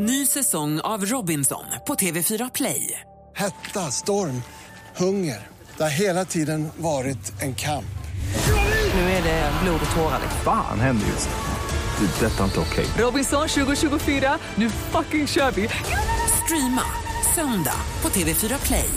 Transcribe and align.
Ny 0.00 0.26
säsong 0.26 0.80
av 0.80 1.04
Robinson 1.06 1.64
på 1.86 1.94
TV4 1.94 2.50
Play. 2.54 3.00
Hetta, 3.36 3.90
storm, 3.90 4.42
hunger. 4.96 5.46
Det 5.76 5.82
har 5.82 5.90
hela 5.90 6.24
tiden 6.24 6.68
varit 6.76 7.42
en 7.42 7.54
kamp. 7.54 7.98
Nu 8.94 9.00
är 9.00 9.22
det 9.22 9.52
blod 9.62 9.80
och 9.90 9.96
tårar. 9.96 10.20
Fan 10.44 10.80
händer 10.80 11.06
just 11.06 11.28
nu. 11.28 12.06
Det. 12.06 12.26
är 12.26 12.30
Detta 12.30 12.40
är 12.40 12.44
inte 12.44 12.60
okej. 12.60 12.86
Robinson 12.98 13.48
2024, 13.48 14.38
nu 14.54 14.70
fucking 14.70 15.26
kör 15.26 15.50
vi! 15.50 15.68
Streama 16.44 16.82
söndag 17.34 17.80
på 18.00 18.08
TV4 18.08 18.66
Play. 18.66 18.90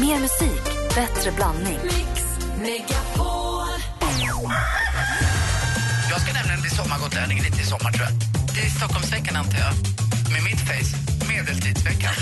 Mer 0.00 0.20
musik, 0.20 0.64
bättre 0.94 1.32
blandning. 1.36 1.78
Jag 6.10 6.20
ska 6.20 6.32
nämligen 6.32 6.60
bli 6.60 6.70
sommargotlänning 6.70 7.38
lite 7.38 7.60
i 7.60 7.64
sommar 7.64 7.92
tror 7.92 8.08
jag. 8.10 8.33
Det 8.54 8.60
är 8.60 8.70
Stockholmsveckan 8.70 9.36
antar 9.36 9.58
jag. 9.58 9.74
Med 10.32 10.42
mitt 10.42 10.60
face, 10.60 10.92
medeltidsveckan. 11.28 12.14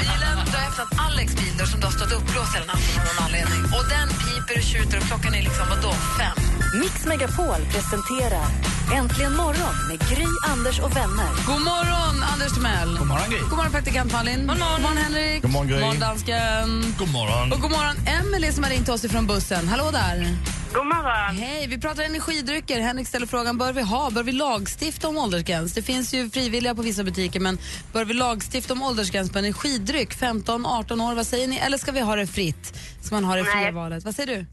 Bilen 0.00 0.36
drar 0.50 0.62
efter 0.68 0.82
att 0.82 0.98
Alex 1.06 1.34
bil 1.34 1.54
där 1.58 1.66
som 1.66 1.80
du 1.80 1.86
har 1.86 1.92
stått 1.92 2.12
uppblåst 2.12 2.54
hela 2.56 2.66
natten 2.66 3.00
av 3.00 3.04
någon 3.06 3.24
anledning. 3.24 3.62
Och 3.76 3.84
den 3.96 4.08
piper 4.08 4.56
och 4.60 4.66
tjuter 4.70 4.98
och 4.98 5.04
klockan 5.04 5.34
är 5.34 5.42
liksom, 5.42 5.66
vadå, 5.68 5.92
fem? 5.92 6.36
Mix 6.80 7.06
Megapol 7.06 7.60
presenterar 7.72 8.46
Äntligen 8.94 9.36
morgon 9.36 9.74
med 9.88 9.98
Gry, 9.98 10.26
Anders 10.52 10.78
och 10.80 10.96
vänner. 10.96 11.30
God 11.46 11.60
morgon, 11.60 12.22
Anders 12.32 12.52
Timell. 12.52 12.98
God 12.98 13.06
morgon, 13.06 13.30
Gry. 13.30 13.38
God 13.38 13.56
morgon, 13.56 13.72
praktikant 13.72 14.12
Malin. 14.12 14.46
God 14.46 14.58
morgon, 14.58 14.72
god 14.72 14.82
morgon 14.82 14.96
Henrik. 14.96 15.42
God 15.42 15.50
morgon, 15.50 15.68
Gry. 15.68 15.76
God 15.76 15.84
morgon, 15.84 16.00
dansken. 16.00 16.94
God 16.98 17.12
morgon. 17.12 17.52
Och 17.52 17.60
god 17.60 17.70
morgon, 17.70 17.96
Emily 18.06 18.52
som 18.52 18.62
har 18.64 18.70
ringt 18.70 18.88
oss 18.88 19.04
ifrån 19.04 19.26
bussen. 19.26 19.68
Hallå 19.68 19.90
där. 19.90 20.36
God 20.74 20.86
morgon. 20.86 21.36
Hej, 21.36 21.66
vi 21.68 21.80
pratar 21.80 22.02
energidrycker. 22.02 22.80
Henrik 22.80 23.06
ställer 23.06 23.26
frågan, 23.26 23.58
bör 23.58 23.72
vi 23.72 23.82
ha, 23.82 24.10
bör 24.10 24.22
vi 24.22 24.32
lagstifta 24.32 25.08
om 25.08 25.16
åldersgräns? 25.16 25.74
Det 25.74 25.82
finns 25.82 26.14
ju 26.14 26.30
frivilliga 26.30 26.74
på 26.74 26.82
vissa 26.82 27.04
butiker, 27.04 27.40
men 27.40 27.58
bör 27.92 28.04
vi 28.04 28.14
lagstifta 28.14 28.72
om 28.72 28.82
åldersgräns 28.82 29.32
på 29.32 29.38
energidryck? 29.38 30.10
15-18 30.14 31.10
år, 31.10 31.14
vad 31.14 31.26
säger 31.26 31.48
ni? 31.48 31.56
Eller 31.58 31.78
ska 31.78 31.92
vi 31.92 32.00
ha 32.00 32.16
det 32.16 32.26
fritt? 32.26 32.64
Ska 33.04 33.14
man 33.14 33.24
ha 33.24 33.36
det 33.36 33.44
fria 33.44 33.62
Nej. 33.62 33.72
valet? 33.72 34.04
Vad 34.04 34.14
säger 34.14 34.36
du? 34.36 34.46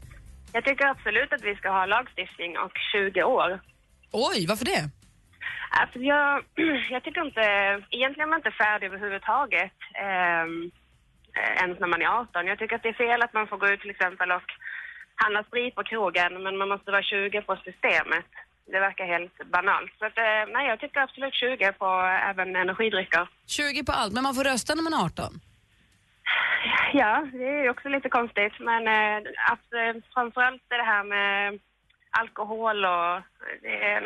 Jag 0.52 0.64
tycker 0.64 0.84
absolut 0.86 1.32
att 1.32 1.44
vi 1.44 1.54
ska 1.54 1.68
ha 1.68 1.86
lagstiftning 1.86 2.58
och 2.58 2.72
20 2.92 3.22
år. 3.22 3.60
Oj, 4.12 4.46
varför 4.48 4.64
det? 4.64 4.90
Alltså 5.80 5.98
jag, 5.98 6.44
jag 6.94 7.04
tycker 7.04 7.24
inte, 7.24 7.44
egentligen 7.90 8.26
är 8.28 8.30
man 8.30 8.38
inte 8.38 8.58
färdig 8.64 8.86
överhuvudtaget 8.86 9.78
ehm, 10.04 10.70
eh, 11.38 11.62
ens 11.62 11.80
när 11.80 11.88
man 11.94 12.02
är 12.02 12.06
18. 12.06 12.46
Jag 12.46 12.58
tycker 12.58 12.76
att 12.76 12.82
det 12.82 12.94
är 12.94 13.04
fel 13.06 13.22
att 13.22 13.34
man 13.38 13.46
får 13.46 13.56
gå 13.56 13.66
ut 13.68 13.80
till 13.80 13.90
exempel 13.96 14.30
och 14.32 14.50
handla 15.14 15.42
sprit 15.44 15.74
på 15.74 15.82
krogen 15.82 16.42
men 16.42 16.56
man 16.56 16.68
måste 16.68 16.90
vara 16.90 17.02
20 17.02 17.42
på 17.42 17.56
systemet. 17.56 18.28
Det 18.72 18.80
verkar 18.80 19.06
helt 19.06 19.36
banalt. 19.56 19.92
Så 19.98 20.04
att, 20.06 20.18
eh, 20.18 20.42
nej, 20.54 20.68
jag 20.68 20.80
tycker 20.80 21.00
absolut 21.00 21.34
20 21.34 21.72
på 21.72 21.88
även 22.30 22.56
energidrycker. 22.56 23.28
20 23.46 23.84
på 23.84 23.92
allt, 23.92 24.12
men 24.12 24.22
man 24.22 24.34
får 24.34 24.44
rösta 24.44 24.74
när 24.74 24.82
man 24.82 24.94
är 24.94 25.04
18. 25.04 25.40
Ja, 26.92 27.28
det 27.32 27.48
är 27.48 27.62
ju 27.62 27.70
också 27.70 27.88
lite 27.88 28.08
konstigt 28.08 28.52
men 28.60 28.82
eh, 28.88 29.16
att, 29.52 29.66
eh, 29.80 30.02
framförallt 30.14 30.62
det 30.68 30.84
här 30.92 31.04
med 31.04 31.60
alkohol 32.10 32.84
och... 32.84 33.22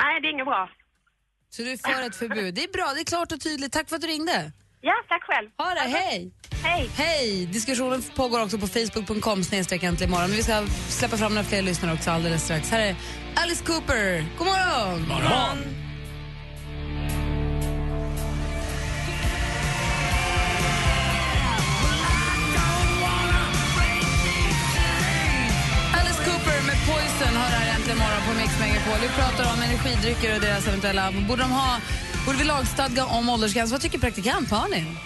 Nej, 0.02 0.20
det 0.20 0.28
är 0.28 0.30
inget 0.30 0.46
bra. 0.46 0.70
Så 1.50 1.62
du 1.62 1.72
är 1.72 1.76
för 1.76 2.06
ett 2.06 2.16
förbud. 2.16 2.54
Det 2.54 2.64
är 2.64 2.72
bra, 2.72 2.92
det 2.94 3.00
är 3.00 3.04
klart 3.04 3.32
och 3.32 3.40
tydligt. 3.40 3.72
Tack 3.72 3.88
för 3.88 3.96
att 3.96 4.02
du 4.02 4.08
ringde. 4.08 4.52
Ja, 4.80 4.92
tack 5.08 5.22
själv. 5.22 5.48
Ha 5.58 5.74
det, 5.74 5.80
hej! 5.80 6.32
Hej. 6.62 6.90
Hej! 6.96 7.46
Diskussionen 7.46 8.02
pågår 8.16 8.42
också 8.42 8.58
på 8.58 8.66
facebook.com 8.66 9.44
snedstreck 9.44 9.82
äntligen 9.82 10.10
morgon. 10.10 10.28
Men 10.28 10.36
vi 10.36 10.42
ska 10.42 10.66
släppa 10.88 11.16
fram 11.16 11.34
några 11.34 11.44
fler 11.44 11.62
lyssnare 11.62 11.92
också 11.94 12.10
alldeles 12.10 12.44
strax. 12.44 12.70
Här 12.70 12.80
är 12.80 12.96
Alice 13.34 13.64
Cooper. 13.64 14.24
God 14.38 14.46
morgon! 14.46 15.08
morgon. 15.08 15.58
Alice 25.98 26.24
Cooper 26.24 26.66
med 26.66 26.78
Poison 26.88 27.36
har 27.36 27.48
här 27.48 27.74
äntligen 27.76 27.98
morgon 27.98 28.22
på 28.28 28.34
Mix 28.40 28.60
Megapol. 28.60 28.98
Vi 29.02 29.08
pratar 29.08 29.44
om 29.54 29.62
energidrycker 29.62 30.34
och 30.34 30.40
deras 30.40 30.68
eventuella... 30.68 31.12
Borde, 31.28 31.42
de 31.42 31.50
ha, 31.50 31.76
borde 32.26 32.38
vi 32.38 32.44
lagstadga 32.44 33.04
om 33.04 33.28
åldersgräns? 33.28 33.72
Vad 33.72 33.80
tycker 33.80 33.98
praktikant 33.98 34.50
Malin? 34.50 34.96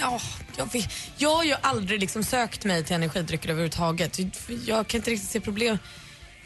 Ja, 0.00 0.20
jag, 0.56 0.72
vet, 0.72 0.92
jag 1.16 1.36
har 1.36 1.44
ju 1.44 1.54
aldrig 1.60 2.00
liksom 2.00 2.24
sökt 2.24 2.64
mig 2.64 2.84
till 2.84 2.96
energidrycker 2.96 3.48
överhuvudtaget. 3.48 4.18
Jag 4.66 4.86
kan 4.86 4.98
inte 4.98 5.10
riktigt 5.10 5.30
se 5.30 5.40
problem. 5.40 5.78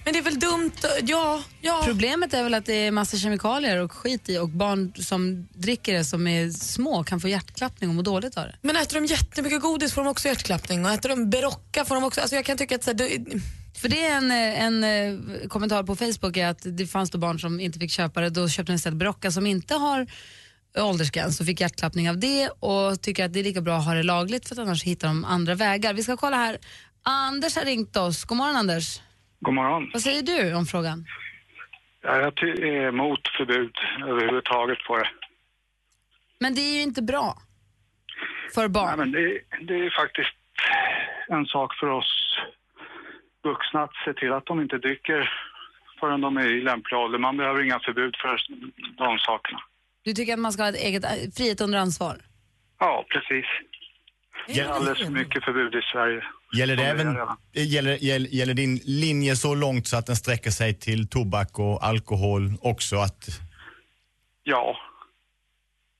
Men 0.04 0.12
det 0.12 0.18
är 0.18 0.22
väl 0.22 0.38
dumt. 0.38 0.72
Ja, 1.02 1.42
ja. 1.60 1.82
Problemet 1.84 2.34
är 2.34 2.42
väl 2.42 2.54
att 2.54 2.66
det 2.66 2.74
är 2.74 2.90
massa 2.90 3.16
kemikalier 3.16 3.78
och 3.78 3.92
skit 3.92 4.28
i 4.28 4.38
och 4.38 4.48
barn 4.48 4.92
som 4.96 5.48
dricker 5.54 5.94
det 5.94 6.04
som 6.04 6.26
är 6.26 6.50
små 6.50 7.04
kan 7.04 7.20
få 7.20 7.28
hjärtklappning 7.28 7.90
och 7.90 7.96
må 7.96 8.02
dåligt 8.02 8.36
av 8.36 8.44
det. 8.44 8.54
Men 8.62 8.76
äter 8.76 9.00
de 9.00 9.06
jättemycket 9.06 9.60
godis 9.60 9.92
får 9.92 10.04
de 10.04 10.10
också 10.10 10.28
hjärtklappning 10.28 10.84
och 10.86 10.92
äter 10.92 11.08
de 11.08 11.30
Berocca 11.30 11.84
får 11.84 11.94
de 11.94 12.04
också... 12.04 12.20
Alltså 12.20 12.36
jag 12.36 12.44
kan 12.44 12.56
tycka 12.56 12.74
att 12.74 12.84
så 12.84 12.90
här, 12.90 12.98
det, 12.98 13.40
För 13.80 13.88
det 13.88 14.06
är 14.06 14.16
en, 14.16 14.30
eh, 14.30 14.62
en 14.64 14.84
eh, 14.84 15.48
kommentar 15.48 15.82
på 15.82 15.96
Facebook 15.96 16.36
är 16.36 16.48
att 16.48 16.62
det 16.64 16.86
fanns 16.86 17.10
då 17.10 17.18
barn 17.18 17.38
som 17.38 17.60
inte 17.60 17.78
fick 17.78 17.90
köpa 17.90 18.20
det. 18.20 18.30
Då 18.30 18.48
köpte 18.48 18.72
de 18.72 18.76
istället 18.76 18.98
Berocca 18.98 19.30
som 19.30 19.46
inte 19.46 19.74
har 19.74 20.06
åldersgräns 20.78 21.40
och 21.40 21.46
fick 21.46 21.60
hjärtklappning 21.60 22.10
av 22.10 22.18
det 22.18 22.48
och 22.48 23.02
tycker 23.02 23.24
att 23.24 23.32
det 23.32 23.40
är 23.40 23.44
lika 23.44 23.60
bra 23.60 23.76
att 23.76 23.84
ha 23.84 23.94
det 23.94 24.02
lagligt 24.02 24.48
för 24.48 24.54
att 24.54 24.58
annars 24.58 24.84
hittar 24.84 25.08
de 25.08 25.24
andra 25.24 25.54
vägar. 25.54 25.94
Vi 25.94 26.02
ska 26.02 26.16
kolla 26.16 26.36
här. 26.36 26.58
Anders 27.02 27.56
har 27.56 27.64
ringt 27.64 27.96
oss. 27.96 28.24
God 28.24 28.38
morgon 28.38 28.56
Anders. 28.56 29.00
God 29.40 29.54
morgon. 29.54 29.90
Vad 29.92 30.02
säger 30.02 30.22
du 30.22 30.54
om 30.54 30.66
frågan? 30.66 31.06
Ja, 32.02 32.20
Jag 32.20 32.48
är 32.48 32.88
emot 32.88 33.28
förbud 33.36 33.74
överhuvudtaget 34.08 34.78
på 34.88 34.96
det. 34.98 35.08
Men 36.40 36.54
det 36.54 36.60
är 36.60 36.74
ju 36.74 36.82
inte 36.82 37.02
bra 37.02 37.38
för 38.54 38.68
barn. 38.68 38.86
Nej, 38.86 38.96
men 38.96 39.12
det, 39.12 39.40
det 39.66 39.86
är 39.86 40.02
faktiskt 40.02 40.36
en 41.28 41.46
sak 41.46 41.74
för 41.74 41.86
oss 41.86 42.38
vuxna 43.50 43.78
att 43.86 43.96
se 44.04 44.12
till 44.20 44.32
att 44.32 44.46
de 44.46 44.54
inte 44.64 44.78
dricker 44.78 45.20
förrän 46.00 46.20
de 46.20 46.36
är 46.36 46.48
i 46.58 46.60
lämplig 46.70 46.98
ålder. 46.98 47.18
Man 47.18 47.36
behöver 47.36 47.60
inga 47.66 47.80
förbud 47.86 48.14
för 48.22 48.32
de 48.98 49.18
sakerna. 49.18 49.60
Du 50.06 50.12
tycker 50.12 50.32
att 50.32 50.38
man 50.38 50.52
ska 50.52 50.62
ha 50.62 50.68
ett 50.68 50.84
eget 50.88 51.04
eh, 51.04 51.10
frihet 51.36 51.60
under 51.60 51.78
ansvar? 51.78 52.16
Ja, 52.78 53.04
precis. 53.12 53.46
Det 54.46 54.60
är 54.60 54.68
alldeles 54.68 54.98
för 55.04 55.10
mycket 55.10 55.44
förbud 55.44 55.74
i 55.74 55.80
Sverige. 55.92 56.22
Gäller, 56.58 56.76
det 56.76 56.84
även, 56.84 57.12
redan- 57.16 57.36
gäller, 57.52 57.96
gäller, 57.96 58.28
gäller 58.28 58.54
din 58.54 58.80
linje 58.84 59.36
så 59.36 59.54
långt 59.54 59.86
så 59.86 59.96
att 59.96 60.06
den 60.06 60.16
sträcker 60.16 60.50
sig 60.50 60.74
till 60.74 61.08
tobak 61.08 61.58
och 61.58 61.84
alkohol 61.86 62.42
också? 62.62 62.96
Att, 62.96 63.26
Ja. 64.42 64.76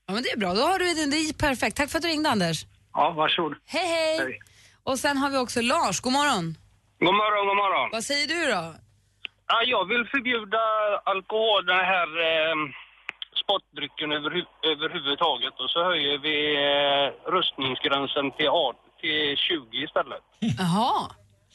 Ja 0.07 0.15
men 0.15 0.23
det 0.23 0.29
är 0.31 0.37
bra, 0.37 0.55
då 0.55 0.61
har 0.61 0.79
du 0.79 0.85
det. 0.85 1.11
Det 1.11 1.17
är 1.17 1.33
perfekt. 1.33 1.77
Tack 1.77 1.91
för 1.91 1.99
att 1.99 2.03
du 2.03 2.09
ringde 2.09 2.31
Anders. 2.31 2.67
Ja, 2.93 3.11
varsågod. 3.17 3.55
Hej 3.67 3.87
hej! 3.87 4.19
Hej. 4.19 4.41
Och 4.83 4.99
sen 4.99 5.17
har 5.17 5.31
vi 5.31 5.37
också 5.39 5.61
Lars, 5.61 6.01
god 6.01 6.13
morgon. 6.13 6.57
God 7.05 7.15
morgon, 7.23 7.45
god 7.51 7.57
morgon. 7.65 7.89
Vad 7.93 8.05
säger 8.05 8.27
du 8.35 8.41
då? 8.55 8.65
Ja, 9.53 9.59
jag 9.75 9.85
vill 9.89 10.05
förbjuda 10.15 10.63
alkohol, 11.13 11.61
den 11.73 11.83
här 11.95 12.09
eh, 12.29 12.55
sportdrycken 13.43 14.09
överhu- 14.19 14.55
överhuvudtaget 14.73 15.55
och 15.63 15.71
så 15.75 15.81
höjer 15.91 16.19
vi 16.27 16.37
eh, 16.69 17.07
röstningsgränsen 17.35 18.27
till, 18.37 18.49
18 18.49 18.81
till 19.01 19.37
20 19.37 19.77
istället. 19.87 20.25
Jaha. 20.63 21.11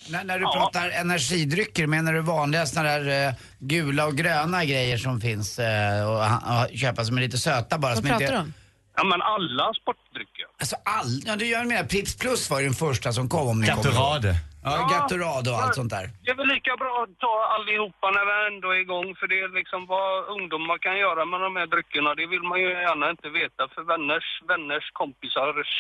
När, 0.10 0.24
när 0.24 0.40
du 0.40 0.46
pratar 0.46 0.90
energidrycker, 0.90 1.88
menar 1.88 2.14
du 2.14 2.22
vanliga 2.22 2.66
såna 2.66 2.84
där 2.90 3.28
eh, 3.28 3.34
gula 3.60 4.06
och 4.08 4.16
gröna 4.16 4.66
grejer 4.66 4.98
som 4.98 5.22
finns 5.22 5.60
eh, 5.60 6.10
och, 6.10 6.20
och 6.52 6.78
köpa 6.78 7.04
som 7.06 7.18
är 7.18 7.22
lite 7.22 7.38
söta 7.38 7.78
bara? 7.78 7.88
Vad 7.88 7.98
som 7.98 8.08
pratar 8.08 8.22
inte... 8.26 8.34
du 8.34 8.40
om? 8.40 8.54
Ja, 8.96 9.04
men 9.04 9.22
alla 9.22 9.74
sportdrycker. 9.74 10.46
Alltså 10.60 10.76
all... 10.86 11.22
Ja, 11.26 11.36
du 11.36 11.46
gör 11.46 11.64
med 11.66 11.90
Pripps 11.90 12.18
Plus 12.18 12.50
var 12.50 12.60
ju 12.60 12.66
den 12.66 12.74
första 12.74 13.14
som 13.14 13.30
kom 13.30 13.48
om 13.48 13.62
ni 13.62 13.68
kommer 13.68 13.92
ihåg. 13.96 14.36
Ja, 14.64 14.88
Gatorade 14.92 15.50
och 15.52 15.60
allt 15.64 15.76
sånt 15.76 15.94
där. 15.98 16.06
Det 16.24 16.32
är 16.32 16.36
väl 16.36 16.48
lika 16.48 16.74
bra 16.84 16.94
att 17.04 17.20
ta 17.26 17.36
allihopa 17.56 18.06
när 18.16 18.26
vi 18.30 18.36
ändå 18.52 18.68
är 18.76 18.80
igång 18.88 19.16
för 19.20 19.28
det 19.32 19.40
är 19.46 19.50
liksom 19.60 19.86
vad 19.86 20.12
ungdomar 20.36 20.78
kan 20.78 20.98
göra 21.06 21.26
med 21.26 21.40
de 21.42 21.56
här 21.60 21.68
dryckerna. 21.74 22.10
Det 22.16 22.28
vill 22.34 22.44
man 22.52 22.60
ju 22.60 22.70
gärna 22.88 23.10
inte 23.10 23.30
veta 23.30 23.64
för 23.74 23.84
vänners, 23.92 24.28
vänners 24.52 24.86
kompisars... 25.02 25.72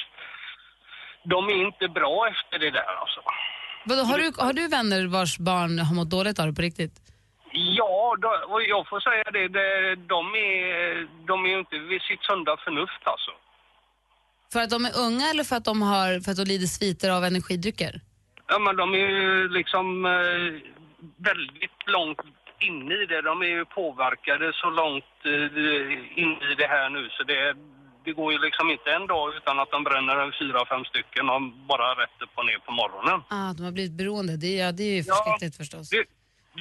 De 1.33 1.39
är 1.53 1.59
inte 1.67 1.87
bra 1.87 2.27
efter 2.33 2.59
det 2.59 2.71
där 2.79 2.93
alltså. 3.01 3.21
Vadå, 3.85 4.01
har, 4.01 4.17
du, 4.17 4.31
har 4.37 4.53
du 4.53 4.67
vänner 4.67 5.07
vars 5.07 5.37
barn 5.37 5.79
har 5.79 5.95
mått 5.95 6.09
dåligt 6.09 6.39
av 6.39 6.47
det 6.47 6.53
på 6.53 6.61
riktigt? 6.61 6.95
Ja, 7.79 8.15
då, 8.21 8.29
och 8.53 8.61
jag 8.63 8.87
får 8.89 8.99
säga 8.99 9.23
det, 9.37 9.47
det 9.47 9.95
de, 9.95 10.21
är, 10.35 11.07
de 11.27 11.45
är 11.45 11.49
ju 11.49 11.59
inte 11.59 11.77
vid 11.77 12.01
sitt 12.01 12.23
sunda 12.23 12.57
förnuft 12.65 13.03
alltså. 13.03 13.31
För 14.53 14.59
att 14.63 14.69
de 14.69 14.85
är 14.85 14.93
unga 15.05 15.29
eller 15.29 15.43
för 15.43 15.55
att 15.55 15.65
de, 15.65 15.81
har, 15.81 16.19
för 16.23 16.31
att 16.31 16.37
de 16.37 16.43
lider 16.43 16.67
sviter 16.67 17.09
av 17.09 17.23
energidrycker? 17.23 18.01
Ja, 18.51 18.57
men 18.59 18.75
de 18.81 18.85
är 18.93 19.07
ju 19.21 19.49
liksom 19.59 19.85
eh, 20.05 20.49
väldigt 21.29 21.79
långt 21.95 22.21
inne 22.69 22.93
i 23.01 23.05
det. 23.11 23.21
De 23.21 23.41
är 23.41 23.51
ju 23.57 23.65
påverkade 23.65 24.45
så 24.61 24.69
långt 24.81 25.13
eh, 25.33 26.21
in 26.23 26.31
i 26.51 26.51
det 26.61 26.67
här 26.75 26.89
nu 26.95 27.01
så 27.15 27.23
det, 27.31 27.39
det 28.05 28.11
går 28.19 28.29
ju 28.33 28.39
liksom 28.47 28.65
inte 28.75 28.89
en 28.97 29.07
dag 29.07 29.25
utan 29.37 29.59
att 29.59 29.71
de 29.75 29.79
bränner 29.83 30.15
en 30.25 30.33
fyra, 30.41 30.59
fem 30.73 30.83
stycken 30.91 31.25
och 31.33 31.41
bara 31.71 31.87
rätt 32.01 32.17
upp 32.23 32.33
och 32.39 32.45
ner 32.49 32.59
på 32.67 32.71
morgonen. 32.81 33.19
Ah, 33.37 33.53
de 33.57 33.61
har 33.67 33.71
blivit 33.71 33.97
beroende. 34.01 34.33
Det, 34.37 34.55
ja, 34.63 34.71
det 34.71 34.83
är 34.83 34.95
ju 34.99 35.03
Ja. 35.07 35.13
förskräckligt 35.15 35.55
förstås. 35.61 35.89
Det, 35.89 36.03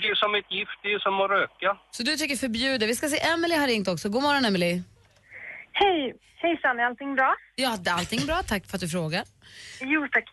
det 0.02 0.08
är 0.08 0.14
som 0.14 0.34
ett 0.34 0.50
gift, 0.58 0.78
det 0.82 0.92
är 0.92 0.98
som 0.98 1.20
att 1.20 1.30
röka. 1.30 1.76
Så 1.90 2.02
du 2.02 2.16
tycker 2.16 2.36
förbjuda. 2.36 2.86
Vi 2.86 2.94
ska 2.94 3.08
se, 3.08 3.18
Emily 3.32 3.54
har 3.56 3.66
ringt 3.66 3.88
också. 3.88 4.08
God 4.08 4.22
morgon 4.22 4.44
Emily. 4.44 4.82
Hej! 5.72 6.14
Hejsan, 6.42 6.80
är 6.80 6.84
allting 6.84 7.14
bra? 7.14 7.36
Ja, 7.54 7.70
allting 7.98 8.26
bra. 8.26 8.38
Tack 8.52 8.66
för 8.66 8.76
att 8.76 8.80
du 8.80 8.88
frågar. 8.88 9.24
Jo 9.80 10.08
tack. 10.12 10.28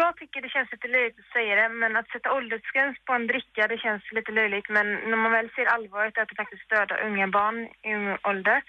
Jag 0.00 0.16
tycker 0.16 0.42
det 0.42 0.48
känns 0.48 0.72
lite 0.72 0.88
löjligt 0.88 1.18
att 1.18 1.32
säga 1.32 1.52
det, 1.56 1.68
men 1.68 1.96
att 1.96 2.10
sätta 2.10 2.32
åldersgräns 2.32 2.96
på 3.06 3.12
en 3.12 3.26
dricka 3.26 3.68
det 3.68 3.78
känns 3.78 4.02
lite 4.12 4.32
löjligt. 4.32 4.68
Men 4.68 4.86
när 5.10 5.16
man 5.16 5.32
väl 5.32 5.50
ser 5.56 5.66
allvaret 5.66 6.18
att 6.18 6.28
det 6.28 6.40
faktiskt 6.42 6.70
dödar 6.70 7.06
unga 7.06 7.28
barn 7.28 7.56
i 7.88 7.94
ung 7.94 8.18
ålder 8.30 8.62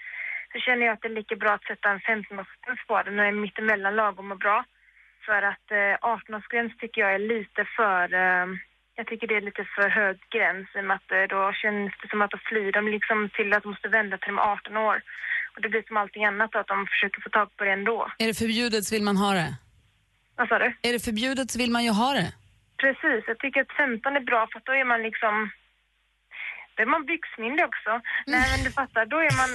så 0.52 0.58
känner 0.58 0.86
jag 0.86 0.92
att 0.92 1.02
det 1.02 1.08
är 1.08 1.20
lika 1.20 1.36
bra 1.36 1.52
att 1.54 1.64
sätta 1.64 1.90
en 1.90 2.00
15-årsgräns 2.00 2.82
på 2.88 3.02
det 3.02 3.10
när 3.10 3.22
det 3.22 3.28
är 3.28 3.44
mittemellan 3.44 3.96
lagom 3.96 4.32
och 4.32 4.38
bra. 4.38 4.64
För 5.26 5.42
att 5.42 5.66
eh, 5.70 5.94
18-årsgräns 6.16 6.72
tycker 6.78 7.00
jag 7.00 7.14
är 7.14 7.24
lite 7.34 7.64
för... 7.76 8.14
Eh, 8.14 8.46
jag 8.94 9.06
tycker 9.06 9.26
det 9.26 9.36
är 9.36 9.48
lite 9.50 9.64
för 9.64 9.88
hög 9.88 10.16
gräns 10.30 10.68
i 10.74 10.80
och 10.80 10.84
med 10.84 10.96
att 10.96 11.12
eh, 11.12 11.22
då 11.34 11.52
känns 11.52 11.92
det 12.02 12.08
som 12.08 12.22
att 12.22 12.30
då 12.30 12.38
flyr 12.48 12.72
de 12.72 12.88
liksom 12.88 13.30
till 13.36 13.52
att 13.52 13.62
de 13.62 13.68
måste 13.68 13.88
vända 13.88 14.18
till 14.18 14.32
de 14.32 14.38
är 14.38 14.52
18 14.52 14.76
år. 14.76 15.02
Och 15.54 15.62
det 15.62 15.68
blir 15.68 15.82
som 15.86 15.96
allting 15.96 16.24
annat 16.24 16.56
att 16.56 16.66
de 16.66 16.86
försöker 16.86 17.20
få 17.20 17.30
tag 17.30 17.56
på 17.56 17.64
det 17.64 17.72
ändå. 17.72 18.12
Är 18.18 18.26
det 18.26 18.34
förbjudet 18.34 18.84
så 18.84 18.94
vill 18.94 19.02
man 19.02 19.16
ha 19.16 19.32
det. 19.32 19.50
Vad 20.36 20.48
sa 20.48 20.58
du? 20.58 20.68
Är 20.82 20.92
det 20.92 21.04
förbjudet 21.04 21.50
så 21.50 21.58
vill 21.58 21.70
man 21.70 21.84
ju 21.84 21.90
ha 21.90 22.12
det. 22.12 22.32
Precis, 22.82 23.24
jag 23.26 23.38
tycker 23.38 23.60
att 23.60 23.72
15 23.72 24.16
är 24.16 24.20
bra 24.20 24.48
för 24.52 24.58
att 24.58 24.64
då 24.64 24.72
är 24.72 24.84
man 24.84 25.02
liksom... 25.02 25.50
Då 26.74 26.82
är 26.82 26.86
man 26.86 27.04
byxmyndig 27.04 27.64
också. 27.64 27.90
Nej 28.26 28.44
men 28.50 28.64
du 28.64 28.70
fattar, 28.70 29.06
då 29.06 29.16
är 29.16 29.34
man... 29.40 29.50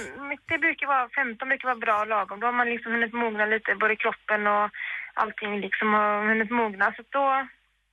Det 0.48 0.58
brukar 0.58 0.86
vara, 0.86 1.08
15 1.08 1.48
brukar 1.48 1.68
vara 1.68 1.84
bra 1.86 2.04
lagom. 2.04 2.40
Då 2.40 2.46
har 2.46 2.52
man 2.52 2.70
liksom 2.70 2.92
hunnit 2.92 3.12
mogna 3.12 3.46
lite, 3.46 3.74
både 3.74 3.96
kroppen 3.96 4.46
och 4.46 4.70
allting 5.14 5.60
liksom 5.60 5.94
har 5.94 6.28
hunnit 6.28 6.50
mogna. 6.50 6.92
Så 6.96 7.02
då... 7.10 7.46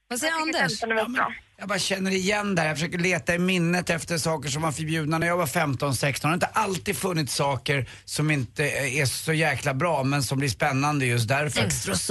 Vad 0.08 0.20
säger 0.20 0.34
Anders? 0.34 0.80
15 0.80 0.96
väldigt 0.96 1.16
bra. 1.16 1.34
Jag 1.58 1.68
bara 1.68 1.80
känner 1.80 2.12
igen 2.12 2.56
det 2.56 2.62
här. 2.62 2.68
Jag 2.68 2.78
försöker 2.78 2.98
leta 2.98 3.36
i 3.36 3.40
minnet 3.40 3.90
efter 3.90 4.18
saker 4.18 4.50
som 4.50 4.62
var 4.62 4.72
förbjudna 4.72 5.18
när 5.18 5.28
jag 5.28 5.38
var 5.38 5.46
15-16. 5.46 6.22
Det 6.22 6.28
har 6.28 6.34
inte 6.34 6.46
alltid 6.46 6.98
funnits 6.98 7.36
saker 7.36 7.90
som 8.06 8.32
inte 8.32 8.64
är 9.02 9.06
så 9.06 9.34
jäkla 9.34 9.74
bra 9.74 10.04
men 10.04 10.24
som 10.24 10.38
blir 10.38 10.50
spännande 10.50 11.06
just 11.06 11.28
därför. 11.28 11.62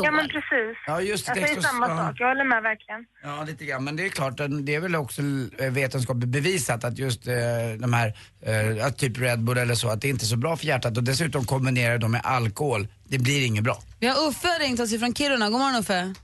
Ja 0.05 0.11
men 0.11 0.29
precis. 0.29 0.79
Ja, 0.87 1.01
just 1.01 1.27
det, 1.27 1.31
jag 1.31 1.49
säger 1.49 1.57
extra- 1.61 1.63
samma 1.69 1.89
ja. 1.89 1.97
sak, 1.97 2.17
jag 2.19 2.29
håller 2.29 2.45
med 2.45 2.63
verkligen. 2.63 3.05
Ja, 3.23 3.45
lite 3.45 3.65
grann. 3.65 3.85
Men 3.85 3.97
det 3.97 4.05
är 4.07 4.09
klart, 4.09 4.37
det 4.63 4.75
är 4.75 4.81
väl 4.81 4.97
också 4.97 5.23
vetenskapligt 5.71 6.29
bevisat 6.29 6.85
att 6.85 6.99
just 6.99 7.27
eh, 7.27 7.35
de 7.79 7.93
här, 7.93 8.15
eh, 8.47 8.87
att 8.87 8.99
typ 8.99 9.19
Red 9.19 9.41
Bull 9.45 9.59
eller 9.59 9.75
så, 9.75 9.89
att 9.89 10.01
det 10.01 10.09
är 10.09 10.11
inte 10.11 10.25
är 10.25 10.27
så 10.27 10.37
bra 10.37 10.57
för 10.57 10.67
hjärtat 10.67 10.97
och 10.97 11.05
dessutom 11.05 11.45
kombinerar 11.45 11.99
de 11.99 12.13
med 12.13 12.21
alkohol. 12.25 12.89
Det 13.09 13.19
blir 13.19 13.47
inget 13.47 13.65
bra. 13.65 13.79
Vi 14.01 14.07
har 14.07 14.29
Uffe 14.29 14.49
ringt 14.49 14.81
oss 14.81 14.93
ifrån 14.93 15.15
Kiruna. 15.15 15.51
God 15.51 15.61
morgon 15.61 15.81
Uffe. 15.81 16.15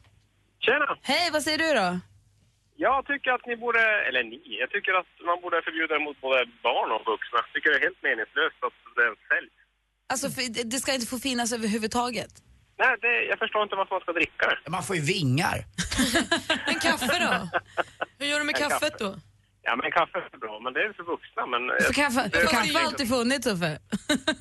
Tjena! 0.64 0.88
Hej, 1.02 1.30
vad 1.32 1.42
säger 1.42 1.58
du 1.58 1.70
då? 1.82 1.88
Jag 2.86 3.06
tycker 3.06 3.30
att 3.36 3.46
ni 3.46 3.56
borde, 3.56 3.82
eller 4.08 4.22
ni, 4.24 4.38
jag 4.62 4.70
tycker 4.70 4.92
att 5.00 5.10
man 5.30 5.38
borde 5.42 5.62
förbjuda 5.66 5.94
det 5.98 6.04
mot 6.08 6.20
både 6.20 6.38
barn 6.68 6.90
och 6.96 7.02
vuxna. 7.12 7.36
Jag 7.44 7.52
tycker 7.54 7.68
det 7.70 7.76
är 7.80 7.84
helt 7.88 8.02
meningslöst 8.08 8.58
att 8.66 8.76
det 8.98 9.08
säljs. 9.30 9.52
Alltså, 10.12 10.26
det- 10.70 10.80
ska 10.80 10.90
inte 10.94 11.06
få 11.14 11.18
finnas 11.18 11.52
överhuvudtaget. 11.52 12.32
Nej, 12.82 12.96
det, 13.00 13.12
jag 13.30 13.38
förstår 13.38 13.62
inte 13.62 13.76
varför 13.76 13.94
man 13.94 14.00
ska 14.06 14.12
dricka 14.12 14.44
det. 14.50 14.70
Man 14.70 14.82
får 14.82 14.96
ju 14.96 15.02
vingar. 15.02 15.56
Men 16.66 16.74
kaffe 16.86 17.14
då? 17.26 17.32
Hur 18.18 18.26
gör 18.30 18.38
du 18.38 18.44
med 18.44 18.56
kaffet 18.56 18.80
kaffe. 18.98 19.04
då? 19.04 19.10
Ja, 19.62 19.76
men 19.76 19.90
kaffe 19.92 20.18
är 20.32 20.38
bra, 20.38 20.60
men 20.64 20.72
det 20.72 20.80
är 20.80 20.92
för 20.92 21.02
vuxna. 21.02 21.46
Men 21.46 21.62
För 21.86 21.92
kaffe, 21.92 22.22
det- 22.32 22.38
för 22.40 22.46
kaffe 22.46 22.72
har 22.78 22.84
alltid 22.86 23.08
funnits 23.08 23.46
Uffe. 23.46 23.78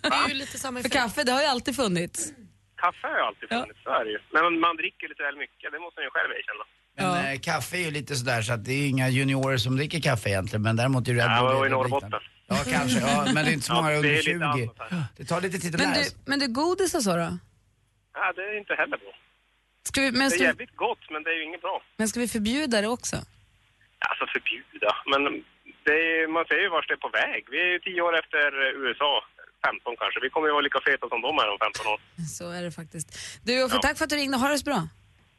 Det 0.02 0.08
är 0.26 0.28
ju 0.28 0.34
lite 0.34 0.58
samma 0.60 0.82
För 0.82 0.90
kaffe, 0.90 1.24
det 1.24 1.32
har 1.32 1.42
ju 1.42 1.48
alltid 1.48 1.76
funnits. 1.76 2.32
Kaffe 2.82 3.08
har 3.08 3.18
ju 3.18 3.24
alltid 3.30 3.50
funnits, 3.50 3.80
så 3.84 3.90
är 3.90 4.04
det 4.06 4.12
ju. 4.12 4.20
Men 4.36 4.60
man 4.60 4.76
dricker 4.82 5.08
lite 5.10 5.24
väl 5.24 5.38
mycket, 5.38 5.72
det 5.72 5.80
måste 5.80 6.00
man 6.00 6.06
ju 6.08 6.12
själv 6.16 6.32
erkänna. 6.40 6.66
Men 6.98 7.34
eh, 7.34 7.40
kaffe 7.40 7.78
är 7.78 7.86
ju 7.88 7.92
lite 7.92 8.16
sådär 8.16 8.42
så 8.42 8.54
att 8.54 8.66
det 8.66 8.72
är 8.74 8.90
inga 8.90 9.10
juniorer 9.10 9.58
som 9.58 9.76
dricker 9.78 10.02
kaffe 10.02 10.30
egentligen 10.30 10.62
men 10.68 10.76
däremot 10.76 11.08
är 11.08 11.14
det 11.14 11.20
Red 11.20 11.32
Ja, 11.32 11.42
Bull 11.44 11.58
och 11.60 11.66
i 11.66 11.70
Norrbotten. 11.70 12.10
liknande. 12.10 12.26
Ja, 12.48 12.58
kanske. 12.78 13.00
Ja, 13.00 13.26
men 13.34 13.46
det 13.46 13.52
är 13.52 13.54
inte 13.54 13.66
så 13.66 13.74
Ja, 13.74 13.76
många 13.82 13.92
är 13.92 13.96
under 13.98 14.10
lite 14.10 14.24
20. 14.24 14.44
annat 14.44 14.76
här. 14.80 15.04
Det 15.18 15.26
tar 15.26 15.42
lite 15.42 15.58
tid 15.60 15.76
att 15.76 15.82
Men 15.82 15.92
lära 15.94 16.04
sig. 16.04 16.18
men 16.30 16.40
du 16.40 16.48
godis 16.48 16.96
och 16.96 17.04
så 17.08 17.14
då? 17.24 17.30
Ja, 18.14 18.26
det 18.36 18.42
är 18.42 18.58
inte 18.64 18.74
heller 18.82 18.98
bra. 18.98 19.14
Ska 19.90 20.02
vi, 20.02 20.12
men, 20.12 20.30
Det 20.30 20.36
är 20.36 20.44
jävligt 20.52 20.76
gott, 20.76 21.04
men 21.14 21.24
det 21.24 21.30
är 21.34 21.38
ju 21.42 21.44
inget 21.50 21.62
bra. 21.62 21.82
men 21.98 22.08
ska 22.08 22.20
vi 22.20 22.28
förbjuda 22.28 22.82
det 22.82 22.88
också? 22.98 23.16
Alltså 24.10 24.26
förbjuda, 24.36 24.92
men 25.12 25.22
det 25.86 25.98
är, 26.22 26.28
man 26.28 26.46
ser 26.50 26.60
ju 26.66 26.70
vart 26.70 26.88
det 26.88 26.94
är 27.00 27.04
på 27.08 27.10
väg. 27.22 27.42
Vi 27.52 27.58
är 27.66 27.70
ju 27.76 27.80
tio 27.80 28.02
år 28.02 28.14
efter 28.22 28.46
USA, 28.86 29.12
15 29.68 29.96
kanske. 30.02 30.18
Vi 30.26 30.30
kommer 30.34 30.48
ju 30.48 30.54
vara 30.58 30.66
lika 30.70 30.80
feta 30.90 31.06
som 31.12 31.20
de 31.26 31.32
är 31.44 31.48
om 31.54 31.60
15 31.68 31.88
år. 31.94 32.00
Så 32.38 32.46
är 32.58 32.62
det 32.64 32.72
faktiskt. 32.72 33.08
Du 33.48 33.52
Uffe, 33.64 33.78
tack 33.82 33.98
för 33.98 34.04
att 34.06 34.14
du 34.14 34.18
ringde. 34.22 34.38
Ha 34.38 34.48
det 34.54 34.60
så 34.64 34.68
bra. 34.72 34.82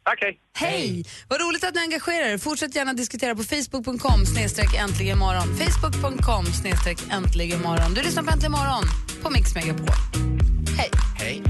Tack, 0.03 0.19
hej. 0.21 0.39
Hej! 0.53 1.05
Vad 1.27 1.41
roligt 1.41 1.63
att 1.63 1.75
ni 1.75 1.81
engagerar 1.81 2.27
er. 2.27 2.37
Fortsätt 2.37 2.75
gärna 2.75 2.93
diskutera 2.93 3.35
på 3.35 3.43
facebook.com 3.43 4.25
snedstreck 4.25 4.73
äntligen 4.73 5.17
morgon. 5.17 5.47
Facebook.com 5.57 6.45
snedstreck 6.45 6.99
äntligen 7.11 7.61
morgon. 7.61 7.93
Du 7.93 8.01
lyssnar 8.01 8.23
på 8.23 8.31
Äntligen 8.31 8.51
morgon 8.51 8.83
på 9.23 9.29
Mix 9.29 9.55
Megapol. 9.55 9.87
Hej! 10.77 10.91
Hej. 11.19 11.43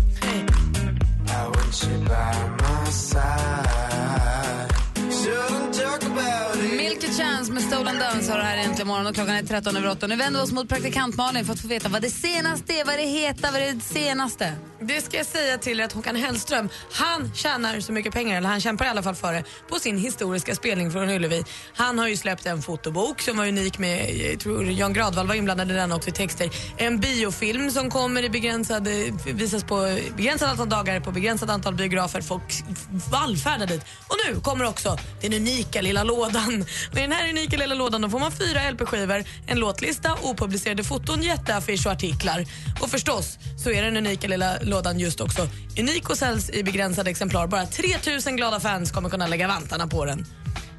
Milky 6.77 7.07
Chance 7.07 7.51
med 7.51 7.63
Stolen 7.63 7.99
Dance 7.99 8.31
har 8.31 8.37
det 8.37 8.43
här 8.43 8.57
äntligen 8.57 8.87
morgon 8.87 9.07
och 9.07 9.15
klockan 9.15 9.35
är 9.35 9.43
13 9.43 9.77
över 9.77 9.89
8. 9.89 10.07
Nu 10.07 10.15
vänder 10.15 10.39
vi 10.39 10.45
oss 10.45 10.51
mot 10.51 10.69
praktikant 10.69 11.15
Malin 11.15 11.45
för 11.45 11.53
att 11.53 11.59
få 11.59 11.67
veta 11.67 11.89
vad 11.89 12.01
det 12.01 12.09
senaste 12.09 12.73
är, 12.73 12.85
vad 12.85 12.95
det 12.95 13.05
heta, 13.05 13.51
vad 13.51 13.61
det 13.61 13.67
är 13.67 13.73
det 13.73 13.81
senaste. 13.81 14.53
Det 14.83 15.01
ska 15.01 15.17
jag 15.17 15.25
säga 15.25 15.57
till 15.57 15.79
er 15.79 15.85
att 15.85 15.93
Håkan 15.93 16.15
Hellström, 16.15 16.69
han 16.91 17.31
tjänar 17.35 17.79
så 17.79 17.91
mycket 17.91 18.13
pengar, 18.13 18.37
eller 18.37 18.49
han 18.49 18.61
kämpar 18.61 18.85
i 18.85 18.87
alla 18.87 19.03
fall 19.03 19.15
för 19.15 19.33
det, 19.33 19.43
på 19.69 19.79
sin 19.79 19.97
historiska 19.97 20.55
spelning 20.55 20.91
från 20.91 21.09
Ullevi. 21.09 21.43
Han 21.75 21.99
har 21.99 22.07
ju 22.07 22.17
släppt 22.17 22.45
en 22.45 22.61
fotobok 22.61 23.21
som 23.21 23.37
var 23.37 23.47
unik 23.47 23.77
med, 23.79 24.15
jag 24.15 24.39
tror 24.39 24.71
Jan 24.71 24.93
Gradvall 24.93 25.27
var 25.27 25.35
inblandad 25.35 25.71
i 25.71 25.73
den 25.73 25.91
också 25.91 26.09
i 26.09 26.13
texter. 26.13 26.49
En 26.77 26.99
biofilm 26.99 27.71
som 27.71 27.89
kommer 27.89 28.23
i 28.23 28.29
begränsad, 28.29 28.87
visas 29.25 29.63
på 29.63 29.97
begränsat 30.15 30.49
antal 30.49 30.69
dagar 30.69 30.99
på 30.99 31.11
begränsat 31.11 31.49
antal 31.49 31.75
biografer. 31.75 32.21
Folk 32.21 32.63
vallfärdar 33.11 33.67
dit. 33.67 33.81
Och 34.07 34.15
nu 34.27 34.39
kommer 34.39 34.65
också 34.65 34.97
den 35.21 35.33
unika 35.33 35.81
lilla 35.81 36.03
lådan. 36.11 36.65
Med 36.91 37.03
den 37.03 37.11
här 37.11 37.29
unika 37.29 37.57
lilla 37.57 37.75
lådan 37.75 38.01
då 38.01 38.09
får 38.09 38.19
man 38.19 38.31
fyra 38.31 38.71
LP-skivor, 38.71 39.23
en 39.47 39.59
låtlista, 39.59 40.17
opublicerade 40.21 40.83
foton, 40.83 41.23
jätteaffisch 41.23 41.85
och 41.85 41.91
artiklar. 41.91 42.45
Och 42.81 42.89
förstås 42.89 43.37
så 43.63 43.71
är 43.71 43.81
den 43.81 43.97
unika 43.97 44.27
lilla 44.27 44.57
lådan 44.61 44.99
just 44.99 45.21
också 45.21 45.47
unik 45.79 46.09
och 46.09 46.17
säljs 46.17 46.49
i 46.49 46.63
begränsade 46.63 47.09
exemplar. 47.09 47.47
Bara 47.47 47.65
3000 47.65 48.35
glada 48.35 48.59
fans 48.59 48.91
kommer 48.91 49.09
kunna 49.09 49.27
lägga 49.27 49.47
vantarna 49.47 49.87
på 49.87 50.05
den. 50.05 50.25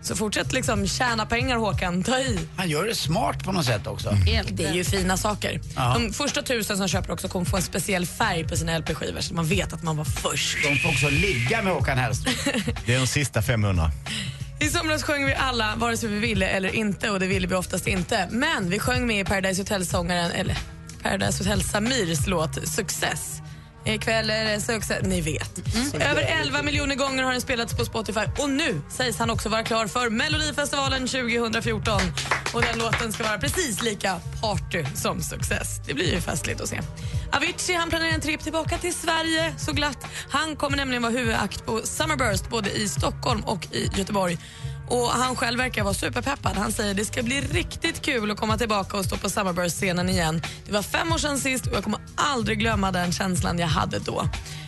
Så 0.03 0.17
fortsätt 0.17 0.53
liksom 0.53 0.87
tjäna 0.87 1.27
pengar 1.27 1.57
Håkan, 1.57 2.03
ta 2.03 2.19
i. 2.19 2.39
Han 2.57 2.69
gör 2.69 2.85
det 2.85 2.95
smart 2.95 3.45
på 3.45 3.53
något 3.53 3.67
sätt 3.67 3.87
också. 3.87 4.17
Det 4.53 4.65
är 4.65 4.73
ju 4.75 4.85
fina 4.85 5.17
saker. 5.17 5.61
Ja. 5.77 5.97
De 5.99 6.13
första 6.13 6.43
tusen 6.43 6.77
som 6.77 6.89
köper 6.89 7.13
också 7.13 7.29
kommer 7.29 7.47
få 7.47 7.57
en 7.57 7.63
speciell 7.63 8.07
färg 8.07 8.45
på 8.49 8.57
sina 8.57 8.79
LP-skivor 8.79 9.21
så 9.21 9.35
man 9.35 9.45
vet 9.45 9.73
att 9.73 9.83
man 9.83 9.97
var 9.97 10.05
först. 10.05 10.59
De 10.63 10.77
får 10.77 10.89
också 10.89 11.09
ligga 11.09 11.63
med 11.63 11.73
Håkan 11.73 11.99
Hellström. 11.99 12.35
Det 12.87 12.95
är 12.95 13.01
de 13.01 13.07
sista 13.07 13.43
500. 13.43 13.91
I 14.63 14.69
somras 14.69 15.03
sjöng 15.03 15.27
vi 15.27 15.35
alla 15.35 15.77
vare 15.77 15.97
sig 15.97 16.09
vi 16.09 16.19
ville 16.19 16.47
eller 16.47 16.75
inte 16.75 17.11
och 17.11 17.21
det 17.21 17.27
ville 17.27 17.47
vi 17.47 17.55
oftast 17.55 17.87
inte. 17.87 18.29
Men 18.31 18.71
vi 18.71 18.79
sjöng 18.79 19.07
med 19.07 19.21
i 19.21 19.25
Paradise 19.25 19.61
Hotel-sångaren, 19.61 20.31
eller 20.31 20.59
Paradise 21.03 21.45
Hotel 21.45 21.63
Samirs 21.63 22.27
låt 22.27 22.69
Success. 22.69 23.42
Ikväll 23.85 24.31
är 24.31 24.45
det 24.45 24.61
success, 24.61 25.03
ni 25.03 25.21
vet. 25.21 25.59
Över 25.95 26.23
11 26.23 26.63
miljoner 26.63 26.95
gånger 26.95 27.23
har 27.23 27.33
den 27.33 27.41
spelats 27.41 27.77
på 27.77 27.85
Spotify 27.85 28.21
och 28.39 28.51
nu 28.51 28.81
sägs 28.91 29.19
han 29.19 29.31
också 29.31 29.49
vara 29.49 29.63
klar 29.63 29.87
för 29.87 30.11
Melodifestivalen 30.11 31.09
2014. 31.09 32.01
Och 32.55 32.63
den 32.63 32.79
låten 32.79 33.13
ska 33.13 33.25
vara 33.25 33.39
precis 33.39 33.83
lika 33.83 34.21
party 34.43 34.85
som 34.95 35.23
Success. 35.23 35.81
Det 35.87 35.95
blir 35.95 36.15
ju 36.15 36.21
festligt 36.21 36.61
att 36.61 36.69
se. 36.69 36.81
Avicii 37.33 37.75
han 37.75 37.89
planerar 37.89 38.13
en 38.13 38.21
tripp 38.21 38.41
tillbaka 38.41 38.79
till 38.79 38.95
Sverige 38.95 39.55
så 39.59 39.73
glatt. 39.73 40.07
Han 40.31 40.57
kommer 40.57 40.77
nämligen 40.77 41.03
vara 41.03 41.13
huvudakt 41.13 41.67
på 41.67 41.81
Summerburst 41.85 42.51
både 42.51 42.71
i 42.71 42.89
Stockholm 42.89 43.41
och 43.45 43.67
i 43.73 43.91
Göteborg. 43.97 44.39
Och 44.89 45.09
Han 45.09 45.37
själv 45.37 45.59
verkar 45.59 45.85
vara 45.85 45.95
superpeppad. 45.95 46.57
Han 46.57 46.73
säger 46.73 46.95
det 46.95 47.05
ska 47.05 47.23
bli 47.23 47.41
riktigt 47.41 48.03
kul 48.03 48.31
att 48.31 48.37
komma 48.37 48.59
tillbaka 48.59 48.97
och 48.97 49.05
stå 49.05 49.17
på 49.17 49.29
Summerburst-scenen 49.29 50.09
igen. 50.09 50.43
Det 50.67 50.73
var 50.73 50.83
fem 50.83 51.13
år 51.13 51.19
sedan 51.19 51.39
sist 51.39 51.67
och 51.67 51.75
jag 51.77 51.85
kommer 51.85 52.01
aldrig 52.17 52.59
glömma 52.59 52.93
den 52.93 53.13
känslan 53.13 53.59
jag 53.59 53.69
hade 53.69 53.99
då. 53.99 54.25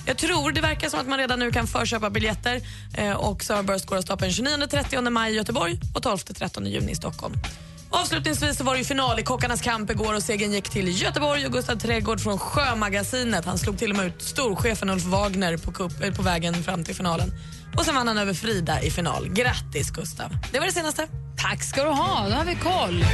Jag 0.07 0.19
tror 0.19 0.53
det 0.53 0.61
verkar 0.61 0.89
som 0.89 1.01
att 1.01 1.09
man 1.09 1.19
redan 1.19 1.39
nu 1.39 1.51
kan 1.53 1.67
förköpa 1.67 2.11
biljetter 2.11 2.61
eh, 2.97 3.13
och 3.13 3.45
Summerburst 3.45 3.87
går 3.87 3.97
av 3.97 4.03
stapeln 4.03 4.31
29-30 4.31 5.11
maj 5.11 5.33
i 5.33 5.37
Göteborg 5.37 5.81
och 5.95 6.03
12-13 6.03 6.69
juni 6.69 6.93
i 6.93 6.95
Stockholm. 6.95 7.35
Avslutningsvis 7.91 8.59
så 8.59 8.65
var 8.65 8.73
det 8.73 8.79
ju 8.79 8.85
final 8.85 9.19
i 9.19 9.23
Kockarnas 9.23 9.61
kamp 9.63 9.91
igår 9.91 10.15
och 10.15 10.23
segern 10.23 10.53
gick 10.53 10.69
till 10.69 11.03
Göteborg 11.03 11.47
och 11.47 11.53
Gustav 11.53 11.77
Trädgård 11.77 12.21
från 12.21 12.39
Sjömagasinet. 12.39 13.45
Han 13.45 13.59
slog 13.59 13.79
till 13.79 13.91
och 13.91 13.97
med 13.97 14.07
ut 14.07 14.23
storchefen 14.23 14.91
Ulf 14.91 15.05
Wagner 15.05 15.57
på, 15.57 15.73
kupp, 15.73 16.03
eh, 16.05 16.15
på 16.15 16.23
vägen 16.23 16.55
fram 16.63 16.85
till 16.85 16.95
finalen. 16.95 17.33
Och 17.77 17.85
sen 17.85 17.95
vann 17.95 18.09
han 18.09 18.19
över 18.19 18.35
Frida 18.35 18.83
i 18.83 18.91
final. 18.91 19.29
Grattis 19.29 19.91
Gustav. 19.91 20.37
Det 20.53 20.59
var 20.59 20.67
det 20.67 20.73
senaste. 20.73 21.07
Tack 21.37 21.63
ska 21.63 21.85
du 21.85 21.91
ha, 21.91 22.29
då 22.29 22.35
har 22.35 22.45
vi 22.45 22.55
koll. 22.55 23.05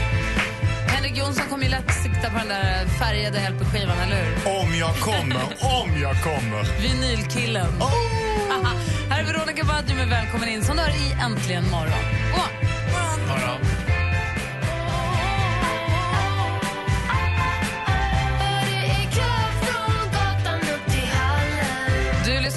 Henrik 0.88 1.18
Jonsson 1.18 1.44
kommer 1.50 1.64
ju 1.64 1.70
lätt 1.70 1.94
sikta 2.02 2.30
på 2.30 2.38
den 2.38 2.48
där 2.48 2.86
färgade 2.86 3.50
LP-skivan, 3.50 3.98
eller 3.98 4.24
hur? 4.24 4.60
Om 4.60 4.74
jag 4.74 4.94
kommer, 4.96 5.42
om 5.82 6.00
jag 6.02 6.22
kommer. 6.22 6.80
Vinylkillen. 6.82 7.80
Haha. 7.80 8.72
Här 9.10 9.22
är 9.22 9.26
Veronica 9.26 9.64
Maggio 9.64 9.94
med 9.94 10.08
Välkommen 10.08 10.48
in 10.48 10.64
som 10.64 10.76
du 10.76 10.82
har 10.82 10.90
i 10.90 11.12
Äntligen 11.24 11.70
morgon. 11.70 12.04
God 12.34 13.28
morgon. 13.28 13.79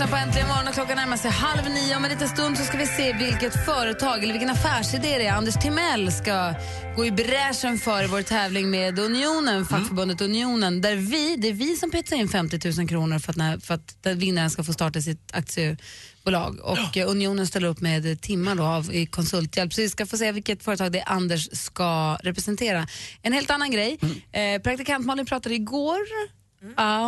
På 0.07 0.15
Äntligen 0.15 0.48
morgon 0.48 0.67
och 0.67 0.74
klockan 0.74 0.95
närmar 0.95 1.17
sig 1.17 1.31
halv 1.31 1.69
nio. 1.69 1.95
Om 1.98 2.03
en 2.03 2.12
liten 2.12 2.27
stund 2.27 2.57
så 2.57 2.63
ska 2.63 2.77
vi 2.77 2.86
se 2.86 3.13
vilket 3.13 3.65
företag 3.65 4.24
eller 4.24 4.33
vilken 4.33 4.50
affärsidé 4.50 5.17
det 5.17 5.25
är 5.25 5.33
Anders 5.33 5.53
Timell 5.53 6.12
ska 6.12 6.53
gå 6.95 7.05
i 7.05 7.12
bräschen 7.12 7.77
för 7.77 8.03
i 8.03 8.07
vår 8.07 8.22
tävling 8.22 8.69
med 8.69 9.00
Unionen, 9.00 9.65
fackförbundet 9.65 10.22
Unionen. 10.22 10.81
Där 10.81 10.95
vi, 10.95 11.36
det 11.36 11.48
är 11.48 11.53
vi 11.53 11.75
som 11.75 11.91
pytsar 11.91 12.15
in 12.15 12.29
50 12.29 12.79
000 12.79 12.88
kronor 12.88 13.19
för 13.19 13.29
att, 13.29 13.36
när, 13.36 13.57
för 13.57 13.74
att 13.74 14.03
den 14.03 14.19
vinnaren 14.19 14.50
ska 14.50 14.63
få 14.63 14.74
starta 14.74 15.01
sitt 15.01 15.31
aktiebolag. 15.33 16.60
Och 16.60 16.98
eh, 16.98 17.10
Unionen 17.10 17.48
ställer 17.48 17.67
upp 17.67 17.81
med 17.81 18.22
timmar 18.22 18.55
då 18.55 18.63
av 18.63 18.93
i 18.93 19.05
konsulthjälp. 19.05 19.74
Så 19.74 19.81
vi 19.81 19.89
ska 19.89 20.05
få 20.05 20.17
se 20.17 20.31
vilket 20.31 20.63
företag 20.63 20.91
det 20.91 21.00
är 21.00 21.10
Anders 21.10 21.50
ska 21.51 22.15
representera. 22.15 22.88
En 23.22 23.33
helt 23.33 23.50
annan 23.50 23.72
grej. 23.72 24.00
Eh, 24.31 24.62
praktikant 24.62 25.05
Malin 25.05 25.25
pratade 25.25 25.55
igår 25.55 26.00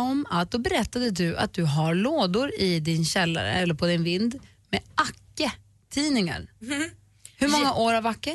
om 0.06 0.26
att 0.30 0.50
då 0.50 0.58
berättade 0.58 1.10
du 1.10 1.36
att 1.36 1.52
du 1.52 1.64
har 1.64 1.94
lådor 1.94 2.52
i 2.58 2.80
din 2.80 3.04
källare 3.04 3.52
eller 3.52 3.74
på 3.74 3.86
din 3.86 4.04
vind 4.04 4.40
med 4.70 4.80
Acke-tidningar. 4.94 6.46
Hur 7.36 7.48
många 7.48 7.74
år 7.74 7.94
av 7.94 8.06
Acke? 8.06 8.34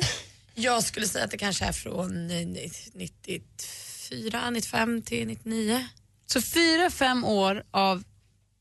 Jag 0.54 0.82
skulle 0.84 1.08
säga 1.08 1.24
att 1.24 1.30
det 1.30 1.38
kanske 1.38 1.64
är 1.64 1.72
från 1.72 2.30
eh, 2.30 2.46
94, 2.94 4.50
95 4.50 5.02
till 5.02 5.26
99. 5.26 5.86
Så 6.26 6.42
fyra, 6.42 6.90
fem 6.90 7.24
år 7.24 7.64
av 7.70 8.04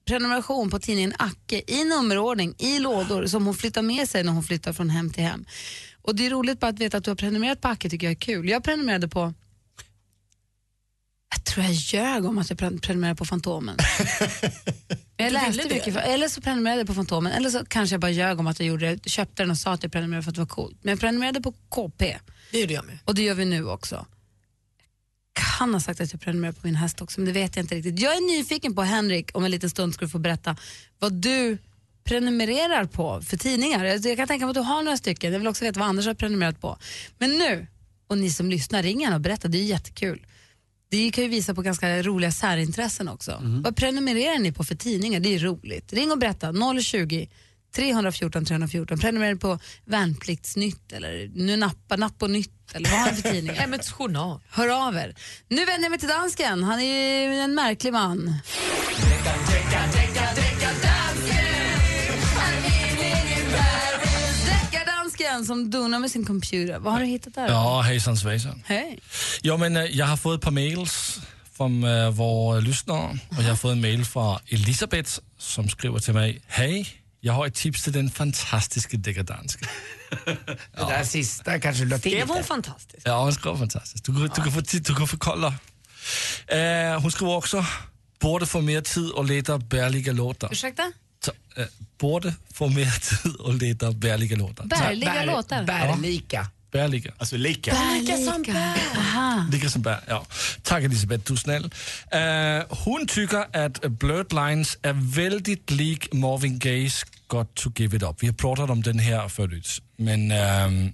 prenumeration 0.06 0.70
på 0.70 0.80
tidningen 0.80 1.14
Acke 1.18 1.62
i 1.68 1.84
nummerordning, 1.84 2.56
i 2.58 2.80
lådor 2.80 3.26
som 3.26 3.46
hon 3.46 3.56
flyttar 3.56 3.82
med 3.82 4.10
sig 4.10 4.24
när 4.24 4.32
hon 4.32 4.44
flyttar 4.44 4.74
från 4.74 4.90
hem 4.90 5.10
till 5.10 5.24
hem. 5.24 5.46
Och 6.02 6.16
det 6.16 6.26
är 6.26 6.30
roligt 6.30 6.60
bara 6.60 6.68
att 6.68 6.80
veta 6.80 6.98
att 6.98 7.04
du 7.04 7.12
har 7.12 7.16
prenumererat 7.16 7.62
på 7.62 7.68
Acke 7.68 7.90
tycker 7.90 8.08
jag 8.08 8.12
är 8.12 8.20
kul. 8.20 8.50
Jag 8.50 8.64
prenumererade 8.64 9.08
på 9.08 9.34
jag 11.32 11.44
tror 11.44 11.66
jag 11.66 11.74
ljög 11.74 12.26
om 12.26 12.38
att 12.38 12.50
jag 12.50 12.60
pre- 12.60 12.80
prenumererade 12.82 13.18
på 13.18 13.26
Fantomen. 13.26 13.76
Men 15.18 15.26
jag 15.26 15.34
läste 15.34 15.74
mycket, 15.74 15.96
eller 15.96 16.28
så 16.28 16.42
prenumererade 16.42 16.80
jag 16.82 16.88
på 16.88 16.94
Fantomen, 16.94 17.32
eller 17.32 17.50
så 17.50 17.66
kanske 17.68 17.94
jag 17.94 18.02
bara 18.02 18.12
ljög 18.12 18.40
om 18.40 18.48
att 18.48 18.60
jag 18.60 18.68
gjorde 18.68 18.96
det, 18.96 19.10
köpte 19.10 19.44
den 19.44 19.52
och 19.52 19.58
sa 19.58 19.74
att 19.74 19.84
jag 19.84 19.92
prenumererade 19.92 20.24
för 20.24 20.32
att 20.32 20.36
det 20.36 20.42
var 20.42 20.48
coolt. 20.48 20.78
Men 20.82 20.92
jag 20.92 21.00
prenumererade 21.00 21.42
på 21.42 21.54
KP. 21.70 22.18
Det 22.52 22.60
gjorde 22.60 22.74
jag 22.74 22.86
med. 22.86 22.98
Och 23.06 23.16
det 23.16 23.22
gör 23.24 23.36
vi 23.36 23.46
nu 23.46 23.68
också. 23.70 24.06
Kan 25.60 25.74
ha 25.74 25.80
sagt 25.82 26.02
att 26.02 26.12
jag 26.12 26.22
prenumererar 26.22 26.54
på 26.54 26.68
min 26.68 26.76
häst 26.76 27.02
också, 27.02 27.20
men 27.20 27.26
det 27.28 27.32
vet 27.32 27.56
jag 27.56 27.64
inte 27.64 27.76
riktigt. 27.76 28.00
Jag 28.00 28.14
är 28.16 28.38
nyfiken 28.38 28.76
på, 28.76 28.82
Henrik, 28.82 29.30
om 29.34 29.44
en 29.46 29.52
liten 29.52 29.70
stund 29.70 29.94
ska 29.94 30.06
du 30.06 30.10
få 30.10 30.20
berätta 30.20 30.56
vad 31.00 31.14
du 31.14 31.58
prenumererar 32.04 32.86
på 32.86 33.22
för 33.22 33.38
tidningar. 33.38 33.86
Jag 33.86 34.06
jag 34.06 34.18
kan 34.18 34.28
tänka 34.28 34.46
mig 34.46 34.50
att 34.52 34.56
du 34.56 34.62
har 34.62 34.84
några 34.84 34.98
stycken. 34.98 35.32
Jag 35.32 35.40
vill 35.40 35.48
också 35.48 35.66
veta 35.66 35.80
vad 35.80 35.90
Anders 35.90 36.06
har 36.06 36.14
prenumererat 36.14 36.62
på. 36.62 36.78
Men 37.18 37.30
nu, 37.38 37.68
och 38.08 38.18
ni 38.18 38.30
som 38.30 38.50
lyssnar, 38.50 38.84
ring 38.84 39.02
gärna 39.02 39.16
och 39.16 39.22
berätta. 39.22 39.48
Det 39.48 39.58
är 39.58 39.64
jättekul. 39.64 40.26
Det 40.92 41.12
kan 41.12 41.24
ju 41.24 41.30
visa 41.30 41.56
på 41.56 41.62
ganska 41.62 42.02
roliga 42.04 42.32
särintressen 42.32 43.08
också. 43.08 43.42
Vad 43.64 43.76
prenumererar 43.76 44.40
ni 44.40 44.52
på 44.52 44.64
för 44.64 44.76
tidningar? 44.76 45.20
Det 45.20 45.36
är 45.36 45.40
roligt. 45.40 45.94
Ring 45.94 46.12
och 46.12 46.18
berätta. 46.18 46.54
020 46.82 47.30
314 47.76 48.46
314. 48.46 49.00
Prenumererar 49.00 49.34
ni 49.34 49.40
på 49.40 49.60
Värnpliktsnytt 49.86 50.92
eller 50.92 51.32
Nu 51.36 51.58
Nappa, 51.58 51.96
Napp 51.96 52.24
och 52.24 52.30
Nytt 52.30 52.74
eller 52.74 52.90
vad 52.90 53.00
har 53.00 53.12
ni 53.12 53.22
för 53.22 53.30
tidningar? 53.30 53.54
Hemmets 53.62 53.92
Journal. 53.92 54.40
Hör 54.50 54.88
av 54.88 54.96
er. 54.96 55.16
Nu 55.48 55.66
vänder 55.66 55.84
jag 55.84 55.90
mig 55.90 56.00
till 56.00 56.10
dansken. 56.10 56.64
Han 56.64 56.80
är 56.80 57.30
ju 57.30 57.36
en 57.36 57.56
märklig 57.56 57.94
man. 57.94 58.36
Deckardansken 65.32 65.46
som 65.46 65.72
donar 65.72 66.00
med 66.00 66.12
sin 66.12 66.26
computer. 66.26 66.80
Vad 66.80 66.94
har 66.94 67.00
du 67.00 67.06
hittat 67.06 67.36
där? 67.36 67.48
Ja, 67.48 67.82
hejsan 67.82 68.18
svejsan. 68.18 68.64
Hej. 68.66 69.00
Jo, 69.44 69.58
men 69.58 69.78
øh, 69.78 69.98
jeg 69.98 70.08
har 70.08 70.16
fået 70.16 70.36
et 70.38 70.42
par 70.42 70.52
mails 70.52 71.20
från 71.58 71.84
øh, 71.84 72.18
våra 72.18 72.60
lyssnare 72.60 73.20
och 73.30 73.38
jag 73.44 73.44
har 73.50 73.56
fått 73.56 73.72
en 73.72 73.82
mail 73.82 74.06
från 74.06 74.40
Elisabeth 74.48 75.20
som 75.40 75.70
skriver 75.70 76.00
till 76.00 76.14
mig 76.14 76.42
Hej, 76.48 76.88
jag 77.24 77.34
har 77.34 77.46
ett 77.46 77.54
tips 77.56 77.84
till 77.84 77.94
den 77.94 78.10
fantastiska 78.12 78.98
deckardansken. 78.98 79.68
Det 80.26 80.88
där 80.90 81.04
sista 81.04 81.60
kanske 81.60 81.84
du 81.84 81.90
la 81.90 81.98
till 81.98 82.12
Skrev 82.12 82.28
hon 82.28 82.44
fantastiskt? 82.44 83.02
Ja, 83.08 83.24
hon 83.24 83.34
skriver 83.34 83.58
fantastiskt. 83.58 84.06
Du, 84.06 84.14
kan- 84.14 84.22
du, 84.36 84.42
kan 84.44 84.52
få, 84.52 84.62
du 84.72 84.96
kan 84.96 85.08
få 85.08 85.18
kolla. 85.18 85.54
Eh, 86.48 87.02
hon 87.02 87.12
skriver 87.12 87.36
också 87.36 87.66
Borde 88.20 88.46
få 88.46 88.62
mer 88.62 88.82
tid 88.82 89.12
och 89.12 89.26
leta 89.26 89.58
bärliga 89.58 90.12
låtar. 90.14 90.50
Ursäkta? 90.52 90.84
Eh, 91.28 91.66
borde 92.00 92.34
få 92.54 92.68
mer 92.68 93.00
tid 93.24 93.36
och 93.36 93.54
leta 93.54 93.92
bärliga 93.92 94.36
låtar. 94.38 94.66
Bärliga 94.66 95.14
Bär- 95.14 95.26
låtar? 95.26 95.64
Bärlika. 95.64 96.48
Bärliga. 96.72 97.12
Alltså 97.18 97.38
lika. 97.38 97.72
Bärlika 97.72 98.18
som 98.18 98.42
bär. 98.44 98.76
Aha. 98.98 99.46
Lika 99.52 99.70
som 99.70 99.82
bär, 99.82 100.00
ja. 100.08 100.26
Tack 100.64 100.84
Elisabeth, 100.84 101.24
du 101.28 101.34
är 101.34 101.38
snäll. 101.38 101.72
Eh, 102.12 102.78
hon 102.78 103.08
tycker 103.08 103.66
att 103.66 103.82
Blurred 103.82 104.34
Lines 104.34 104.78
är 104.82 104.94
väldigt 105.16 105.72
lik 105.72 106.14
Marvin 106.14 106.60
Gayes 106.60 107.04
Got 107.28 107.56
to 107.56 107.72
give 107.76 107.98
it 107.98 108.04
up. 108.04 108.16
Vi 108.24 108.28
har 108.28 108.34
pratat 108.34 108.70
om 108.70 108.82
den 108.82 109.00
här 109.00 109.28
förut, 109.28 109.82
men 109.98 110.32
ehm, 110.32 110.94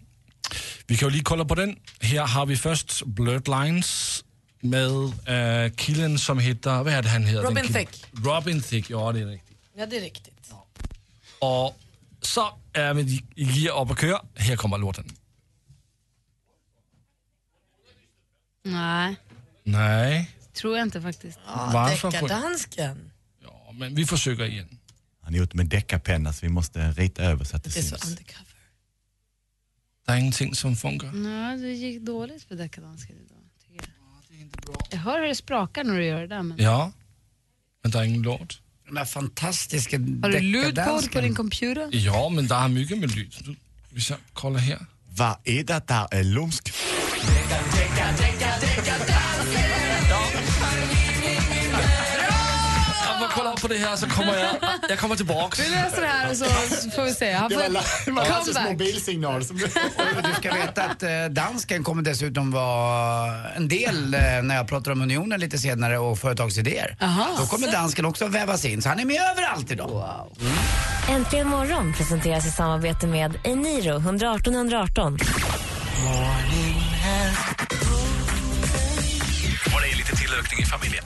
vi 0.87 0.97
kan 0.97 1.07
ju 1.09 1.11
lige 1.11 1.23
kolla 1.23 1.45
på 1.45 1.55
den. 1.55 1.75
Här 1.99 2.27
har 2.27 2.45
vi 2.45 2.57
först 2.57 3.05
Blurred 3.05 3.47
Lines 3.47 4.23
med 4.61 4.87
eh, 5.65 5.71
killen 5.75 6.19
som 6.19 6.39
heter, 6.39 6.83
vad 6.83 6.93
är 6.93 7.01
det 7.01 7.09
han 7.09 7.23
heter? 7.25 7.41
Robin? 7.43 7.67
Thicke. 7.73 7.97
Robin 8.25 8.61
Thicke, 8.61 8.93
ja 8.93 9.11
det 9.11 9.19
är 9.19 9.25
riktigt. 9.25 9.46
Ja, 9.77 9.85
det 9.85 9.97
är 9.97 10.01
riktigt. 10.01 10.53
Och 11.39 11.79
så 12.21 12.59
är 12.73 12.93
vi 12.93 13.23
gear 13.35 13.81
upp 13.81 13.91
och 13.91 13.99
kör. 13.99 14.21
Här 14.35 14.55
kommer 14.55 14.77
låten. 14.77 15.05
Nej, 18.63 19.15
Nej, 19.63 20.31
tror 20.53 20.77
jag 20.77 20.85
inte 20.85 21.01
faktiskt. 21.01 21.39
Ja, 21.45 21.69
Varför? 21.73 22.11
Deckardansken. 22.11 23.11
ja, 23.43 23.71
men 23.73 23.95
vi 23.95 24.05
försöker 24.05 24.45
igen. 24.45 24.79
Han 25.21 25.35
är 25.35 25.41
ute 25.43 25.57
med 25.57 25.65
deckarpenna 25.67 26.33
så 26.33 26.45
vi 26.45 26.49
måste 26.51 26.91
rita 26.91 27.23
över 27.23 27.45
så 27.45 27.55
att 27.57 27.63
det, 27.63 27.69
Det 27.73 27.79
är 27.79 27.83
så 27.83 27.89
syns. 27.97 28.05
undercover. 28.09 28.47
Det 30.05 30.11
är 30.11 30.17
ingenting 30.17 30.55
som 30.55 30.75
funkar. 30.75 31.11
Nej, 31.11 31.57
det 31.57 31.73
gick 31.73 32.01
dåligt 32.01 32.43
för 32.43 32.55
deckardansken 32.55 33.15
idag. 33.25 33.37
Tycker 33.61 33.89
jag. 34.67 34.77
jag 34.91 34.97
hör 34.97 35.19
hur 35.21 35.27
det 35.27 35.35
sprakar 35.35 35.83
när 35.83 35.97
du 35.97 36.05
gör 36.05 36.21
det 36.21 36.27
där. 36.27 36.43
Men... 36.43 36.57
Ja, 36.57 36.91
men 37.81 37.91
det 37.91 37.99
är 37.99 38.03
ingen 38.03 38.21
låt. 38.21 38.61
De 38.87 38.97
här 38.97 39.05
fantastiska 39.05 39.97
Har 39.97 40.29
du 40.29 40.39
ljud 40.39 40.79
på, 41.11 41.21
din 41.21 41.35
computer? 41.35 41.89
Ja, 41.91 42.29
men 42.29 42.47
det 42.47 42.55
är 42.55 42.67
mycket 42.67 42.97
med 42.97 43.11
ljud. 43.11 43.35
Du, 43.39 43.55
vi 43.89 44.01
ska 44.01 44.15
kolla 44.33 44.59
här. 44.59 44.85
Vad 45.15 45.35
är 45.43 45.63
det 45.63 45.87
där 45.87 46.07
är 46.11 46.23
lumsk? 46.23 46.73
Kolla 53.37 53.51
på 53.55 53.67
det 53.67 53.77
här 53.77 53.95
så 53.95 54.07
kommer 54.09 54.37
jag, 54.37 54.55
jag 54.89 54.99
kommer 54.99 55.15
tillbaks. 55.15 55.59
Vi 55.59 55.69
läser 55.69 56.01
det 56.01 56.07
här 56.07 56.29
och 56.31 56.37
så 56.37 56.45
får 56.95 57.03
vi 57.03 57.13
se. 57.13 57.31
Han 57.31 57.49
får 57.49 57.61
ett 57.61 58.45
comeback. 58.45 58.69
mobilsignal 58.69 59.45
som... 59.45 59.57
Du 59.57 60.33
ska 60.39 60.53
veta 60.53 60.83
att 60.83 61.03
eh, 61.03 61.09
dansken 61.29 61.83
kommer 61.83 62.01
dessutom 62.03 62.51
vara 62.51 63.49
en 63.49 63.67
del 63.67 64.13
eh, 64.13 64.19
när 64.43 64.55
jag 64.55 64.67
pratar 64.67 64.91
om 64.91 65.01
unionen 65.01 65.39
lite 65.39 65.57
senare 65.57 65.97
och 65.97 66.19
företagsidéer. 66.19 66.97
Aha. 67.01 67.27
Då 67.37 67.45
kommer 67.45 67.71
dansken 67.71 68.05
också 68.05 68.27
vävas 68.27 68.65
in, 68.65 68.81
så 68.81 68.89
han 68.89 68.99
är 68.99 69.05
med 69.05 69.21
överallt 69.31 69.71
idag. 69.71 70.27
Äntligen 71.09 71.47
morgon 71.47 71.93
presenteras 71.93 72.47
i 72.47 72.51
samarbete 72.51 73.07
med 73.07 73.39
Eniro 73.43 73.97
118 73.97 74.53
118. 74.53 75.13
Och 75.13 75.19
det 79.81 79.91
är 79.91 79.97
lite 79.97 80.15
tillökning 80.15 80.59
i 80.61 80.65
familjen. 80.65 81.03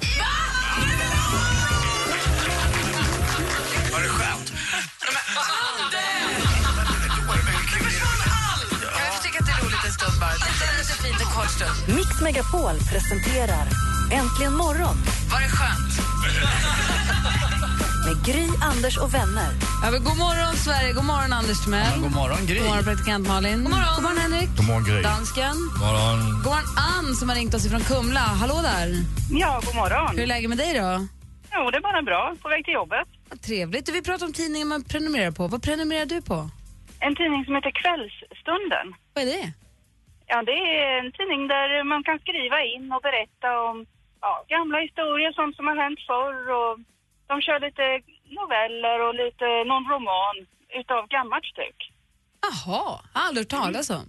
Stund. 11.50 11.96
Mix 11.98 12.22
Megapol 12.22 12.76
presenterar 12.92 13.66
Äntligen 14.12 14.54
morgon 14.54 14.96
Var 15.32 15.40
det 15.42 15.50
skönt? 15.58 15.94
med 18.06 18.26
Gry, 18.26 18.48
Anders 18.62 18.98
och 18.98 19.14
vänner. 19.14 19.50
Ja, 19.84 19.92
men 19.92 20.04
god 20.04 20.18
morgon 20.18 20.56
Sverige, 20.56 20.94
god 20.94 21.06
morgon 21.06 21.34
Anders 21.34 21.64
Timell. 21.64 22.00
God 22.02 22.12
morgon 22.16 22.46
Gry. 22.46 22.58
God 22.60 22.68
morgon 22.68 22.84
praktikant 22.84 23.28
Malin. 23.28 23.64
God 23.64 23.72
morgon, 23.72 23.94
god 23.96 24.04
morgon 24.04 24.18
Henrik. 24.18 24.50
God 24.58 24.66
morgon 24.68 24.84
Gry. 24.84 25.02
Dansken. 25.02 25.56
Morgon. 25.86 26.18
God 26.44 26.52
morgon 26.54 26.68
Ann 26.92 27.16
som 27.16 27.30
har 27.30 27.36
ringt 27.36 27.54
oss 27.54 27.66
ifrån 27.66 27.82
Kumla. 27.82 28.20
Hallå 28.42 28.60
där. 28.64 28.88
Ja, 29.44 29.62
god 29.66 29.76
morgon. 29.76 30.16
Hur 30.16 30.24
är 30.24 30.28
läget 30.28 30.50
med 30.50 30.58
dig 30.58 30.74
då? 30.74 31.08
Jo, 31.56 31.70
det 31.72 31.78
är 31.78 31.82
bara 31.82 32.02
bra. 32.02 32.36
På 32.42 32.50
väg 32.50 32.66
till 32.66 32.74
jobbet. 32.74 33.08
Vad 33.30 33.42
trevligt. 33.42 33.90
Vi 33.90 34.02
pratar 34.02 34.26
om 34.26 34.34
tidningar 34.34 34.66
man 34.66 34.84
prenumererar 34.84 35.32
på. 35.32 35.48
Vad 35.48 35.64
prenumererar 35.64 36.06
du 36.06 36.22
på? 36.22 36.50
En 37.00 37.16
tidning 37.16 37.46
som 37.46 37.56
heter 37.56 37.72
Kvällsstunden. 37.82 38.86
Vad 39.14 39.24
är 39.24 39.28
det? 39.28 39.54
Ja, 40.32 40.38
det 40.50 40.60
är 40.82 40.92
en 41.04 41.12
tidning 41.18 41.42
där 41.56 41.84
man 41.84 42.04
kan 42.08 42.20
skriva 42.20 42.58
in 42.74 42.86
och 42.96 43.02
berätta 43.08 43.50
om 43.70 43.76
ja, 44.26 44.34
gamla 44.56 44.78
historier, 44.88 45.32
sånt 45.40 45.56
som 45.56 45.68
har 45.68 45.78
hänt 45.84 46.00
förr. 46.12 46.38
Och 46.60 46.74
de 47.30 47.36
kör 47.46 47.60
lite 47.68 47.86
noveller 48.40 48.98
och 49.08 49.14
lite 49.24 49.46
någon 49.72 49.86
roman 49.94 50.36
utav 50.80 51.02
gammalt 51.16 51.46
styck. 51.54 51.80
Jaha, 52.48 53.00
aldrig 53.14 53.42
hört 53.46 53.62
talas 53.62 53.90
om. 53.90 54.06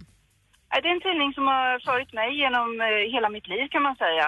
Ja, 0.69 0.75
Det 0.81 0.87
är 0.89 0.95
en 0.97 1.01
tidning 1.09 1.33
som 1.33 1.45
har 1.47 1.79
följt 1.89 2.13
mig 2.13 2.29
genom 2.43 2.81
eh, 2.81 2.87
hela 3.15 3.29
mitt 3.29 3.47
liv 3.47 3.65
kan 3.73 3.81
man 3.87 3.95
säga. 3.95 4.27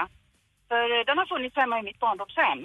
För 0.69 0.85
eh, 0.99 1.05
den 1.05 1.17
har 1.17 1.25
funnits 1.25 1.55
hemma 1.55 1.79
i 1.79 1.83
mitt 1.83 1.99
barndomshem. 1.99 2.61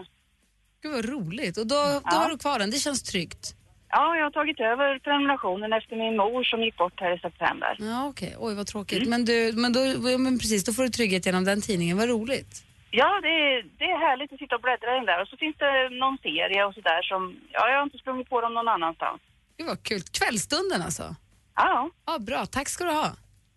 Gud 0.83 0.93
vad 0.93 1.05
roligt. 1.15 1.57
Och 1.59 1.67
då, 1.67 1.75
då 1.75 2.01
Ja. 2.05 2.17
har 2.23 2.31
du 2.31 2.39
kvar 2.39 2.59
den, 2.59 2.71
det 2.71 2.77
känns 2.87 3.03
tryggt. 3.03 3.45
Ja, 3.91 4.17
jag 4.17 4.25
har 4.25 4.31
tagit 4.31 4.61
över 4.61 4.99
prenumerationen 4.99 5.73
efter 5.73 5.97
min 5.97 6.17
mor 6.17 6.45
som 6.45 6.63
gick 6.63 6.77
bort 6.77 7.01
här 7.01 7.17
i 7.17 7.19
september. 7.19 7.77
Ja, 7.79 8.09
okej. 8.09 8.35
Oj, 8.39 8.55
vad 8.55 8.67
tråkigt. 8.67 9.09
Men, 9.09 9.25
du, 9.25 9.53
men, 9.63 9.73
då, 9.73 9.81
men 10.19 10.39
precis, 10.39 10.65
då 10.65 10.73
får 10.73 10.83
du 10.83 10.89
trygghet 10.89 11.27
genom 11.27 11.45
den 11.45 11.61
tidningen. 11.63 11.97
Vad 11.99 12.09
roligt. 12.09 12.65
Ja, 12.91 13.21
det 13.23 13.29
är, 13.29 13.63
det 13.79 13.85
är 13.85 13.99
härligt 14.09 14.33
att 14.33 14.39
sitta 14.39 14.55
och 14.55 14.61
bläddra 14.63 14.93
i 14.93 14.97
den 14.97 15.07
där. 15.07 15.23
Och 15.23 15.29
så 15.29 15.37
finns 15.37 15.57
det 15.59 15.89
någon 16.03 16.19
serie 16.19 16.65
och 16.65 16.75
sådär 16.75 17.03
som, 17.03 17.37
ja, 17.53 17.69
jag 17.71 17.77
har 17.77 17.83
inte 17.83 17.99
sprungit 17.99 18.29
på 18.31 18.41
dem 18.41 18.55
någon 18.55 18.69
annanstans. 18.69 19.21
Det 19.57 19.65
var 19.65 19.77
kul. 19.77 20.01
Kvällstunden 20.19 20.83
alltså. 20.83 21.15
Ja. 21.57 21.91
Ja, 22.07 22.19
bra. 22.19 22.47
Tack 22.47 22.69
ska 22.69 22.85
du 22.85 22.91
ha. 22.91 23.11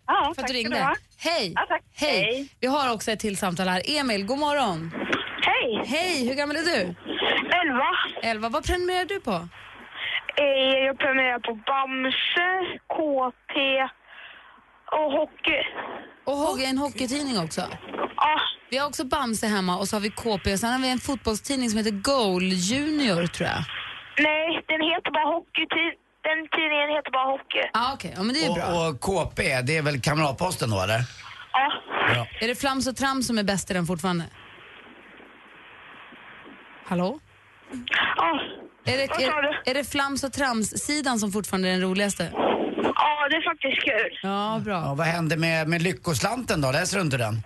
Ja, 0.06 0.32
för 0.34 0.42
tack 0.42 0.50
att 0.50 0.54
du 0.54 0.54
ska 0.54 0.58
ringde. 0.58 0.76
du 0.76 0.82
ha. 0.82 0.94
Hej. 1.18 1.52
Ja, 1.54 1.64
tack. 1.68 1.82
Hej. 1.94 2.20
Hej. 2.22 2.48
Vi 2.60 2.66
har 2.66 2.92
också 2.94 3.10
ett 3.10 3.20
till 3.20 3.36
samtal 3.36 3.68
här. 3.68 3.82
Emil, 3.98 4.26
god 4.26 4.38
morgon. 4.38 4.90
Hej. 5.42 5.82
Hej, 5.86 6.28
hur 6.28 6.34
gammal 6.34 6.56
är 6.56 6.62
du? 6.62 6.80
Elva. 7.60 7.88
Elva. 8.22 8.48
Vad 8.48 8.64
prenumererar 8.64 9.04
du 9.04 9.20
på? 9.20 9.48
Jag 10.36 10.98
prenumererar 10.98 11.38
på 11.38 11.54
Bamse, 11.54 12.48
KT 12.88 13.54
och 14.92 15.12
hockey. 15.12 15.62
Och 16.24 16.36
hockey, 16.36 16.64
en 16.64 16.78
hockeytidning 16.78 17.38
också? 17.38 17.60
Ja. 18.16 18.40
Vi 18.70 18.76
har 18.78 18.86
också 18.88 19.04
Bamse 19.04 19.46
hemma 19.46 19.78
och 19.78 19.88
så 19.88 19.96
har 19.96 20.00
vi 20.00 20.10
KP 20.10 20.52
och 20.52 20.58
sen 20.58 20.72
har 20.72 20.78
vi 20.78 20.90
en 20.90 20.98
fotbollstidning 20.98 21.70
som 21.70 21.78
heter 21.78 21.90
Goal 21.90 22.42
Junior 22.42 23.26
tror 23.26 23.48
jag. 23.48 23.62
Nej, 24.18 24.64
den 24.68 24.80
heter 24.80 25.10
bara 25.10 25.24
hockey. 25.34 25.66
Den 26.22 26.48
tidningen 26.56 26.88
heter 26.96 27.10
bara 27.12 27.24
hockey. 27.30 27.62
Ah, 27.72 27.92
okej. 27.94 28.12
Ja, 28.16 28.22
men 28.22 28.34
det 28.34 28.44
är 28.44 28.54
bra. 28.54 28.64
Och, 28.64 28.88
och 28.88 29.00
KP, 29.00 29.42
det 29.62 29.76
är 29.76 29.82
väl 29.82 30.00
Kamratposten 30.00 30.70
då 30.70 30.80
eller? 30.82 31.00
Ja. 31.52 31.72
Bra. 32.14 32.26
Är 32.40 32.48
det 32.48 32.54
Flams 32.54 32.86
och 32.86 32.96
Trams 32.96 33.26
som 33.26 33.38
är 33.38 33.42
bäst 33.42 33.70
i 33.70 33.74
den 33.74 33.86
fortfarande? 33.86 34.24
Hallå? 36.86 37.18
Ja. 38.16 38.40
Är 38.86 38.96
det, 38.96 39.02
är, 39.24 39.70
är 39.70 39.74
det 39.74 39.84
Flams 39.84 40.24
och 40.24 40.32
Trams-sidan 40.32 41.18
som 41.18 41.32
fortfarande 41.32 41.68
är 41.68 41.72
den 41.72 41.80
roligaste? 41.80 42.30
Ja, 42.34 43.28
det 43.30 43.36
är 43.36 43.44
faktiskt 43.50 43.84
kul. 43.84 44.18
Ja, 44.22 44.60
bra. 44.64 44.74
Ja, 44.74 44.94
vad 44.94 45.06
hände 45.06 45.36
med, 45.36 45.68
med 45.68 45.82
Lyckoslanten 45.82 46.60
då? 46.60 46.70
Läser 46.72 46.96
du 46.96 47.02
inte 47.02 47.16
den? 47.16 47.42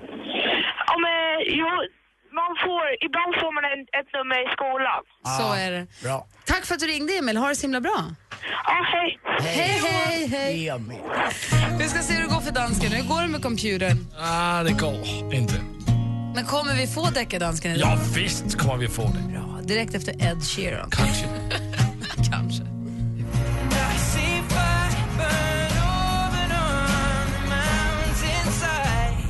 Ja, 0.87 0.95
men 1.05 1.57
jo, 1.61 1.67
man 2.33 2.51
får, 2.65 2.83
ibland 3.07 3.35
får 3.41 3.53
man 3.55 3.65
en, 3.65 3.81
ett 4.01 4.11
nummer 4.17 4.39
i 4.47 4.49
skolan. 4.57 5.03
Så 5.39 5.53
är 5.65 5.71
det. 5.71 5.87
Bra. 6.03 6.27
Tack 6.47 6.67
för 6.67 6.75
att 6.75 6.81
du 6.81 6.87
ringde 6.87 7.13
Emil, 7.19 7.37
ha 7.37 7.49
det 7.49 7.55
så 7.57 7.63
himla 7.63 7.81
bra. 7.81 8.05
Ja, 8.65 8.87
hej. 8.93 9.19
Hej, 9.41 9.81
hej, 9.85 10.27
hej. 10.27 10.69
Emil. 10.69 10.99
Vi 11.79 11.85
ska 11.89 12.03
se 12.03 12.15
hur 12.15 12.23
det 12.23 12.29
går 12.35 12.41
för 12.41 12.53
dansken. 12.53 12.93
Hur 12.93 13.09
går 13.09 13.23
det 13.23 13.29
med 13.29 13.43
computern? 13.43 14.07
Ah, 14.21 14.63
det 14.63 14.73
går 14.73 15.35
inte. 15.35 15.55
Men 16.35 16.45
kommer 16.45 16.75
vi 16.77 16.87
få 16.87 17.05
deckardansken 17.11 17.73
idag? 17.73 17.89
Ja, 17.89 17.99
visst 18.15 18.59
kommer 18.59 18.77
vi 18.77 18.89
få 18.89 19.03
det. 19.03 19.48
Direkt 19.69 19.95
efter 19.95 20.13
Ed 20.13 20.43
Sheeran. 20.43 20.91
Kanske. 20.91 21.27
Kanske. 22.31 22.63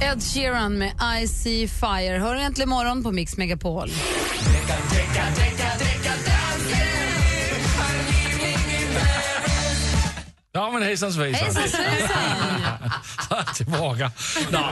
Ed 0.01 0.23
Sheeran 0.23 0.79
med 0.79 0.93
I 1.23 1.29
see 1.29 1.69
fire. 1.69 2.19
Hör 2.19 2.35
äntligen 2.35 2.69
morgon 2.69 3.03
på 3.03 3.13
Mix 3.13 3.37
Megapol. 3.37 3.91
Ja, 10.59 10.71
men 10.71 10.83
hejsan 10.83 11.13
svejsan. 11.13 11.45
Hejsan 11.45 11.69
svejsan! 11.69 13.45
Tillbaka. 13.55 14.13
Nå. 14.51 14.71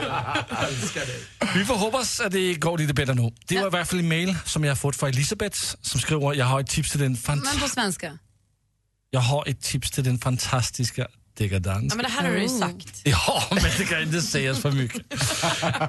Vi 1.55 1.65
får 1.65 1.75
hoppas 1.75 2.19
att 2.19 2.31
det 2.31 2.53
går 2.53 2.77
lite 2.77 2.93
bättre 2.93 3.13
nu. 3.13 3.31
Det 3.47 3.59
var 3.59 3.67
i 3.67 3.69
hvert 3.69 3.87
fald 3.87 4.01
en 4.01 4.07
mail 4.07 4.35
som 4.45 4.63
jag 4.63 4.71
har 4.71 4.75
fått 4.75 4.95
från 4.95 5.09
Elisabeth 5.09 5.59
som 5.81 5.99
skriver 5.99 6.33
jag 6.33 6.45
har 6.45 6.59
ett 6.59 6.67
tips 6.67 6.91
till 6.91 6.99
den 6.99 7.15
fant- 7.15 7.43
Men 7.43 7.59
på 7.59 7.67
svenska. 7.67 8.17
jag 9.09 9.19
har 9.19 9.47
ett 9.49 9.61
tips 9.61 9.91
till 9.91 10.03
den 10.03 10.19
fantastiska 10.19 11.07
dekadans. 11.37 11.85
Ja, 11.89 11.95
men 11.95 12.03
det 12.05 12.11
här 12.11 12.23
har 12.23 12.31
du 12.31 12.39
ju 12.41 12.47
Oh. 12.47 12.59
sagt. 12.59 13.01
Ja, 13.03 13.43
men 13.51 13.63
det 13.77 13.85
kan 13.85 14.01
inte 14.01 14.21
sägas 14.21 14.59
för 14.59 14.71
mycket. 14.71 15.01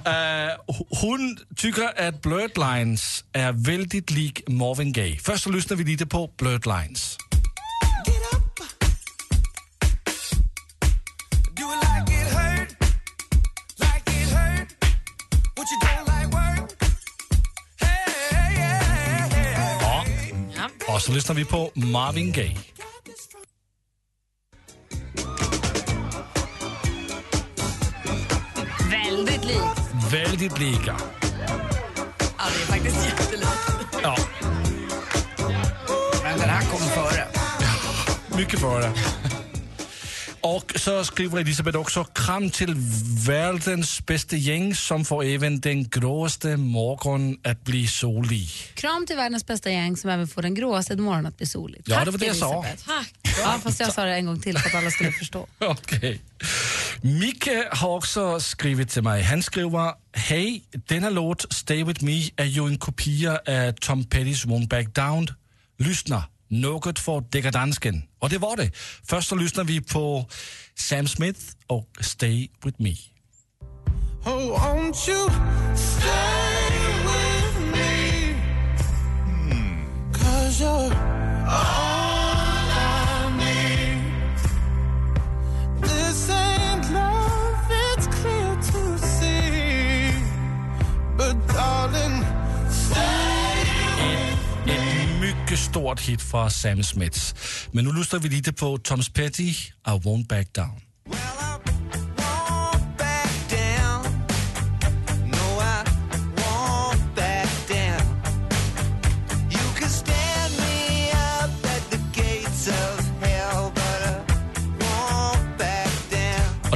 Eh, 0.07 0.77
hon 1.01 1.39
tycker 1.57 2.09
att 2.09 2.23
Blurred 2.23 2.51
Lines 2.59 3.25
är 3.33 3.53
väldigt 3.53 4.11
lik 4.11 4.43
Marvin 4.49 4.93
Gaye. 4.93 5.19
Först 5.19 5.45
så 5.45 5.51
lyssnar 5.51 5.77
vi 5.77 5.85
lite 5.85 6.07
på 6.07 6.31
Blurred 6.39 6.67
Lines. 6.67 7.17
Och 20.99 21.03
så 21.03 21.13
lyssnar 21.13 21.37
vi 21.37 21.45
på 21.45 21.71
Marvin 21.75 22.33
Gaye. 22.33 22.57
Väldigt 28.91 29.45
likt. 29.45 30.13
Väldigt 30.13 30.59
lika. 30.59 30.97
Ja, 32.39 32.45
det 32.55 32.63
är 32.63 32.67
faktiskt 32.67 33.05
jättelikt. 33.05 33.49
Ja, 34.03 34.17
Men 36.23 36.39
den 36.39 36.49
här 36.49 36.71
kom 36.71 36.81
före. 36.81 37.27
mycket 38.39 38.61
före. 38.61 38.93
Och 40.41 40.73
så 40.77 41.05
skriver 41.05 41.39
Elisabeth 41.39 41.79
också 41.79 42.05
kram 42.05 42.51
till 42.51 42.75
världens 43.27 44.07
bästa 44.07 44.37
gäng 44.37 44.75
som 44.75 45.05
får 45.05 45.25
även 45.25 45.61
den 45.61 45.89
gråaste 45.89 46.57
morgon 46.57 47.39
att 47.45 47.65
bli 47.65 47.87
solig. 47.87 48.49
Kram 48.75 49.07
till 49.07 49.17
världens 49.17 49.47
bästa 49.47 49.71
gäng 49.71 49.97
som 49.97 50.11
även 50.11 50.29
får 50.29 50.43
den 50.43 50.55
gråaste 50.55 50.97
morgonen 50.97 51.27
att 51.27 51.37
bli 51.37 51.47
soligt. 51.47 51.89
Ja, 51.89 51.97
Tack, 51.97 52.05
det 52.05 52.11
var 52.11 52.19
det 52.19 52.27
jag 52.27 52.37
sa. 52.37 52.65
Elisabeth. 52.65 53.09
Ja, 53.41 53.61
fast 53.63 53.81
jag 53.81 53.93
sa 53.93 54.05
det 54.05 54.15
en 54.15 54.27
gång 54.27 54.41
till 54.41 54.59
för 54.59 54.69
att 54.69 54.75
alla 54.75 54.91
skulle 54.91 55.13
förstå. 55.13 55.47
Okej. 55.59 56.21
Micke 57.03 57.49
har 57.71 57.97
också 57.97 58.41
skrivit 58.41 58.91
till 58.91 59.03
mig. 59.03 59.23
Han 59.23 59.43
skriver 59.43 59.93
Hej, 60.13 60.63
denna 60.87 61.11
låt 61.11 61.53
Stay 61.53 61.85
With 61.85 62.05
Me 62.05 62.31
är 62.37 62.45
ju 62.45 62.67
en 62.67 62.79
kopia 62.79 63.33
av 63.33 63.73
Tom 63.73 64.05
Pettys 64.05 64.45
Won't 64.45 64.69
Back 64.69 64.95
Down. 64.95 65.29
Lyssna, 65.79 66.25
något 66.49 66.99
för 66.99 67.21
dekadansken. 67.21 68.03
Och 68.19 68.31
det 68.31 68.39
var 68.39 68.57
det. 68.57 68.73
Först 69.03 69.29
så 69.29 69.35
lyssnar 69.35 69.65
vi 69.65 69.81
på 69.81 70.29
Sam 70.75 71.09
Smith 71.09 71.41
och 71.67 71.89
Stay 72.01 72.49
With 72.65 72.83
Me. 72.83 72.95
Oh, 74.25 74.59
won't 74.59 75.09
you 75.09 75.31
stay 75.77 76.69
with 77.05 77.73
me? 77.73 78.35
Hmm. 79.25 80.13
Cause 80.13 80.61
you're 80.61 81.08
stort 95.59 96.01
hit 96.01 96.23
från 96.23 96.51
Sam 96.51 96.83
Smith. 96.83 97.35
Men 97.73 97.85
nu 97.85 97.93
lyssnar 97.93 98.21
vi 98.21 98.29
lite 98.29 98.53
på 98.53 98.79
Tom 98.79 99.01
Petty, 99.15 99.49
I 99.49 99.71
Won't 99.85 100.27
Back 100.27 100.53
Down. 100.53 100.81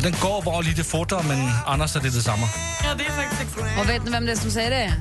den 0.03 0.15
går 0.21 0.43
bara 0.43 0.61
lite 0.61 0.85
fortare, 0.85 1.23
men 1.29 1.51
annars 1.67 1.97
är 1.97 2.01
det 2.01 2.11
detsamma. 2.11 2.49
Ja, 2.85 2.95
det 2.95 3.05
är 3.05 3.11
faktiskt 3.11 3.43
exakt. 3.43 3.81
Och 3.81 3.89
vet 3.89 4.05
ni 4.05 4.11
vem 4.11 4.27
det 4.27 4.33
är 4.33 4.37
som 4.37 4.51
säger 4.51 4.71
det? 4.71 4.93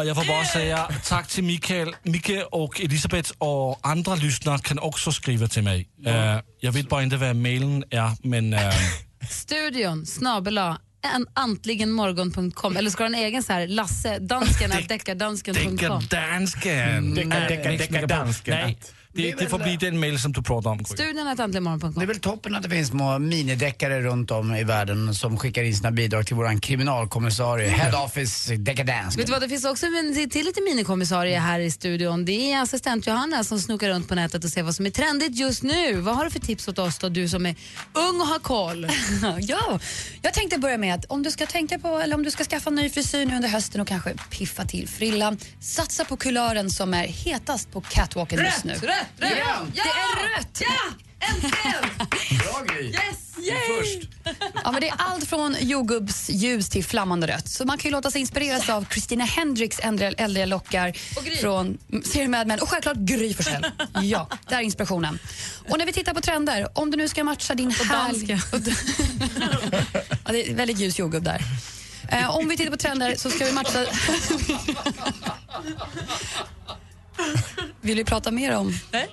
Och 0.00 0.06
jag 0.06 0.16
får 0.16 0.24
bara 0.24 0.44
säga 0.44 0.88
tack 1.04 1.28
till 1.28 1.44
Mikael, 1.44 1.94
Micke 2.02 2.30
och 2.50 2.80
Elisabeth 2.80 3.30
och 3.38 3.78
andra 3.82 4.14
lyssnare 4.14 4.58
kan 4.58 4.78
också 4.78 5.12
skriva 5.12 5.46
till 5.48 5.62
mig. 5.62 5.88
Eh, 6.06 6.38
jag 6.60 6.72
vet 6.72 6.88
bara 6.88 7.02
inte 7.02 7.16
vad 7.16 7.36
mailen 7.36 7.84
är, 7.90 8.28
men... 8.28 8.52
eh, 8.54 8.74
Studion 9.30 10.06
snabela 10.06 10.80
en 11.14 11.26
antligenmorgon.com 11.34 12.76
eller 12.76 12.90
ska 12.90 13.04
du 13.04 13.10
ha 13.14 13.16
en 13.18 13.24
egen 13.24 13.42
så 13.42 13.52
här 13.52 13.66
Lasse, 13.68 14.18
dansken, 14.18 14.70
deckardansken.com? 14.88 15.76
Deckardansken. 15.76 17.14
Decka- 17.16 17.48
decka- 17.48 17.78
deckardansken. 17.78 18.54
Nej, 18.54 18.78
Det, 19.12 19.34
det 19.38 19.46
får 19.46 19.58
bli 19.58 19.76
den 19.76 20.00
mail 20.00 20.18
som 20.18 20.32
du 20.32 20.42
pratar 20.42 20.70
om. 20.70 20.84
Studion 20.84 21.28
att 21.28 21.38
äntligenmorgon.com. 21.38 21.92
Det 21.94 22.02
är 22.02 22.06
väl 22.06 22.20
toppen 22.20 22.54
att 22.54 22.62
det 22.62 22.68
finns 22.68 22.88
små 22.88 23.18
minideckare 23.18 24.00
runt 24.00 24.30
om 24.30 24.54
i 24.54 24.64
världen 24.64 25.14
som 25.14 25.38
skickar 25.38 25.62
in 25.62 25.76
sina 25.76 25.90
bidrag 25.90 26.26
till 26.26 26.36
våran 26.36 26.60
kriminalkommissarie, 26.60 27.68
Head 27.68 28.04
Office 28.04 28.56
Decadence. 28.56 29.18
Vet 29.18 29.26
du 29.26 29.32
vad, 29.32 29.42
det 29.42 29.48
finns 29.48 29.64
också 29.64 29.86
en 29.86 30.30
till 30.30 30.46
lite 30.46 30.60
minikommissarie 30.60 31.38
här 31.38 31.60
i 31.60 31.70
studion. 31.70 32.24
Det 32.24 32.52
är 32.52 32.62
assistent 32.62 33.06
Johanna 33.06 33.44
som 33.44 33.58
snokar 33.58 33.88
runt 33.88 34.08
på 34.08 34.14
nätet 34.14 34.44
och 34.44 34.50
ser 34.50 34.62
vad 34.62 34.74
som 34.74 34.86
är 34.86 34.90
trendigt 34.90 35.38
just 35.38 35.62
nu. 35.62 36.00
Vad 36.00 36.16
har 36.16 36.24
du 36.24 36.30
för 36.30 36.40
tips 36.40 36.68
åt 36.68 36.78
oss 36.78 36.98
då, 36.98 37.08
du 37.08 37.28
som 37.28 37.46
är 37.46 37.54
ung 37.92 38.20
och 38.20 38.26
har 38.26 38.38
koll? 38.38 38.86
ja, 39.40 39.80
jag 40.22 40.34
tänkte 40.34 40.58
börja 40.58 40.78
med 40.78 40.94
att 40.94 41.04
om 41.04 41.22
du 41.22 41.30
ska 41.30 41.46
tänka 41.46 41.78
på 41.78 41.98
eller 41.98 42.16
om 42.16 42.22
du 42.22 42.30
ska 42.30 42.44
skaffa 42.44 42.70
en 42.70 42.76
ny 42.76 42.90
frisyr 42.90 43.26
nu 43.26 43.36
under 43.36 43.48
hösten 43.48 43.80
och 43.80 43.88
kanske 43.88 44.14
piffa 44.30 44.64
till 44.64 44.88
frillan, 44.88 45.38
satsa 45.60 46.04
på 46.04 46.16
kulören 46.16 46.70
som 46.70 46.94
är 46.94 47.06
hetast 47.06 47.72
på 47.72 47.80
catwalken 47.80 48.44
just 48.44 48.64
nu. 48.64 48.72
Rätt, 48.72 48.99
rätt, 49.00 49.30
rätt! 49.32 49.74
Det 49.74 49.80
är 49.80 50.36
rött! 50.36 50.60
Ja! 50.60 51.26
Äntligen! 51.28 52.08
Bra 52.38 52.62
Gry. 52.74 52.86
Yes! 52.86 53.30
Är 53.48 53.78
först. 53.78 54.08
Ja, 54.64 54.72
men 54.72 54.80
det 54.80 54.88
är 54.88 54.94
allt 54.98 55.28
från 55.28 55.56
jordgubbsljus 55.60 56.68
till 56.68 56.84
flammande 56.84 57.26
rött. 57.26 57.48
Så 57.48 57.64
man 57.64 57.78
kan 57.78 57.88
ju 57.88 57.92
låta 57.92 58.10
sig 58.10 58.20
inspireras 58.20 58.68
av 58.68 58.86
Christina 58.90 59.24
Hendricks 59.24 59.78
äldre, 59.78 60.12
äldre 60.16 60.46
lockar 60.46 60.92
från 61.40 61.78
serien 62.04 62.30
Mad 62.30 62.46
Men 62.46 62.60
och 62.60 62.68
självklart 62.68 62.96
Gry 62.96 63.34
Forssell. 63.34 63.66
Ja, 64.02 64.28
där 64.48 64.56
är 64.56 64.62
inspirationen. 64.62 65.18
Och 65.68 65.78
när 65.78 65.86
vi 65.86 65.92
tittar 65.92 66.14
på 66.14 66.20
trender, 66.20 66.68
om 66.78 66.90
du 66.90 66.96
nu 66.96 67.08
ska 67.08 67.24
matcha 67.24 67.54
din 67.54 67.70
härliga... 67.70 68.40
ja, 70.24 70.32
det 70.32 70.50
är 70.50 70.54
väldigt 70.54 70.78
ljus 70.78 70.98
jordgubb 70.98 71.24
där. 71.24 71.42
Eh, 72.08 72.36
om 72.36 72.48
vi 72.48 72.56
tittar 72.56 72.70
på 72.70 72.76
trender 72.76 73.14
så 73.16 73.30
ska 73.30 73.44
vi 73.44 73.52
matcha... 73.52 73.86
Vill 77.80 77.96
vi 77.96 78.04
prata 78.04 78.30
mer 78.30 78.56
om? 78.56 78.74
Nej. 78.92 79.08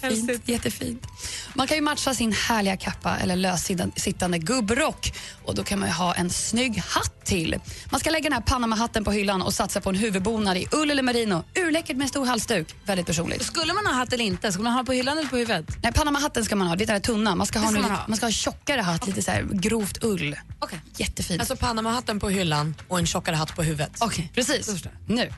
Fint, 0.00 0.48
jättefint. 0.48 1.06
Man 1.54 1.66
kan 1.66 1.76
ju 1.76 1.80
matcha 1.80 2.14
sin 2.14 2.32
härliga 2.32 2.76
kappa 2.76 3.16
eller 3.16 3.36
lössittande 3.36 4.38
gubbrock 4.38 5.12
och 5.44 5.54
då 5.54 5.64
kan 5.64 5.78
man 5.78 5.88
ju 5.88 5.94
ha 5.94 6.14
en 6.14 6.30
snygg 6.30 6.78
hatt 6.78 7.24
till. 7.24 7.60
Man 7.90 8.00
ska 8.00 8.10
lägga 8.10 8.22
den 8.22 8.32
här 8.32 8.40
Panama-hatten 8.40 9.04
på 9.04 9.10
hyllan 9.10 9.42
och 9.42 9.54
satsa 9.54 9.80
på 9.80 9.90
en 9.90 9.96
huvudbonad 9.96 10.56
i 10.56 10.66
ull 10.72 10.90
eller 10.90 11.02
merino. 11.02 11.44
Urläckert 11.54 11.96
med 11.96 12.04
en 12.04 12.08
stor 12.08 12.26
halsduk. 12.26 12.74
Väldigt 12.84 13.06
personligt. 13.06 13.42
Skulle 13.42 13.72
man 13.72 13.86
ha 13.86 13.92
hatt 13.92 14.12
eller 14.12 14.24
inte? 14.24 14.52
Ska 14.52 14.62
man 14.62 14.72
ha 14.72 14.84
på 14.84 14.92
hyllan 14.92 15.18
eller 15.18 15.28
på 15.28 15.36
huvudet? 15.36 15.66
Nej, 15.82 15.92
Panama-hatten 15.92 16.44
ska 16.44 16.56
man 16.56 16.68
ha. 16.68 16.76
Det 16.76 16.88
är 16.88 17.00
tunna. 17.00 17.34
Man 17.34 17.46
ska, 17.46 17.58
ha, 17.58 17.70
ska 17.70 17.80
man 17.80 17.90
ha. 17.90 18.04
man 18.08 18.16
ska 18.16 18.26
ha 18.26 18.30
tjockare 18.30 18.80
hatt, 18.80 19.06
lite 19.06 19.22
så 19.22 19.30
här 19.30 19.42
grovt 19.52 20.04
ull. 20.04 20.36
Okay. 20.60 20.78
Jättefint. 20.96 21.40
Alltså 21.40 21.56
Panama-hatten 21.56 22.20
på 22.20 22.28
hyllan 22.28 22.74
och 22.88 22.98
en 22.98 23.06
tjockare 23.06 23.36
hatt 23.36 23.56
på 23.56 23.62
huvudet. 23.62 23.92
Okej, 24.00 24.30
precis. 24.34 24.84
Nu. 25.06 25.32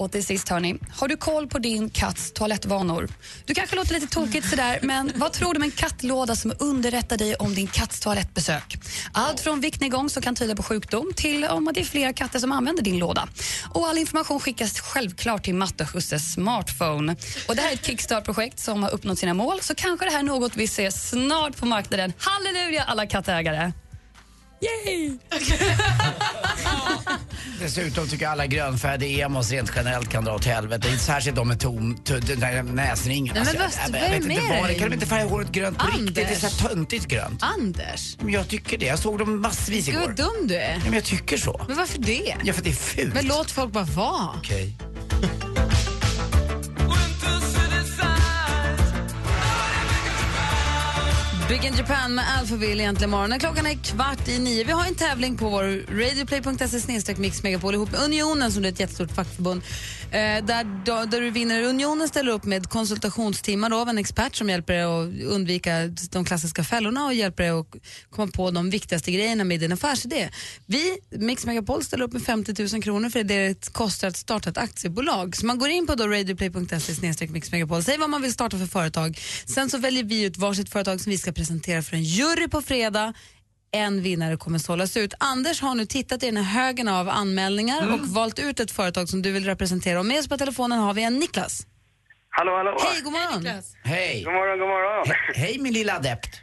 Och 0.00 0.12
till 0.12 0.24
sist 0.24 0.48
hörni, 0.48 0.74
har 0.96 1.08
du 1.08 1.16
koll 1.16 1.46
på 1.46 1.58
din 1.58 1.90
katts 1.90 2.32
toalettvanor? 2.32 3.08
Du 3.44 3.54
kanske 3.54 3.76
låter 3.76 3.94
lite 3.94 4.06
tokigt 4.06 4.50
sådär, 4.50 4.78
men 4.82 5.12
vad 5.14 5.32
tror 5.32 5.54
du 5.54 5.58
om 5.58 5.62
en 5.62 5.70
kattlåda 5.70 6.36
som 6.36 6.52
underrättar 6.58 7.16
dig 7.16 7.34
om 7.34 7.54
din 7.54 7.66
katts 7.66 8.00
toalettbesök? 8.00 8.78
Allt 9.12 9.40
från 9.40 9.60
viktnedgång 9.60 10.10
som 10.10 10.22
kan 10.22 10.34
tyda 10.34 10.56
på 10.56 10.62
sjukdom 10.62 11.12
till 11.16 11.44
om 11.44 11.68
att 11.68 11.74
det 11.74 11.80
är 11.80 11.84
flera 11.84 12.12
katter 12.12 12.38
som 12.38 12.52
använder 12.52 12.82
din 12.82 12.98
låda. 12.98 13.28
Och 13.74 13.86
all 13.86 13.98
information 13.98 14.40
skickas 14.40 14.80
självklart 14.80 15.44
till 15.44 15.54
Matte 15.54 15.84
och 15.84 15.90
Husses 15.90 16.32
smartphone. 16.32 17.16
Och 17.48 17.56
det 17.56 17.62
här 17.62 17.68
är 17.68 17.74
ett 17.74 17.86
Kickstart-projekt 17.86 18.58
som 18.58 18.82
har 18.82 18.90
uppnått 18.90 19.18
sina 19.18 19.34
mål, 19.34 19.60
så 19.60 19.74
kanske 19.74 20.06
det 20.06 20.12
här 20.12 20.18
är 20.18 20.22
något 20.22 20.56
vi 20.56 20.66
ser 20.66 20.90
snart 20.90 21.56
på 21.56 21.66
marknaden. 21.66 22.12
Halleluja 22.18 22.84
alla 22.84 23.06
kattägare! 23.06 23.72
Yay! 24.60 25.10
Dessutom 27.60 28.08
tycker 28.08 28.24
jag 28.24 28.32
alla 28.32 28.46
grönfärgade 28.46 29.06
emos 29.20 29.50
rent 29.50 29.72
generellt 29.76 30.08
kan 30.08 30.24
dra 30.24 30.34
åt 30.34 30.44
helvete. 30.44 30.88
Inte 30.88 31.04
särskilt 31.04 31.36
de 31.36 31.48
med 31.48 31.60
tom, 31.60 31.96
t- 32.04 32.18
den 32.18 32.40
där 32.40 32.62
näsringen. 32.62 33.34
Nej, 33.34 33.44
men 33.44 33.54
jag, 33.54 33.62
vad- 33.62 34.00
jag, 34.00 34.02
jag 34.02 34.10
vet 34.10 34.22
vem 34.24 34.30
inte 34.30 34.44
är 34.54 34.60
vad 34.60 34.70
det? 34.70 34.74
Kan 34.74 34.88
de 34.88 34.94
inte 34.94 35.06
färga 35.06 35.24
håret 35.28 35.52
grönt 35.52 35.78
på 35.78 35.84
Anders. 35.84 35.98
riktigt? 36.00 36.14
Det 36.14 36.22
är 36.34 36.50
så 36.50 36.62
här 36.64 36.68
töntigt 36.68 37.06
grönt. 37.06 37.42
Anders, 37.42 38.16
Men 38.20 38.32
jag 38.32 38.48
tycker 38.48 38.78
det. 38.78 38.86
Jag 38.86 38.98
såg 38.98 39.18
dem 39.18 39.40
massvis 39.40 39.86
gud 39.86 39.94
igår. 39.94 40.06
vad 40.06 40.16
dum 40.16 40.48
du 40.48 40.54
är. 40.54 40.72
Ja, 40.74 40.80
men 40.84 40.92
jag 40.94 41.04
tycker 41.04 41.36
så. 41.36 41.64
Men 41.68 41.76
varför 41.76 41.98
det? 41.98 42.34
Ja, 42.44 42.52
för 42.52 42.60
att 42.60 42.64
det 42.64 42.70
är 42.70 42.74
fult. 42.74 43.14
Men 43.14 43.26
låt 43.26 43.50
folk 43.50 43.72
bara 43.72 43.84
vara. 43.84 44.28
Okej. 44.38 44.76
Big 51.50 51.64
in 51.64 51.74
Japan 51.74 52.14
med 52.14 52.24
Alphaville 52.38 52.82
egentligen 52.82 53.10
morgonen. 53.10 53.40
Klockan 53.40 53.66
är 53.66 53.74
kvart 53.74 54.28
i 54.28 54.38
nio. 54.38 54.64
Vi 54.64 54.72
har 54.72 54.86
en 54.86 54.94
tävling 54.94 55.36
på 55.36 55.48
vår 55.48 55.62
radioplay.se 55.98 56.92
Mix 56.92 57.18
mixmegapol 57.18 57.74
ihop 57.74 57.92
med 57.92 58.00
Unionen 58.00 58.52
som 58.52 58.64
är 58.64 58.68
ett 58.68 58.80
jättestort 58.80 59.12
fackförbund. 59.12 59.62
Eh, 60.10 60.44
där, 60.44 60.84
då, 60.84 61.04
där 61.04 61.20
du 61.20 61.30
vinner. 61.30 61.62
Unionen 61.62 62.08
ställer 62.08 62.32
upp 62.32 62.44
med 62.44 62.68
konsultationstimmar 62.68 63.70
då, 63.70 63.76
av 63.76 63.88
en 63.88 63.98
expert 63.98 64.36
som 64.36 64.50
hjälper 64.50 64.72
dig 64.72 64.82
att 64.82 65.32
undvika 65.32 65.72
de 66.10 66.24
klassiska 66.24 66.64
fällorna 66.64 67.06
och 67.06 67.14
hjälper 67.14 67.42
dig 67.42 67.50
att 67.50 67.66
komma 68.10 68.32
på 68.32 68.50
de 68.50 68.70
viktigaste 68.70 69.12
grejerna 69.12 69.44
med 69.44 69.60
din 69.60 69.72
affärsidé. 69.72 70.28
Vi, 70.66 70.98
Mix 71.10 71.46
Megapol, 71.46 71.84
ställer 71.84 72.04
upp 72.04 72.12
med 72.12 72.22
50 72.22 72.74
000 72.74 72.82
kronor 72.82 73.10
för 73.10 73.22
det 73.22 73.48
det 73.48 73.72
kostar 73.72 74.08
att 74.08 74.16
starta 74.16 74.50
ett 74.50 74.58
aktiebolag. 74.58 75.36
Så 75.36 75.46
man 75.46 75.58
går 75.58 75.68
in 75.68 75.86
på 75.86 75.94
då 75.94 76.06
radioplay.se 76.06 76.92
Mix 77.02 77.20
mixmegapol, 77.20 77.82
säger 77.82 77.98
vad 77.98 78.10
man 78.10 78.22
vill 78.22 78.32
starta 78.32 78.58
för 78.58 78.66
företag. 78.66 79.18
Sen 79.46 79.70
så 79.70 79.78
väljer 79.78 80.04
vi 80.04 80.22
ut 80.22 80.38
varsitt 80.38 80.68
företag 80.68 81.00
som 81.00 81.10
vi 81.10 81.18
ska 81.18 81.32
presentera 81.40 81.82
för 81.82 81.96
en 81.96 82.02
jury 82.02 82.48
på 82.48 82.62
fredag. 82.62 83.12
En 83.72 84.02
vinnare 84.02 84.36
kommer 84.36 84.58
sållas 84.58 84.96
ut. 84.96 85.14
Anders 85.20 85.60
har 85.62 85.74
nu 85.74 85.86
tittat 85.86 86.22
i 86.22 86.26
den 86.26 86.36
här 86.36 86.62
högen 86.64 86.88
av 86.88 87.08
anmälningar 87.08 87.92
och 87.92 88.00
valt 88.08 88.38
ut 88.38 88.60
ett 88.60 88.70
företag 88.70 89.08
som 89.08 89.22
du 89.22 89.32
vill 89.32 89.44
representera. 89.44 89.98
Och 89.98 90.06
med 90.06 90.18
oss 90.18 90.28
på 90.28 90.36
telefonen 90.38 90.78
har 90.78 90.94
vi 90.94 91.02
en 91.02 91.16
Niklas. 91.18 91.66
Hallå, 92.30 92.56
hallå! 92.56 92.76
Hej, 92.92 93.00
god 93.02 93.12
morgon. 93.12 93.62
Hej. 93.84 94.22
God 94.24 94.32
morgon, 94.34 94.58
god 94.58 94.68
morgon! 94.68 95.04
He- 95.06 95.34
hej 95.34 95.58
min 95.60 95.72
lilla 95.72 95.92
adept. 95.96 96.40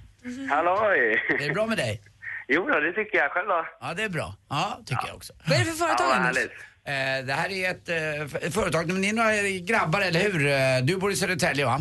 Halloj! 0.50 1.22
Är 1.40 1.48
det 1.48 1.54
bra 1.54 1.66
med 1.66 1.78
dig? 1.78 2.02
Jo, 2.48 2.62
då, 2.66 2.80
det 2.80 2.92
tycker 2.94 3.18
jag. 3.18 3.32
Själv 3.32 3.48
då? 3.48 3.66
Ja, 3.82 3.94
det 3.94 4.04
är 4.04 4.10
bra. 4.10 4.36
Ja, 4.50 4.80
tycker 4.86 5.08
jag 5.08 5.16
också. 5.16 5.34
Vad 5.48 5.56
är 5.56 5.60
det 5.60 5.66
för 5.66 5.78
företag, 5.86 6.08
Ja, 6.10 6.16
Anders? 6.16 6.38
Eh, 6.38 7.26
det 7.28 7.34
här 7.34 7.50
är 7.50 7.72
ett 7.72 7.90
eh, 7.90 8.52
företag, 8.52 8.88
men 8.88 9.02
ni 9.02 9.10
är 9.10 9.14
några 9.14 9.42
grabbar, 9.72 10.02
eller 10.02 10.20
hur? 10.20 10.48
Eh, 10.48 10.58
Du 10.84 10.98
bor 10.98 11.12
i 11.12 11.16
Södertälje, 11.16 11.66
va? 11.66 11.80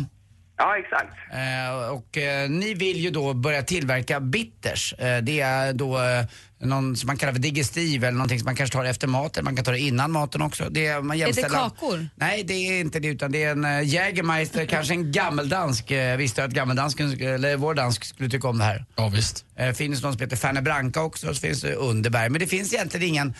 Ja, 0.57 0.77
exakt. 0.77 1.13
Eh, 1.31 1.89
och 1.89 2.17
eh, 2.17 2.49
ni 2.49 2.73
vill 2.73 2.97
ju 2.97 3.09
då 3.09 3.33
börja 3.33 3.63
tillverka 3.63 4.19
bitters. 4.19 4.93
Eh, 4.93 5.21
det 5.21 5.39
är 5.41 5.73
då 5.73 6.01
eh, 6.01 6.25
någon 6.59 6.95
som 6.97 7.07
man 7.07 7.17
kallar 7.17 7.33
för 7.33 7.39
digestiv 7.39 8.03
eller 8.03 8.17
någonting 8.17 8.39
som 8.39 8.45
man 8.45 8.55
kanske 8.55 8.77
tar 8.77 8.85
efter 8.85 9.07
maten. 9.07 9.43
Man 9.43 9.55
kan 9.55 9.65
ta 9.65 9.71
det 9.71 9.79
innan 9.79 10.11
maten 10.11 10.41
också. 10.41 10.69
Det 10.69 10.85
är, 10.87 11.01
man 11.01 11.21
Är 11.21 11.33
det 11.33 11.41
kakor? 11.41 12.07
Nej, 12.15 12.43
det 12.43 12.53
är 12.53 12.79
inte 12.79 12.99
det 12.99 13.07
utan 13.07 13.31
det 13.31 13.43
är 13.43 13.51
en 13.51 13.65
uh, 13.65 13.83
Jägermeister, 13.83 14.65
kanske 14.69 14.93
en 14.93 15.11
gammeldansk. 15.11 15.91
Uh, 15.91 16.15
visste 16.15 16.41
jag 16.41 16.47
att 16.47 16.53
gammeldansken, 16.53 17.07
sk- 17.11 17.33
eller 17.35 17.57
vår 17.57 17.73
dansk 17.73 18.03
skulle 18.05 18.29
tycka 18.29 18.47
om 18.47 18.57
det 18.57 18.63
här. 18.63 18.85
Ja, 18.95 19.07
visst. 19.07 19.45
Eh, 19.55 19.71
finns 19.73 20.03
någon 20.03 20.13
som 20.13 20.21
heter 20.21 20.35
Fanny 20.35 20.61
Branca 20.61 21.01
också, 21.01 21.33
så 21.33 21.41
finns 21.41 21.61
det 21.61 21.73
Underberg. 21.73 22.29
Men 22.29 22.39
det 22.39 22.47
finns 22.47 22.73
egentligen 22.73 23.07
ingen 23.07 23.33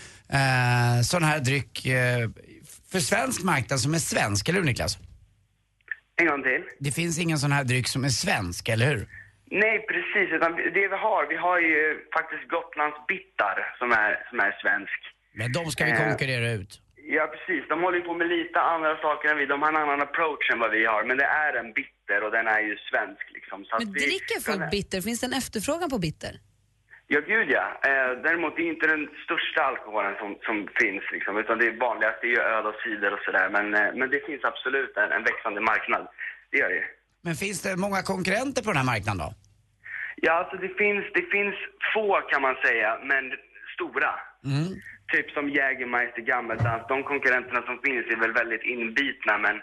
sån 1.03 1.23
här 1.23 1.39
dryck 1.39 1.85
eh, 1.85 2.29
för 2.91 2.99
svensk 2.99 3.43
marknad 3.43 3.79
som 3.79 3.93
är 3.93 3.99
svensk, 3.99 4.49
eller 4.49 4.59
hur 4.59 4.65
Niklas? 4.65 4.97
En 6.21 6.25
gång 6.27 6.43
till. 6.43 6.63
Det 6.79 6.91
finns 6.91 7.19
ingen 7.19 7.37
sån 7.37 7.51
här 7.51 7.63
dryck 7.63 7.87
som 7.87 8.03
är 8.03 8.09
svensk, 8.09 8.69
eller 8.69 8.85
hur? 8.91 9.07
Nej, 9.63 9.85
precis. 9.91 10.27
Utan 10.35 10.51
det 10.55 10.87
vi 10.93 10.97
har, 11.07 11.21
vi 11.33 11.37
har 11.47 11.59
ju 11.59 11.81
faktiskt 12.17 12.43
Gotlands 12.55 12.97
bittar 13.11 13.57
som 13.79 13.91
är, 13.91 14.11
som 14.29 14.39
är 14.39 14.51
svensk. 14.61 14.99
Men 15.39 15.51
de 15.57 15.71
ska 15.71 15.85
vi 15.85 15.91
Eh, 15.91 15.97
konkurrera 16.07 16.51
ut. 16.51 16.81
Ja, 17.17 17.23
precis. 17.33 17.63
De 17.69 17.75
håller 17.83 17.97
ju 17.97 18.03
på 18.03 18.13
med 18.13 18.27
lite 18.27 18.59
andra 18.61 18.93
saker 19.05 19.29
än 19.29 19.37
vi. 19.37 19.45
De 19.45 19.61
har 19.61 19.69
en 19.69 19.75
annan 19.75 20.01
approach 20.01 20.45
än 20.53 20.59
vad 20.59 20.71
vi 20.71 20.85
har. 20.85 21.03
Men 21.03 21.17
det 21.17 21.29
är 21.45 21.53
en 21.61 21.73
bitter 21.73 22.19
och 22.25 22.31
den 22.31 22.47
är 22.47 22.61
ju 22.69 22.73
svensk 22.89 23.25
liksom. 23.37 23.65
Så 23.65 23.75
att 23.75 23.83
Men 23.83 23.93
vi 23.93 23.99
dricker 23.99 24.39
folk 24.49 24.71
bitter? 24.71 25.01
Finns 25.01 25.19
det 25.19 25.27
en 25.31 25.33
efterfrågan 25.33 25.89
på 25.89 25.99
bitter? 25.99 26.33
Ja, 27.09 27.19
gud 27.19 27.49
ja. 27.49 27.65
Eh, 27.89 28.11
däremot 28.25 28.55
det 28.55 28.61
är 28.61 28.73
inte 28.75 28.87
den 28.87 29.09
största 29.25 29.61
alkoholen 29.63 30.15
som, 30.21 30.29
som 30.47 30.67
finns 30.81 31.03
liksom, 31.11 31.37
utan 31.37 31.57
det 31.59 31.71
vanligaste 31.71 32.27
är 32.27 32.33
ju 32.35 32.39
öl 32.39 32.65
och 32.65 32.79
cider 32.83 33.13
och 33.13 33.23
sådär. 33.25 33.49
Men, 33.49 33.65
eh, 33.73 33.89
men 33.99 34.09
det 34.09 34.25
finns 34.25 34.43
absolut 34.43 34.97
en, 34.97 35.11
en 35.11 35.23
växande 35.23 35.61
marknad. 35.61 36.07
Det 36.51 36.57
gör 36.57 36.69
det. 36.69 36.85
Men 37.21 37.35
finns 37.35 37.61
det 37.61 37.75
många 37.85 38.01
konkurrenter 38.01 38.61
på 38.63 38.69
den 38.71 38.81
här 38.81 38.91
marknaden 38.93 39.17
då? 39.25 39.29
Ja, 40.25 40.33
alltså 40.39 40.55
det 40.57 40.71
finns, 40.83 41.05
det 41.13 41.25
finns 41.35 41.55
få 41.93 42.21
kan 42.31 42.41
man 42.41 42.55
säga, 42.65 42.99
men 43.03 43.23
stora. 43.75 44.11
Mm. 44.51 44.67
Typ 45.13 45.27
som 45.31 45.49
Jägermeister, 45.49 46.21
Gammeldans. 46.21 46.83
De 46.87 47.03
konkurrenterna 47.03 47.61
som 47.69 47.77
finns 47.85 48.05
är 48.13 48.19
väl 48.23 48.33
väldigt 48.41 48.63
inbitna, 48.63 49.37
men, 49.37 49.55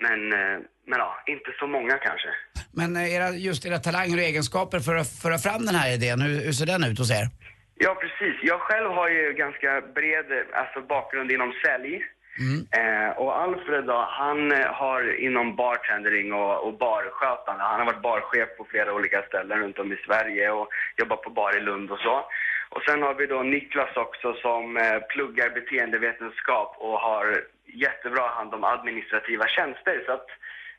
men, 0.00 0.32
eh, 0.32 0.58
men 0.86 0.98
ja, 0.98 1.22
inte 1.26 1.50
så 1.58 1.66
många 1.66 1.98
kanske. 1.98 2.28
Men 2.72 2.96
eh, 2.96 3.14
era, 3.14 3.30
just 3.30 3.66
era 3.66 3.78
talanger 3.78 4.16
och 4.16 4.22
egenskaper 4.22 4.80
för 4.80 4.94
att 4.96 5.10
föra 5.22 5.38
fram 5.38 5.66
den 5.66 5.74
här 5.74 5.94
idén, 5.94 6.20
hur, 6.20 6.44
hur 6.44 6.52
ser 6.52 6.66
den 6.66 6.84
ut 6.84 6.98
hos 6.98 7.10
er? 7.10 7.26
Ja, 7.78 7.94
precis. 7.94 8.36
Jag 8.42 8.60
själv 8.60 8.90
har 8.90 9.08
ju 9.08 9.32
ganska 9.32 9.82
bred 9.94 10.26
alltså, 10.52 10.80
bakgrund 10.88 11.32
inom 11.32 11.52
sälj. 11.64 12.02
Eh, 12.80 13.10
och 13.22 13.40
Alfred 13.42 13.84
då, 13.84 14.06
han 14.08 14.52
eh, 14.52 14.66
har 14.66 15.20
inom 15.26 15.56
bartendering 15.56 16.32
och, 16.32 16.66
och 16.66 16.78
barskötande. 16.78 17.62
Han 17.64 17.80
har 17.80 17.86
varit 17.86 18.02
barchef 18.02 18.48
på 18.58 18.64
flera 18.70 18.94
olika 18.94 19.22
ställen 19.22 19.58
runt 19.58 19.78
om 19.78 19.92
i 19.92 19.96
Sverige 20.06 20.50
och 20.50 20.68
jobbat 20.96 21.22
på 21.22 21.30
bar 21.30 21.56
i 21.56 21.60
Lund 21.60 21.90
och 21.90 21.98
så. 21.98 22.24
Och 22.68 22.82
sen 22.82 23.02
har 23.02 23.14
vi 23.14 23.26
då 23.26 23.42
Niklas 23.42 23.96
också 23.96 24.34
som 24.34 24.76
eh, 24.76 24.98
pluggar 25.08 25.50
beteendevetenskap 25.50 26.76
och 26.78 26.98
har 26.98 27.44
jättebra 27.66 28.28
hand 28.28 28.54
om 28.54 28.64
administrativa 28.64 29.46
tjänster. 29.46 30.02
Så 30.06 30.12
att 30.12 30.26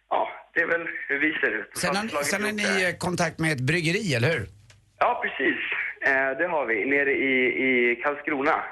ja, 0.09 0.29
det 0.53 0.61
är 0.61 0.67
väl 0.67 0.87
hur 1.07 1.19
vi 1.19 1.33
ser 1.33 1.51
ut. 1.51 1.77
Sen 1.77 1.95
har, 1.95 2.23
sen 2.23 2.43
har 2.43 2.51
ni 2.51 2.97
kontakt 2.97 3.39
med 3.39 3.51
ett 3.51 3.61
bryggeri, 3.61 4.15
eller 4.15 4.27
hur? 4.27 4.45
Ja, 4.99 5.21
precis. 5.23 5.59
Eh, 6.01 6.37
det 6.37 6.47
har 6.47 6.65
vi 6.65 6.85
nere 6.85 7.11
i, 7.11 7.35
i 7.67 7.95
Karlskrona. 7.95 8.63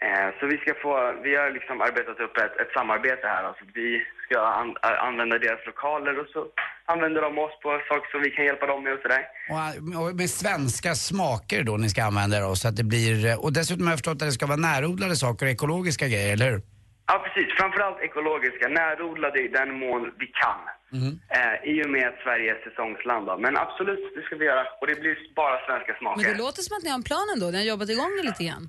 Eh, 0.00 0.28
så 0.40 0.46
vi 0.46 0.56
ska 0.58 0.74
få, 0.74 1.14
vi 1.22 1.36
har 1.36 1.50
liksom 1.50 1.80
arbetat 1.80 2.20
upp 2.20 2.36
ett, 2.36 2.56
ett 2.60 2.72
samarbete 2.72 3.26
här. 3.26 3.44
Alltså 3.44 3.64
vi 3.74 4.06
ska 4.24 4.40
an, 4.40 4.76
använda 4.82 5.38
deras 5.38 5.66
lokaler 5.66 6.18
och 6.18 6.26
så 6.26 6.46
använder 6.92 7.20
de 7.22 7.38
oss 7.44 7.54
på 7.62 7.68
saker 7.88 8.08
som 8.10 8.20
vi 8.22 8.30
kan 8.30 8.44
hjälpa 8.44 8.66
dem 8.66 8.84
med 8.84 8.92
och 8.96 9.02
sådär. 9.04 9.22
Och, 9.50 10.02
och 10.08 10.14
med 10.20 10.30
svenska 10.30 10.94
smaker 10.94 11.62
då 11.68 11.76
ni 11.76 11.88
ska 11.88 12.00
använda 12.04 12.36
er 12.38 12.42
av, 12.50 12.54
så 12.54 12.68
att 12.68 12.76
det 12.76 12.84
blir... 12.94 13.26
eh, 13.26 13.44
Och 13.44 13.52
dessutom 13.52 13.84
har 13.86 13.92
jag 13.92 13.98
förstått 13.98 14.12
att 14.22 14.28
det 14.30 14.32
ska 14.40 14.46
vara 14.46 14.64
närodlade 14.70 15.16
saker 15.16 15.46
och 15.46 15.52
ekologiska 15.52 16.06
grejer, 16.12 16.32
eller 16.32 16.50
hur? 16.50 16.60
Ja, 17.10 17.14
precis. 17.26 17.48
Framförallt 17.60 18.00
ekologiska, 18.08 18.68
närodlade 18.68 19.38
i 19.46 19.48
den 19.48 19.70
mån 19.84 20.02
vi 20.22 20.26
kan. 20.42 20.60
Eh, 21.38 21.54
I 21.72 21.74
och 21.84 21.90
med 21.94 22.04
att 22.08 22.18
Sverige 22.24 22.48
är 22.54 22.58
säsongsland 22.68 23.26
då. 23.28 23.34
Men 23.44 23.54
absolut, 23.64 24.04
det 24.16 24.22
ska 24.26 24.32
vi 24.36 24.44
göra. 24.50 24.64
Och 24.80 24.86
det 24.90 24.96
blir 25.02 25.16
bara 25.42 25.56
svenska 25.66 25.92
Men 25.92 25.98
smaker. 26.00 26.24
det 26.32 26.38
låter 26.44 26.62
som 26.66 26.72
att 26.76 26.84
ni 26.84 26.90
har 26.92 26.98
en 27.02 27.08
plan 27.10 27.26
ändå. 27.34 27.46
Ni 27.50 27.56
har 27.62 27.64
jobbat 27.72 27.90
igång 27.96 28.12
det 28.18 28.24
lite 28.30 28.44
grann. 28.48 28.64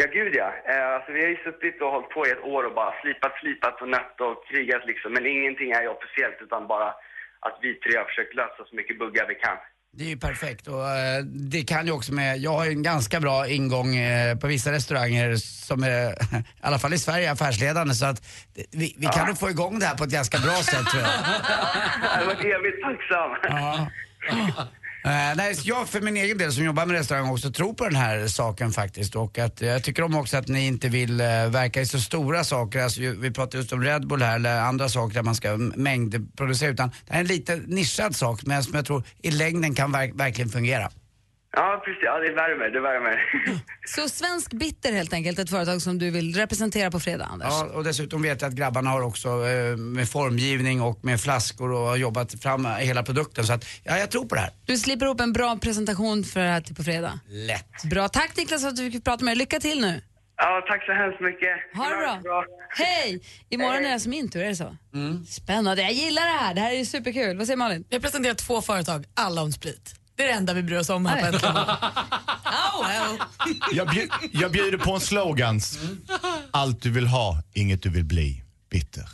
Ja, 0.00 0.06
gud 0.18 0.32
ja. 0.42 0.48
Eh, 0.70 0.86
alltså, 0.94 1.08
vi 1.16 1.20
har 1.24 1.30
ju 1.36 1.40
suttit 1.48 1.76
och 1.82 1.90
hållit 1.94 2.10
på 2.16 2.20
i 2.26 2.30
ett 2.34 2.44
år 2.54 2.62
och 2.68 2.74
bara 2.80 2.92
slipat, 3.02 3.32
slipat 3.40 3.76
och 3.82 3.90
nött 3.96 4.16
och 4.26 4.36
krigat 4.50 4.82
liksom. 4.90 5.08
Men 5.16 5.24
ingenting 5.34 5.70
är 5.76 5.82
ju 5.86 5.90
officiellt 5.96 6.38
utan 6.46 6.62
bara 6.74 6.88
att 7.46 7.58
vi 7.62 7.74
tre 7.74 7.98
har 7.98 8.04
försökt 8.04 8.34
lösa 8.34 8.64
så 8.70 8.76
mycket 8.76 8.98
buggar 8.98 9.26
vi 9.28 9.34
kan. 9.34 9.56
Det 9.94 10.04
är 10.04 10.08
ju 10.08 10.16
perfekt 10.18 10.66
och 10.66 10.88
eh, 10.88 11.22
det 11.24 11.62
kan 11.64 11.86
ju 11.86 11.92
också 11.92 12.12
med, 12.14 12.38
jag 12.38 12.50
har 12.50 12.64
ju 12.64 12.70
en 12.70 12.82
ganska 12.82 13.20
bra 13.20 13.48
ingång 13.48 13.96
eh, 13.96 14.36
på 14.38 14.46
vissa 14.46 14.72
restauranger 14.72 15.36
som 15.36 15.82
är, 15.82 16.10
i 16.38 16.44
alla 16.60 16.78
fall 16.78 16.94
i 16.94 16.98
Sverige, 16.98 17.32
affärsledande 17.32 17.94
så 17.94 18.06
att 18.06 18.22
det- 18.54 18.66
vi, 18.72 18.94
vi 18.98 19.06
kan 19.06 19.26
nog 19.26 19.38
få 19.38 19.50
igång 19.50 19.78
det 19.78 19.86
här 19.86 19.94
på 19.96 20.04
ett 20.04 20.10
ganska 20.10 20.38
bra 20.38 20.54
sätt 20.54 20.86
tror 20.86 21.02
jag. 21.02 21.12
Jag 22.20 22.26
var 22.26 22.32
evigt 22.34 22.82
tacksam. 22.82 23.30
Ja. 23.42 23.86
Uh, 25.06 25.10
nej, 25.36 25.54
jag 25.64 25.88
för 25.88 26.00
min 26.00 26.16
egen 26.16 26.38
del 26.38 26.52
som 26.52 26.64
jobbar 26.64 26.86
med 26.86 26.96
restaurang 26.96 27.30
också 27.30 27.52
tror 27.52 27.74
på 27.74 27.84
den 27.84 27.96
här 27.96 28.26
saken 28.26 28.72
faktiskt 28.72 29.16
och 29.16 29.38
att 29.38 29.62
eh, 29.62 29.68
jag 29.68 29.82
tycker 29.84 30.02
om 30.02 30.14
också 30.16 30.36
att 30.36 30.48
ni 30.48 30.66
inte 30.66 30.88
vill 30.88 31.10
uh, 31.20 31.26
verka 31.48 31.80
i 31.80 31.86
så 31.86 32.00
stora 32.00 32.44
saker, 32.44 32.82
alltså, 32.82 33.00
ju- 33.00 33.20
vi 33.20 33.30
pratar 33.30 33.58
just 33.58 33.72
om 33.72 33.82
Red 33.82 34.06
Bull 34.06 34.22
här 34.22 34.36
eller 34.36 34.60
andra 34.60 34.88
saker 34.88 35.14
där 35.14 35.22
man 35.22 35.34
ska 35.34 35.56
mängdproducera 35.56 36.70
utan 36.70 36.88
det 36.88 37.12
här 37.12 37.16
är 37.16 37.20
en 37.20 37.26
lite 37.26 37.56
nischad 37.66 38.16
sak 38.16 38.40
men 38.46 38.64
som 38.64 38.74
jag 38.74 38.86
tror 38.86 39.02
i 39.22 39.30
längden 39.30 39.74
kan 39.74 39.92
verk- 39.92 40.12
verkligen 40.14 40.50
fungera. 40.50 40.90
Ja, 41.56 41.82
precis. 41.84 42.02
Ja, 42.04 42.18
det 42.18 42.32
värmer. 42.32 42.70
Det 42.70 42.80
värmer. 42.80 43.16
Så 43.86 44.08
Svensk 44.08 44.52
Bitter 44.52 44.92
helt 44.92 45.12
enkelt, 45.12 45.38
ett 45.38 45.50
företag 45.50 45.82
som 45.82 45.98
du 45.98 46.10
vill 46.10 46.34
representera 46.36 46.90
på 46.90 47.00
fredag, 47.00 47.24
Anders. 47.24 47.48
Ja, 47.50 47.70
och 47.74 47.84
dessutom 47.84 48.22
vet 48.22 48.42
jag 48.42 48.48
att 48.48 48.54
grabbarna 48.54 48.90
har 48.90 49.02
också 49.02 49.28
eh, 49.28 49.76
med 49.76 50.08
formgivning 50.08 50.82
och 50.82 51.04
med 51.04 51.20
flaskor 51.20 51.72
och 51.72 51.78
har 51.86 51.96
jobbat 51.96 52.42
fram 52.42 52.64
hela 52.78 53.02
produkten 53.02 53.44
så 53.46 53.52
att 53.52 53.64
ja, 53.84 53.98
jag 53.98 54.10
tror 54.10 54.24
på 54.24 54.34
det 54.34 54.40
här. 54.40 54.50
Du 54.66 54.76
slipper 54.76 55.06
ihop 55.06 55.20
en 55.20 55.32
bra 55.32 55.56
presentation 55.56 56.24
för 56.24 56.40
det 56.40 56.48
här 56.48 56.60
till 56.60 56.74
på 56.74 56.82
fredag. 56.82 57.20
Lätt. 57.28 57.84
Bra. 57.90 58.08
Tack 58.08 58.36
Niklas 58.36 58.62
för 58.62 58.68
att 58.68 58.76
du 58.76 58.90
fick 58.90 59.04
prata 59.04 59.24
med 59.24 59.32
dig. 59.32 59.38
Lycka 59.38 59.60
till 59.60 59.80
nu. 59.80 60.00
Ja, 60.36 60.64
tack 60.68 60.86
så 60.86 60.92
hemskt 60.92 61.20
mycket. 61.20 61.76
Ha 61.76 61.88
det 61.88 62.22
bra. 62.22 62.44
Hej! 62.76 63.22
Imorgon 63.48 63.76
är 63.76 63.82
det 63.82 63.92
alltså 63.94 64.08
min 64.08 64.30
tur, 64.30 64.42
är 64.42 64.48
det 64.48 64.56
så? 64.56 64.76
Spännande. 65.28 65.82
Jag 65.82 65.92
gillar 65.92 66.22
det 66.22 66.38
här. 66.38 66.54
Det 66.54 66.60
här 66.60 66.70
är 66.72 66.76
ju 66.78 66.84
superkul. 66.84 67.36
Vad 67.38 67.46
säger 67.46 67.56
Malin? 67.56 67.84
Vi 67.88 67.96
har 67.96 68.00
presenterat 68.00 68.38
två 68.38 68.62
företag, 68.62 69.04
alla 69.14 69.42
om 69.42 69.52
sprit. 69.52 69.94
Det 70.16 70.22
är 70.22 70.26
det 70.26 70.32
enda 70.32 70.54
vi 70.54 70.62
bryr 70.62 70.78
oss 70.78 70.90
om 70.90 71.06
här 71.06 71.20
på 71.20 71.26
Äntligen 71.26 71.54
morgon. 71.54 71.76
Oh, 72.74 72.88
well. 72.88 73.18
Jag, 73.72 73.88
bjud, 73.88 74.10
jag 74.32 74.52
bjuder 74.52 74.78
på 74.78 74.94
en 74.94 75.00
slogans. 75.00 75.78
Allt 76.50 76.82
du 76.82 76.90
vill 76.90 77.06
ha, 77.06 77.42
inget 77.52 77.82
du 77.82 77.88
vill 77.88 78.04
bli. 78.04 78.42
Bitter. 78.70 79.08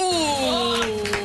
I 0.00 1.19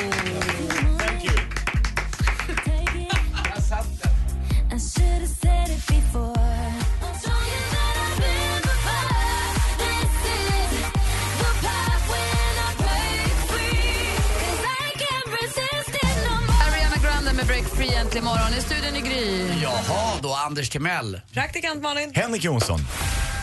äntligen 18.15 18.33
morgon. 18.33 18.53
I 18.57 18.61
studion 18.61 18.95
i 18.95 19.01
Gry. 19.01 19.61
Jaha, 19.61 20.19
då 20.21 20.33
Anders 20.33 20.69
Timell. 20.69 21.21
Praktikant 21.33 21.81
Malin. 21.81 22.11
Henrik 22.15 22.43
Jonsson. 22.43 22.79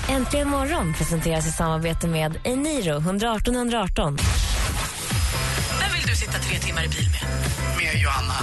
Äntligen 0.08 0.48
morgon 0.48 0.94
presenteras 0.94 1.46
i 1.46 1.50
samarbete 1.50 2.06
med 2.06 2.40
Eniro 2.44 2.96
118 2.96 3.54
118. 3.54 4.16
Vem 5.80 5.92
vill 5.92 6.06
du 6.06 6.16
sitta 6.16 6.38
tre 6.38 6.58
timmar 6.58 6.84
i 6.84 6.88
bil 6.88 7.10
med? 7.10 7.22
Med 7.76 8.02
Johanna. 8.02 8.34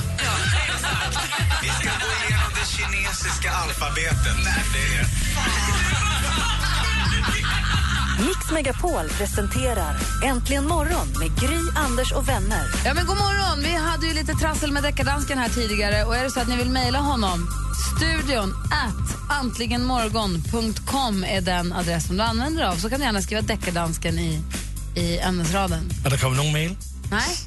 Vi 1.62 1.70
ska 1.70 1.90
gå 1.90 2.12
igenom 2.28 2.52
det 2.54 2.68
kinesiska 2.78 3.52
alfabetet. 3.52 4.38
Det 4.74 5.00
är... 5.00 6.59
Mix 8.20 8.52
Megapol 8.52 9.10
presenterar 9.18 9.96
Äntligen 10.26 10.68
morgon 10.68 11.08
med 11.20 11.40
Gry, 11.40 11.60
Anders 11.76 12.12
och 12.12 12.30
vänner. 12.30 12.64
Ja, 12.86 12.94
men 12.94 13.06
god 13.06 13.18
morgon. 13.18 13.64
Vi 13.64 13.76
hade 13.76 14.08
ju 14.08 14.14
lite 14.14 14.34
trassel 14.34 14.72
med 14.72 14.84
deckardansken 14.84 15.38
här 15.38 15.50
tidigare. 15.50 16.04
Och 16.04 16.16
är 16.16 16.24
det 16.24 16.32
så 16.32 16.40
att 16.40 16.48
ni 16.48 16.58
vill 16.58 16.70
mejla 16.70 17.00
honom, 17.00 17.48
studion 17.98 18.54
at 18.72 19.32
antligenmorgon.com 19.40 21.24
är 21.24 21.42
den 21.42 21.74
adress 21.74 22.08
som 22.08 22.18
du 22.18 22.24
använder 22.24 22.64
av. 22.64 22.76
Så 22.76 22.90
kan 22.90 23.00
du 23.00 23.06
gärna 23.06 23.22
skriva 23.22 23.42
deckardansken 23.42 24.20
i, 24.20 24.42
i 24.96 25.20
ämnesraden. 25.20 25.90
Har 26.04 26.10
der 26.10 26.18
kommet 26.18 26.38
nogen 26.38 26.54
mail? 26.54 26.76
Nej, 27.12 27.38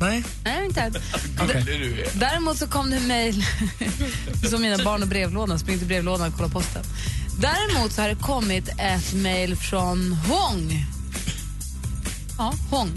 Nej? 0.00 0.24
nej 0.44 0.66
inte 0.66 0.80
än. 0.80 0.94
Okay. 1.44 1.62
Däremot 2.14 2.56
så 2.56 2.66
kom 2.66 2.90
det 2.90 2.96
en 2.96 3.06
mejl, 3.06 3.44
som 4.50 4.62
mina 4.62 4.84
barn 4.84 5.02
och 5.02 5.08
brevlådan, 5.08 5.58
spring 5.58 5.78
till 5.78 5.86
brevlådan 5.86 6.28
och 6.28 6.36
kolla 6.36 6.48
posten. 6.48 6.82
Däremot 7.40 7.92
så 7.92 8.02
har 8.02 8.08
det 8.08 8.14
kommit 8.14 8.68
ett 8.78 9.14
mejl 9.14 9.56
från 9.56 10.12
Hong. 10.12 10.84
Ja, 12.38 12.54
Hong. 12.70 12.90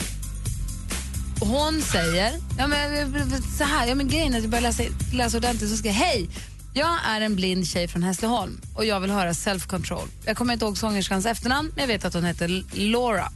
Hon 1.40 1.82
säger, 1.82 2.34
ja 2.58 2.68
men 2.68 3.32
så 3.58 3.64
här, 3.64 3.88
ja 3.88 3.96
men 3.96 4.08
grejen 4.08 4.34
är 4.34 4.38
att 4.38 4.44
jag 4.44 4.52
börjar 4.52 4.62
läsa, 4.62 4.84
läsa 5.14 5.38
ordentligt 5.38 5.70
så 5.70 5.78
ska 5.78 5.88
jag, 5.88 5.96
hej, 5.96 6.30
jag 6.74 6.98
är 7.08 7.22
en 7.22 7.36
blind 7.36 7.68
tjej 7.68 7.88
från 7.88 8.04
Hässleholm 8.04 8.62
och 8.76 8.86
jag 8.86 9.00
vill 9.00 9.12
höra 9.12 9.34
Self 9.34 9.68
Control. 9.68 10.08
Jag 10.26 10.38
kommer 10.38 10.54
inte 10.54 10.66
ihåg 10.66 10.78
sångerskans 10.78 11.26
efternamn, 11.26 11.72
men 11.76 11.82
jag 11.82 11.88
vet 11.88 12.06
att 12.06 12.14
hon 12.14 12.26
heter 12.26 12.64
Laura. 12.74 13.32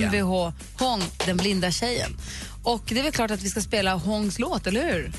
Mvh 0.00 0.52
Hong, 0.78 1.02
den 1.26 1.36
blinda 1.36 1.70
tjejen. 1.70 2.16
Och 2.62 2.82
det 2.86 2.98
är 2.98 3.02
väl 3.02 3.12
klart 3.12 3.30
att 3.30 3.42
vi 3.42 3.50
ska 3.50 3.60
spela 3.60 3.94
Hongs 3.94 4.38
låt, 4.38 4.66
eller 4.66 4.92
hur? 4.92 5.12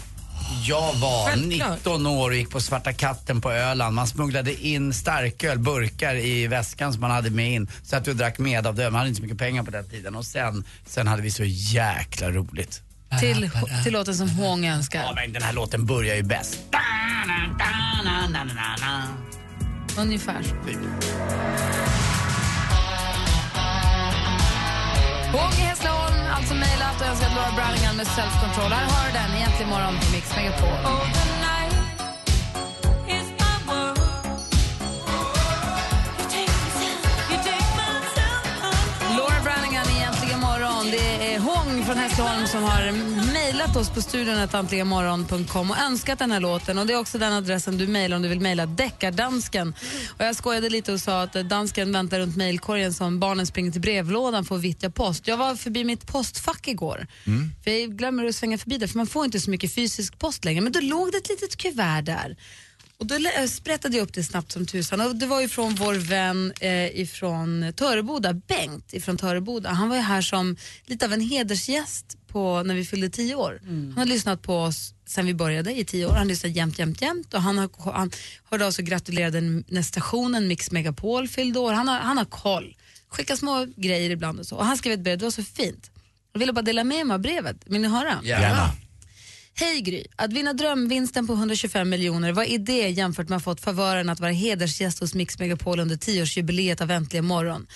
Jag 0.65 0.93
var 0.93 1.29
Självklart. 1.29 1.77
19 1.77 2.07
år 2.07 2.29
och 2.29 2.35
gick 2.35 2.49
på 2.49 2.61
Svarta 2.61 2.93
katten 2.93 3.41
på 3.41 3.51
Öland. 3.51 3.95
Man 3.95 4.07
smugglade 4.07 4.65
in 4.67 4.93
starköl, 4.93 5.59
burkar 5.59 6.15
i 6.15 6.47
väskan 6.47 6.93
som 6.93 7.01
man 7.01 7.11
hade 7.11 7.29
med 7.29 7.51
in. 7.51 7.67
Så 7.83 7.95
att 7.95 8.05
du 8.05 8.13
drack 8.13 8.39
med 8.39 8.67
av 8.67 8.75
det. 8.75 8.83
Man 8.83 8.95
hade 8.95 9.09
inte 9.09 9.17
så 9.17 9.23
mycket 9.23 9.37
pengar 9.37 9.63
på 9.63 9.71
den 9.71 9.89
tiden. 9.89 10.15
Och 10.15 10.25
sen, 10.25 10.63
sen 10.85 11.07
hade 11.07 11.21
vi 11.21 11.31
så 11.31 11.43
jäkla 11.45 12.31
roligt. 12.31 12.81
Till, 13.19 13.49
till 13.83 13.93
låten 13.93 14.15
som 14.15 14.29
Hong 14.29 14.65
önskar. 14.65 14.99
Ja, 14.99 15.13
men 15.15 15.33
den 15.33 15.41
här 15.41 15.53
låten 15.53 15.85
börjar 15.85 16.15
ju 16.15 16.23
bäst. 16.23 16.59
Ungefär 19.97 20.43
så. 20.43 20.55
Hong 25.37 25.53
i 25.53 25.61
Hässleholm, 25.61 26.06
alltså 26.37 26.53
mejlat 26.53 27.01
och 27.01 27.07
önskat 27.07 27.31
Laura 27.35 27.51
Browningan 27.57 27.95
med 27.95 28.07
Self 28.07 28.33
Control. 28.41 28.71
Här 28.71 28.85
har 28.93 29.07
du 29.07 29.11
den, 29.19 29.29
egentligen 29.37 29.69
morgon 29.69 29.95
på 30.01 30.11
Mix 30.11 30.35
Megapol. 30.35 31.36
Från 41.87 41.97
Hässleholm 41.97 42.47
som 42.47 42.63
har 42.63 42.91
mejlat 43.33 43.75
oss 43.75 43.89
på 43.89 44.01
studion 44.01 44.47
antligenmorgon.com 44.51 45.71
och 45.71 45.77
önskat 45.77 46.19
den 46.19 46.31
här 46.31 46.39
låten. 46.39 46.77
Och 46.77 46.87
Det 46.87 46.93
är 46.93 46.99
också 46.99 47.17
den 47.17 47.33
adressen 47.33 47.77
du 47.77 47.87
mejlar 47.87 48.15
om 48.15 48.23
du 48.23 48.29
vill 48.29 48.39
mejla 48.39 48.65
deckardansken. 48.65 49.73
Och 50.17 50.25
jag 50.25 50.35
skojade 50.35 50.69
lite 50.69 50.93
och 50.93 50.99
sa 50.99 51.21
att 51.21 51.33
dansken 51.33 51.91
väntar 51.91 52.19
runt 52.19 52.37
mejlkorgen 52.37 52.93
som 52.93 53.19
barnen 53.19 53.45
springer 53.45 53.71
till 53.71 53.81
brevlådan 53.81 54.45
för 54.45 54.55
att 54.55 54.61
vittja 54.61 54.89
post. 54.89 55.27
Jag 55.27 55.37
var 55.37 55.55
förbi 55.55 55.83
mitt 55.83 56.07
postfack 56.07 56.67
igår. 56.67 57.07
För 57.63 57.71
jag 57.71 57.97
glömmer 57.97 58.25
att 58.25 58.35
svänga 58.35 58.57
förbi 58.57 58.77
där 58.77 58.87
för 58.87 58.97
man 58.97 59.07
får 59.07 59.25
inte 59.25 59.39
så 59.39 59.49
mycket 59.49 59.75
fysisk 59.75 60.19
post 60.19 60.45
längre. 60.45 60.61
Men 60.61 60.71
då 60.71 60.79
låg 60.79 61.11
det 61.11 61.17
ett 61.17 61.29
litet 61.29 61.57
kuvert 61.57 62.01
där. 62.01 62.37
Och 62.99 63.05
då 63.05 63.17
lä- 63.17 63.47
sprättade 63.47 63.97
jag 63.97 64.03
upp 64.03 64.13
det 64.13 64.23
snabbt 64.23 64.51
som 64.51 64.65
tusan. 64.65 65.01
Och 65.01 65.15
det 65.15 65.25
var 65.25 65.41
ju 65.41 65.47
från 65.47 65.75
vår 65.75 65.93
vän 65.93 66.53
eh, 66.61 66.99
ifrån 66.99 67.73
Töreboda, 67.75 68.33
Bengt 68.33 68.93
ifrån 68.93 69.17
Töreboda. 69.17 69.69
Han 69.69 69.89
var 69.89 69.95
ju 69.95 70.01
här 70.01 70.21
som 70.21 70.55
lite 70.85 71.05
av 71.05 71.13
en 71.13 71.21
hedersgäst 71.21 72.17
på, 72.27 72.63
när 72.63 72.75
vi 72.75 72.85
fyllde 72.85 73.09
tio 73.09 73.35
år. 73.35 73.59
Han 73.67 73.93
har 73.97 74.05
lyssnat 74.05 74.41
på 74.41 74.55
oss 74.57 74.93
sen 75.07 75.25
vi 75.25 75.33
började 75.33 75.79
i 75.79 75.85
tio 75.85 76.05
år. 76.05 76.11
Han 76.13 76.27
lyssnar 76.27 76.49
jämt, 76.49 76.79
jämt, 76.79 77.01
jämt. 77.01 77.33
Och 77.33 77.41
han, 77.41 77.57
har, 77.57 77.91
han 77.93 78.11
hörde 78.49 78.65
av 78.67 78.71
sig 78.71 78.83
och 78.83 78.87
gratulerade 78.89 79.41
när 79.67 79.81
stationen 79.81 80.47
Mix 80.47 80.71
Megapol 80.71 81.27
fyllde 81.27 81.59
år. 81.59 81.73
Han 81.73 81.87
har, 81.87 81.99
han 81.99 82.17
har 82.17 82.25
koll. 82.25 82.75
Skickar 83.09 83.35
små 83.35 83.67
grejer 83.75 84.09
ibland 84.09 84.39
och 84.39 84.45
så. 84.45 84.55
Och 84.55 84.65
han 84.65 84.77
skrev 84.77 84.93
ett 84.93 84.99
brev, 84.99 85.17
det 85.17 85.25
var 85.25 85.31
så 85.31 85.43
fint. 85.43 85.91
Jag 86.33 86.39
ville 86.39 86.53
bara 86.53 86.61
dela 86.61 86.83
med 86.83 87.05
mig 87.07 87.13
av 87.13 87.19
brevet. 87.21 87.57
Vill 87.65 87.81
ni 87.81 87.87
höra? 87.87 88.19
Gärna. 88.41 88.71
Hej 89.59 89.81
Gry! 89.81 90.03
Att 90.15 90.33
vinna 90.33 90.53
drömvinsten 90.53 91.27
på 91.27 91.33
125 91.33 91.89
miljoner, 91.89 92.31
vad 92.31 92.45
är 92.45 92.57
det 92.57 92.89
jämfört 92.89 93.29
med 93.29 93.37
att 93.37 93.45
ha 93.45 93.51
fått 93.53 93.61
favören 93.61 94.09
att 94.09 94.19
vara 94.19 94.31
hedersgäst 94.31 94.99
hos 94.99 95.13
Mix 95.13 95.39
Megapol 95.39 95.79
under 95.79 95.95
10-årsjubileet 95.95 96.81
av 96.81 96.91
Äntligen 96.91 97.25
morgon? 97.25 97.67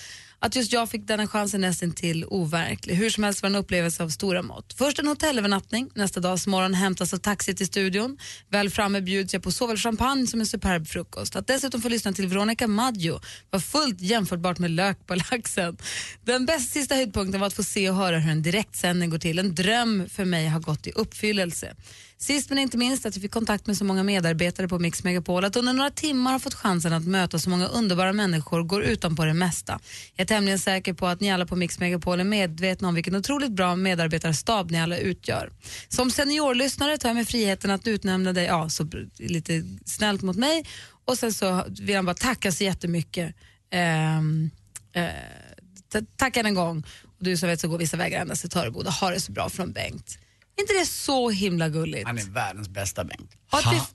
Att 0.44 0.56
just 0.56 0.72
jag 0.72 0.90
fick 0.90 1.06
denna 1.06 1.26
chansen 1.26 1.60
nästan 1.60 1.92
till 1.92 2.24
overklig. 2.24 2.94
Hur 2.94 3.10
som 3.10 3.24
helst 3.24 3.42
var 3.42 3.50
det 3.50 3.56
en 3.56 3.60
upplevelse 3.60 4.02
av 4.02 4.08
stora 4.08 4.42
mått. 4.42 4.74
Först 4.78 4.98
en 4.98 5.06
hotellövernattning, 5.06 5.90
nästa 5.94 6.20
dags 6.20 6.46
morgon 6.46 6.74
hämtas 6.74 7.14
av 7.14 7.18
taxi 7.18 7.54
till 7.54 7.66
studion. 7.66 8.18
Väl 8.48 8.70
framme 8.70 9.00
bjuds 9.00 9.32
jag 9.32 9.42
på 9.42 9.50
såväl 9.50 9.76
champagne 9.76 10.26
som 10.26 10.40
en 10.40 10.46
superb 10.46 10.88
frukost. 10.88 11.36
Att 11.36 11.46
dessutom 11.46 11.82
få 11.82 11.88
lyssna 11.88 12.12
till 12.12 12.26
Veronica 12.26 12.66
Maggio 12.66 13.20
var 13.50 13.60
fullt 13.60 14.00
jämförbart 14.00 14.58
med 14.58 14.70
lök 14.70 15.06
på 15.06 15.14
laxen. 15.14 15.76
Den 16.24 16.46
bästa 16.46 16.72
sista 16.72 16.94
höjdpunkten 16.94 17.40
var 17.40 17.46
att 17.46 17.54
få 17.54 17.62
se 17.62 17.90
och 17.90 17.96
höra 17.96 18.18
hur 18.18 18.32
en 18.32 18.42
direktsändning 18.42 19.10
går 19.10 19.18
till. 19.18 19.38
En 19.38 19.54
dröm 19.54 20.08
för 20.08 20.24
mig 20.24 20.48
har 20.48 20.60
gått 20.60 20.86
i 20.86 20.90
uppfyllelse. 20.90 21.74
Sist 22.22 22.48
men 22.48 22.58
inte 22.58 22.76
minst 22.76 23.06
att 23.06 23.16
vi 23.16 23.20
fick 23.20 23.30
kontakt 23.30 23.66
med 23.66 23.76
så 23.76 23.84
många 23.84 24.02
medarbetare 24.02 24.68
på 24.68 24.78
Mix 24.78 25.04
Megapol 25.04 25.44
att 25.44 25.56
under 25.56 25.72
några 25.72 25.90
timmar 25.90 26.32
har 26.32 26.38
fått 26.38 26.54
chansen 26.54 26.92
att 26.92 27.06
möta 27.06 27.38
så 27.38 27.50
många 27.50 27.66
underbara 27.66 28.12
människor 28.12 28.62
går 28.62 28.82
utanpå 28.82 29.24
det 29.24 29.34
mesta. 29.34 29.80
Jag 30.16 30.24
är 30.24 30.28
tämligen 30.28 30.58
säker 30.58 30.92
på 30.92 31.06
att 31.06 31.20
ni 31.20 31.32
alla 31.32 31.46
på 31.46 31.56
Mix 31.56 31.78
Megapol 31.78 32.20
är 32.20 32.24
medvetna 32.24 32.88
om 32.88 32.94
vilken 32.94 33.16
otroligt 33.16 33.52
bra 33.52 33.76
medarbetarstab 33.76 34.70
ni 34.70 34.80
alla 34.80 34.98
utgör. 34.98 35.50
Som 35.88 36.10
seniorlyssnare 36.10 36.98
tar 36.98 37.08
jag 37.08 37.16
mig 37.16 37.24
friheten 37.24 37.70
att 37.70 37.86
utnämna 37.86 38.32
dig, 38.32 38.44
ja, 38.44 38.68
så 38.68 38.86
lite 39.18 39.64
snällt 39.84 40.22
mot 40.22 40.36
mig 40.36 40.66
och 41.04 41.18
sen 41.18 41.32
så 41.32 41.64
vill 41.80 41.96
han 41.96 42.04
bara 42.04 42.14
tacka 42.14 42.52
så 42.52 42.64
jättemycket. 42.64 43.34
Ehm, 43.70 44.50
eh, 44.92 46.02
tack 46.16 46.36
än 46.36 46.46
en 46.46 46.54
gång. 46.54 46.84
Och 47.18 47.24
du 47.24 47.36
som 47.36 47.48
vet 47.48 47.60
så 47.60 47.68
går 47.68 47.78
vissa 47.78 47.96
vägar 47.96 48.20
ända 48.20 48.34
till 48.34 48.50
Töreboda. 48.50 48.90
Ha 48.90 49.10
det 49.10 49.20
så 49.20 49.32
bra 49.32 49.50
från 49.50 49.72
Bengt. 49.72 50.18
Inte 50.60 50.72
det 50.72 50.86
så 50.86 51.30
himla 51.30 51.68
gulligt? 51.68 52.06
Han 52.06 52.18
är 52.18 52.24
världens 52.24 52.68
bästa 52.68 53.04
Bengt. 53.04 53.30
Ha, 53.50 53.86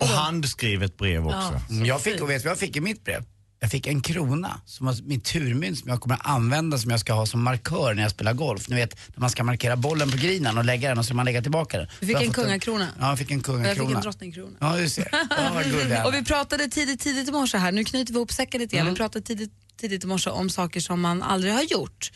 och 0.00 0.06
handskrivet 0.06 0.96
brev 0.96 1.26
också. 1.26 1.60
Mm, 1.70 1.86
Jag 1.86 2.00
fick, 2.00 2.20
och 2.22 2.30
vet 2.30 2.42
du 2.42 2.48
vad 2.48 2.50
jag 2.50 2.58
fick 2.58 2.76
i 2.76 2.80
mitt 2.80 3.04
brev? 3.04 3.24
Jag 3.60 3.70
fick 3.70 3.86
en 3.86 4.00
krona 4.00 4.60
som 4.66 4.86
var 4.86 4.96
mitt 5.02 5.24
turmynt 5.24 5.78
som 5.78 5.88
jag 5.88 6.00
kommer 6.00 6.14
att 6.14 6.26
använda 6.26 6.78
som 6.78 6.90
jag 6.90 7.00
ska 7.00 7.12
ha 7.12 7.26
som 7.26 7.42
markör 7.42 7.94
när 7.94 8.02
jag 8.02 8.10
spelar 8.10 8.32
golf. 8.32 8.68
Ni 8.68 8.76
vet 8.76 8.96
när 9.14 9.20
man 9.20 9.30
ska 9.30 9.44
markera 9.44 9.76
bollen 9.76 10.10
på 10.10 10.16
grinen 10.16 10.58
och 10.58 10.64
lägga 10.64 10.88
den 10.88 10.98
och 10.98 11.04
så 11.04 11.06
ska 11.06 11.14
man 11.14 11.24
lägga 11.26 11.42
tillbaka 11.42 11.78
den. 11.78 11.88
Du 12.00 12.06
fick 12.06 12.16
en 12.22 12.32
kungakrona. 12.32 12.88
Ja, 13.00 13.08
jag 13.08 13.18
fick 13.18 13.30
en 13.30 13.38
Och 13.40 13.48
jag 13.48 13.54
kungakrona. 13.54 13.88
fick 13.88 13.96
en 13.96 14.02
drottningkrona. 14.02 14.56
Ja, 14.60 14.76
du 14.76 14.88
ser. 14.88 15.08
Ja, 15.12 16.04
och 16.06 16.14
vi 16.14 16.24
pratade 16.24 16.68
tidigt, 16.68 17.00
tidigt 17.00 17.28
i 17.28 17.32
morse 17.32 17.58
här, 17.58 17.72
nu 17.72 17.84
knyter 17.84 18.12
vi 18.12 18.18
ihop 18.18 18.32
säcken 18.32 18.60
lite 18.60 18.76
grann. 18.76 18.82
Mm. 18.86 18.94
Vi 18.94 18.98
pratade 18.98 19.24
tidigt, 19.24 19.52
tidigt 19.80 20.04
i 20.04 20.06
morse 20.06 20.30
om 20.30 20.50
saker 20.50 20.80
som 20.80 21.00
man 21.00 21.22
aldrig 21.22 21.52
har 21.54 21.62
gjort. 21.62 22.12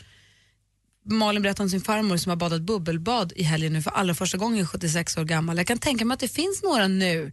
Malin 1.09 1.41
berättade 1.41 1.63
om 1.63 1.69
sin 1.69 1.81
farmor 1.81 2.17
som 2.17 2.29
har 2.29 2.37
badat 2.37 2.61
bubbelbad 2.61 3.33
i 3.35 3.43
helgen 3.43 3.73
nu 3.73 3.81
för 3.81 3.91
allra 3.91 4.15
första 4.15 4.37
gången 4.37 4.67
76 4.67 5.17
år 5.17 5.23
gammal. 5.23 5.57
Jag 5.57 5.67
kan 5.67 5.77
tänka 5.77 6.05
mig 6.05 6.13
att 6.13 6.19
det 6.19 6.27
finns 6.27 6.63
några 6.63 6.87
nu 6.87 7.31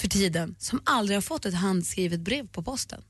för 0.00 0.08
tiden 0.08 0.56
som 0.58 0.80
aldrig 0.84 1.16
har 1.16 1.22
fått 1.22 1.46
ett 1.46 1.54
handskrivet 1.54 2.20
brev 2.20 2.48
på 2.48 2.62
posten. 2.62 3.02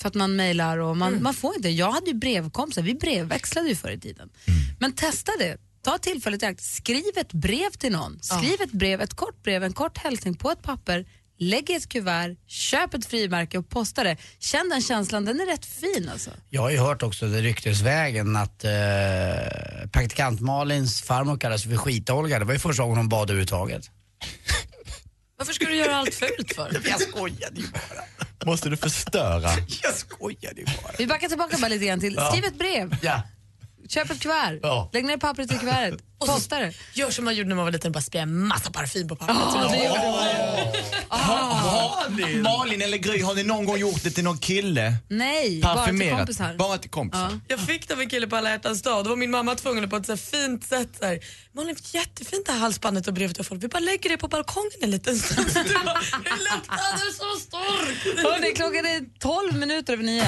För 0.00 0.08
att 0.08 0.14
man 0.14 0.36
mejlar 0.36 0.78
och 0.78 0.96
man, 0.96 1.22
man 1.22 1.34
får 1.34 1.56
inte. 1.56 1.68
Jag 1.68 1.92
hade 1.92 2.06
ju 2.06 2.14
brevkompisar, 2.14 2.82
vi 2.82 2.94
brevväxlade 2.94 3.68
ju 3.68 3.76
förr 3.76 3.90
i 3.90 4.00
tiden. 4.00 4.30
Men 4.78 4.92
testa 4.92 5.32
det. 5.38 5.58
Ta 5.82 5.98
tillfället 5.98 6.42
i 6.42 6.46
akt. 6.46 6.62
Skriv 6.62 7.12
ett 7.16 7.32
brev 7.32 7.70
till 7.70 7.92
någon. 7.92 8.18
Skriv 8.22 8.60
ett 8.60 8.72
brev, 8.72 9.00
ett 9.00 9.14
kort 9.14 9.42
brev, 9.42 9.64
en 9.64 9.72
kort 9.72 9.98
hälsning 9.98 10.34
på 10.34 10.50
ett 10.50 10.62
papper. 10.62 11.06
Lägg 11.42 11.70
i 11.70 11.74
ett 11.74 11.88
kuvert, 11.88 12.36
köp 12.46 12.94
ett 12.94 13.06
frimärke 13.06 13.58
och 13.58 13.68
posta 13.68 14.04
det. 14.04 14.16
Känn 14.38 14.68
den 14.68 14.82
känslan, 14.82 15.24
den 15.24 15.40
är 15.40 15.46
rätt 15.46 15.66
fin 15.66 16.08
alltså. 16.12 16.30
Jag 16.50 16.62
har 16.62 16.70
ju 16.70 16.78
hört 16.78 17.02
också 17.02 17.26
det 17.26 17.40
ryktesvägen 17.40 18.36
att 18.36 18.64
eh, 18.64 18.70
praktikant 19.92 20.40
Malins 20.40 21.02
farmor 21.02 21.36
kallas 21.38 21.62
för 21.64 21.76
skit-Olga. 21.76 22.38
Det 22.38 22.44
var 22.44 22.52
ju 22.52 22.58
första 22.58 22.82
gången 22.82 22.96
hon 22.98 23.08
bad 23.08 23.30
överhuvudtaget. 23.30 23.90
Varför 25.38 25.52
ska 25.52 25.64
du 25.66 25.76
göra 25.76 25.96
allt 25.96 26.14
fult 26.14 26.54
för? 26.54 26.80
Jag 26.90 27.00
skojade 27.00 27.60
ju 27.60 27.66
bara. 27.72 28.46
Måste 28.50 28.68
du 28.68 28.76
förstöra? 28.76 29.50
Jag 29.82 29.94
skojade 29.94 30.60
ju 30.60 30.64
bara. 30.64 30.92
Vi 30.98 31.06
backar 31.06 31.28
tillbaka 31.28 31.56
bara 31.60 31.68
lite 31.68 31.86
grann 31.86 32.00
till, 32.00 32.14
Ja. 32.14 32.30
skriv 32.32 32.44
ett 32.44 32.58
brev. 32.58 32.96
Ja. 33.02 33.22
Köp 33.90 34.10
ett 34.10 34.20
kuvert. 34.20 34.58
Ja. 34.62 34.90
Lägg 34.92 35.04
ner 35.04 35.16
pappret 35.16 35.52
i 35.52 35.58
kuvertet. 35.58 36.00
Posta 36.26 36.58
det. 36.58 36.72
Gör 36.94 37.10
som 37.10 37.24
man 37.24 37.34
gjorde 37.34 37.48
när 37.48 37.56
man 37.56 37.64
var 37.64 37.72
liten 37.72 37.88
och 37.88 37.92
bara 37.92 38.00
spraya 38.00 38.22
en 38.22 38.46
massa 38.46 38.70
parfym 38.70 39.08
på 39.08 39.16
pappret. 39.16 39.38
Ja, 39.38 39.68
det 39.72 39.88
Har, 41.08 42.42
Malin 42.42 42.82
eller 42.82 42.98
Gry, 42.98 43.22
har 43.22 43.34
ni 43.34 43.42
någon 43.42 43.64
gång 43.64 43.78
gjort 43.78 44.02
det 44.02 44.10
till 44.10 44.24
någon 44.24 44.38
kille? 44.38 44.94
Nej, 45.08 45.60
bara 45.62 45.86
till 45.86 46.10
kompisar. 46.10 46.54
Bara 46.54 46.78
till 46.78 46.90
kompisar? 46.90 47.40
Jag 47.48 47.60
fick 47.60 47.88
det 47.88 47.94
av 47.94 48.00
en 48.00 48.08
kille 48.08 48.26
på 48.26 48.36
alla 48.36 48.50
hjärtans 48.50 48.82
dag. 48.82 49.04
Då 49.04 49.10
var 49.10 49.16
min 49.16 49.30
mamma 49.30 49.54
tvungen 49.54 49.84
att 49.84 49.90
på 49.90 49.96
ett 49.96 50.06
så 50.06 50.12
här 50.12 50.16
fint 50.16 50.64
sätt 50.64 50.88
så 50.98 51.06
här, 51.06 51.20
Malin, 51.52 51.76
jättefint 51.92 52.46
det 52.46 52.52
här 52.52 52.58
halsbandet 52.58 53.06
och 53.08 53.14
brevet 53.14 53.36
du 53.36 53.44
fått. 53.44 53.62
Vi 53.62 53.68
bara 53.68 53.78
lägger 53.80 54.10
det 54.10 54.16
på 54.16 54.28
balkongen 54.28 54.70
en 54.80 54.90
liten 54.90 55.18
stund. 55.18 55.46
Det 55.54 55.60
luktade 55.60 57.12
så 57.12 57.40
starkt. 57.40 58.22
Hörrni, 58.22 58.52
klockan 58.54 58.86
är 58.86 59.18
12 59.18 59.58
minuter 59.58 59.92
över 59.92 60.04
nio. 60.04 60.26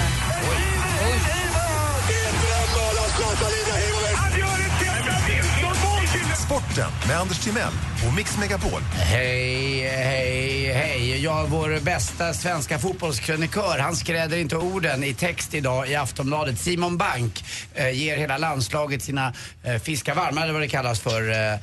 Sporten 6.73 7.09
med 7.09 7.17
Anders 7.17 7.39
Timell 7.39 7.73
och 8.07 8.15
Mix 8.17 8.39
Megapol. 8.39 8.81
Hej, 8.93 9.89
hej, 9.89 10.73
hej. 10.73 11.25
Ja, 11.25 11.47
vår 11.49 11.81
bästa 11.85 12.35
svenska 12.35 12.79
fotbollskrönikör, 12.79 13.79
han 13.79 13.97
skräder 13.97 14.37
inte 14.37 14.57
orden 14.57 15.05
i 15.05 15.15
text 15.15 15.55
idag 15.55 15.89
i 15.89 15.95
Aftonbladet. 15.95 16.59
Simon 16.59 16.97
Bank 16.97 17.45
eh, 17.75 17.91
ger 17.91 18.17
hela 18.17 18.39
landslaget 18.39 19.03
sina 19.03 19.33
eh, 19.65 19.77
fiskar 19.77 20.15
varma, 20.15 20.43
eller 20.43 20.53
vad 20.53 20.63
det 20.63 20.69
kallas 20.69 21.01
för. 21.01 21.31
Eh, 21.31 21.59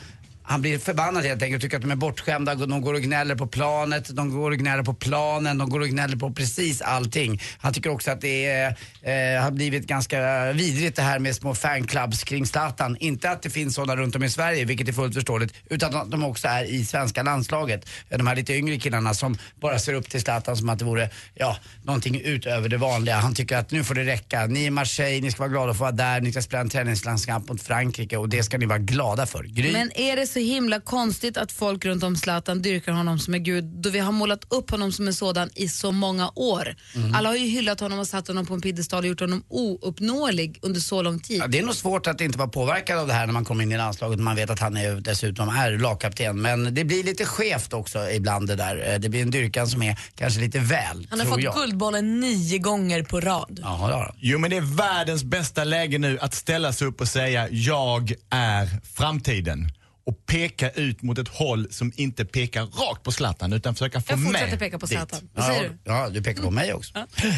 han 0.50 0.62
blir 0.62 0.80
förbannad 0.80 1.24
helt 1.24 1.42
enkelt 1.44 1.60
och 1.60 1.62
tycker 1.62 1.78
att 1.78 1.82
de 1.82 1.92
är 1.92 1.96
bortskämda. 1.96 2.56
De 2.56 2.82
går 2.82 2.94
och 2.94 3.02
gnäller 3.02 3.36
på 3.36 3.48
planet, 3.48 4.16
de 4.16 4.30
går 4.30 4.52
och 4.52 4.58
gnäller 4.58 4.84
på 4.84 4.94
planen, 4.94 5.58
de 5.58 5.70
går 5.70 5.80
och 5.80 5.88
gnäller 5.88 6.18
på 6.18 6.32
precis 6.32 6.82
allting. 6.82 7.42
Han 7.58 7.74
tycker 7.74 7.90
också 7.90 8.12
att 8.12 8.22
det 8.22 8.46
är, 8.46 8.68
eh, 9.02 9.44
har 9.44 9.52
blivit 9.52 9.88
ganska 9.88 10.52
vidrigt 10.54 10.96
det 10.96 11.02
här 11.02 11.20
med 11.20 11.36
små 11.36 11.56
fanclubs 11.56 12.24
kring 12.24 12.46
Zlatan. 12.46 12.98
Inte 13.00 13.30
att 13.30 13.42
det 13.42 13.50
finns 13.50 13.76
sådana 13.76 13.96
runt 14.02 14.16
om 14.16 14.24
i 14.24 14.30
Sverige, 14.30 14.66
vilket 14.66 14.88
är 14.88 14.94
fullt 14.94 15.14
förståeligt, 15.14 15.54
utan 15.70 15.96
att 15.96 16.12
de 16.12 16.24
också 16.24 16.48
är 16.48 16.64
i 16.64 16.86
svenska 16.86 17.24
landslaget. 17.24 17.90
De 18.10 18.28
här 18.28 18.36
lite 18.36 18.54
yngre 18.54 18.80
killarna 18.80 19.14
som 19.14 19.38
bara 19.62 19.80
ser 19.80 19.94
upp 19.94 20.10
till 20.10 20.22
Zlatan 20.22 20.58
som 20.58 20.70
att 20.70 20.80
det 20.80 20.86
vore, 20.86 21.10
ja, 21.36 21.58
någonting 21.84 22.22
utöver 22.22 22.70
det 22.70 22.78
vanliga. 22.78 23.16
Han 23.16 23.36
tycker 23.36 23.58
att 23.58 23.72
nu 23.72 23.84
får 23.84 23.96
det 23.96 24.04
räcka. 24.04 24.46
Ni 24.46 24.64
är 24.64 24.68
i 24.68 24.70
Marseille, 24.70 25.22
ni 25.22 25.32
ska 25.32 25.40
vara 25.40 25.50
glada 25.50 25.74
för 25.74 25.86
att 25.86 25.98
vara 25.98 26.14
där, 26.14 26.22
ni 26.22 26.32
ska 26.32 26.42
spela 26.42 26.62
en 26.62 26.70
träningslandskamp 26.70 27.50
mot 27.50 27.62
Frankrike 27.62 28.18
och 28.18 28.30
det 28.30 28.44
ska 28.44 28.58
ni 28.58 28.66
vara 28.66 28.80
glada 28.80 29.26
för. 29.26 29.44
Gry. 29.44 29.72
Men 29.72 29.92
är 29.96 30.16
det 30.16 30.28
så 30.28 30.39
himla 30.42 30.80
konstigt 30.80 31.38
att 31.38 31.52
folk 31.52 31.86
runt 31.86 32.04
om 32.04 32.16
Zlatan 32.16 32.62
dyrkar 32.62 32.92
honom 32.92 33.20
som 33.20 33.34
en 33.34 33.44
gud 33.44 33.64
då 33.64 33.90
vi 33.90 34.00
har 34.00 34.12
målat 34.12 34.40
upp 34.50 34.72
honom 34.72 34.92
som 34.92 35.08
en 35.08 35.14
sådan 35.14 35.50
i 35.56 35.68
så 35.68 35.92
många 35.92 36.32
år? 36.36 36.76
Mm. 36.96 37.16
Alla 37.16 37.30
har 37.30 37.36
ju 37.36 37.46
hyllat 37.48 37.80
honom 37.80 38.00
och 38.00 38.08
satt 38.08 38.28
honom 38.28 38.46
på 38.46 38.54
en 38.54 38.62
piedestal 38.62 39.00
och 39.04 39.08
gjort 39.08 39.20
honom 39.20 39.44
ouppnåelig 39.50 40.60
under 40.62 40.80
så 40.80 41.02
lång 41.02 41.20
tid. 41.20 41.40
Ja, 41.42 41.48
det 41.48 41.60
är 41.60 41.64
nog 41.64 41.76
svårt 41.76 42.08
att 42.08 42.22
inte 42.22 42.38
vara 42.38 42.48
påverkad 42.50 43.00
av 43.00 43.08
det 43.08 43.14
här 43.14 43.26
när 43.26 43.34
man 43.34 43.46
kommer 43.46 43.64
in 43.64 43.72
i 43.72 43.78
landslaget 43.78 44.18
och 44.18 44.24
man 44.24 44.36
vet 44.36 44.50
att 44.50 44.60
han 44.60 44.78
är, 44.78 44.96
dessutom 44.96 45.50
är 45.50 45.72
lagkapten. 45.78 46.42
Men 46.42 46.74
det 46.76 46.84
blir 46.84 47.04
lite 47.04 47.26
skevt 47.26 47.74
också 47.74 48.10
ibland 48.10 48.48
det 48.48 48.56
där. 48.56 48.94
Eh, 48.94 49.00
Det 49.00 49.10
blir 49.10 49.22
en 49.22 49.32
dyrkan 49.32 49.68
som 49.68 49.84
är 49.84 50.00
kanske 50.16 50.40
lite 50.40 50.60
väl, 50.60 51.08
Han 51.10 51.20
har 51.20 51.26
tror 51.26 51.36
fått 51.36 51.44
jag. 51.44 51.56
Guldbollen 51.56 52.20
nio 52.20 52.58
gånger 52.58 53.04
på 53.04 53.20
rad. 53.22 53.60
Ja, 53.64 53.70
det 53.70 53.94
har 53.94 54.04
han. 54.04 54.16
Jo 54.20 54.40
men 54.40 54.50
det 54.50 54.58
är 54.58 54.76
världens 54.76 55.24
bästa 55.24 55.64
läge 55.64 55.98
nu 55.98 56.20
att 56.22 56.34
ställa 56.34 56.74
sig 56.74 56.88
upp 56.88 57.02
och 57.02 57.08
säga 57.08 57.48
jag 57.50 58.14
är 58.30 58.70
framtiden. 58.94 59.72
Och 60.10 60.26
peka 60.26 60.70
ut 60.70 61.02
mot 61.02 61.18
ett 61.18 61.28
håll 61.28 61.68
som 61.72 61.92
inte 61.96 62.26
pekar 62.26 62.62
rakt 62.62 63.04
på 63.04 63.12
Zlatan 63.12 63.54
utan 63.54 63.76
försöka 63.76 64.02
få 64.02 64.12
Jag 64.12 64.20
med 64.20 64.32
fortsätter 64.32 64.58
peka 64.58 64.80
på. 64.80 64.88
Zlatan. 64.88 65.30
Vad 65.34 65.46
säger 65.46 65.64
du? 65.64 65.78
Ja, 65.84 66.10
du 66.10 66.24
pekar 66.24 66.44
på 66.44 66.52
mig 66.52 66.74
också. 66.74 66.94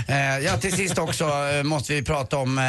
Eh, 0.08 0.16
ja, 0.18 0.58
till 0.58 0.74
sist 0.74 0.98
också 0.98 1.26
eh, 1.26 1.64
måste 1.64 1.94
vi 1.94 2.04
prata 2.04 2.38
om 2.38 2.58
eh, 2.58 2.64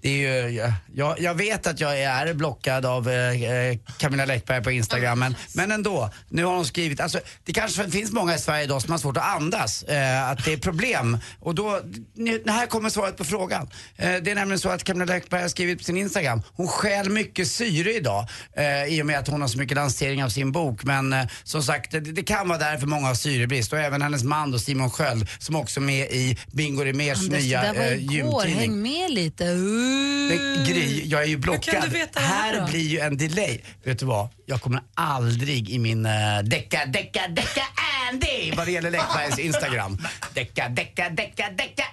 det 0.00 0.08
är 0.08 0.48
ju, 0.48 0.56
ja, 0.56 0.72
jag, 0.94 1.20
jag 1.20 1.34
vet 1.34 1.66
att 1.66 1.80
jag 1.80 2.00
är 2.00 2.34
blockad 2.34 2.86
av 2.86 3.08
eh, 3.08 3.42
eh, 3.42 3.78
Camilla 3.98 4.24
Läckberg 4.24 4.62
på 4.62 4.70
Instagram 4.70 5.18
men, 5.18 5.34
men 5.54 5.70
ändå, 5.72 6.10
nu 6.28 6.44
har 6.44 6.54
hon 6.54 6.66
skrivit, 6.66 7.00
alltså 7.00 7.20
det 7.44 7.52
kanske 7.52 7.90
finns 7.90 8.12
många 8.12 8.34
i 8.34 8.38
Sverige 8.38 8.64
idag 8.64 8.82
som 8.82 8.90
har 8.90 8.98
svårt 8.98 9.16
att 9.16 9.34
andas, 9.36 9.82
eh, 9.82 10.30
att 10.30 10.44
det 10.44 10.52
är 10.52 10.56
problem. 10.56 11.18
Och 11.40 11.54
då, 11.54 11.80
nu, 12.14 12.42
här 12.46 12.66
kommer 12.66 12.90
svaret 12.90 13.16
på 13.16 13.24
frågan. 13.24 13.68
Eh, 13.96 14.14
det 14.22 14.30
är 14.30 14.34
nämligen 14.34 14.58
så 14.58 14.68
att 14.68 14.84
Camilla 14.84 15.14
Läckberg 15.14 15.42
har 15.42 15.48
skrivit 15.48 15.78
på 15.78 15.84
sin 15.84 15.96
Instagram, 15.96 16.42
hon 16.52 16.68
stjäl 16.68 17.10
mycket 17.10 17.48
syre 17.48 17.94
idag 17.94 18.26
eh, 18.56 18.84
i 18.84 19.02
och 19.02 19.06
med 19.06 19.18
att 19.18 19.28
hon 19.28 19.40
har 19.40 19.48
så 19.48 19.58
mycket 19.58 19.76
lansering 19.76 20.24
av 20.24 20.28
sin 20.28 20.52
bok. 20.52 20.84
Men 20.84 21.12
eh, 21.12 21.26
som 21.44 21.62
sagt, 21.62 21.90
det, 21.90 22.00
det 22.00 22.22
kan 22.22 22.48
vara 22.48 22.58
därför 22.58 22.86
många 22.86 23.06
har 23.06 23.14
syrebrist 23.14 23.72
och 23.72 23.78
även 23.78 24.02
hennes 24.02 24.24
man 24.24 24.50
då, 24.50 24.58
Simon 24.58 24.90
Sköld 24.90 25.28
som 25.38 25.56
också 25.56 25.80
är 25.80 25.84
med 25.84 26.10
i 26.10 26.38
Bingo 26.52 26.84
Rimérs 26.84 27.28
nya 27.28 27.74
eh, 27.74 27.96
gymtidning. 27.96 28.56
häng 28.56 28.82
med 28.82 29.10
lite. 29.10 29.44
Uh. 29.44 29.87
Men 30.28 30.64
Gry, 30.64 31.08
jag 31.08 31.22
är 31.22 31.26
ju 31.26 31.34
kan 31.34 31.40
blockad. 31.40 31.82
du 31.82 31.88
veta 31.88 32.20
det 32.20 32.26
här 32.26 32.52
här 32.52 32.60
då? 32.60 32.66
blir 32.66 32.88
ju 32.88 32.98
en 32.98 33.16
delay. 33.16 33.60
Vet 33.84 33.98
du 33.98 34.06
vad? 34.06 34.28
Jag 34.46 34.60
kommer 34.60 34.80
aldrig 34.94 35.70
i 35.70 35.78
min 35.78 36.06
uh, 36.06 36.12
decka, 36.44 36.86
decka, 36.86 37.28
decka 37.28 37.62
Andy 38.10 38.52
vad 38.56 38.66
det 38.66 38.72
gäller 38.72 38.90
Läckbergs 38.90 39.38
Instagram. 39.38 39.98
Decka, 40.34 40.68
decka, 40.68 41.10
decka, 41.10 41.50
decka 41.50 41.84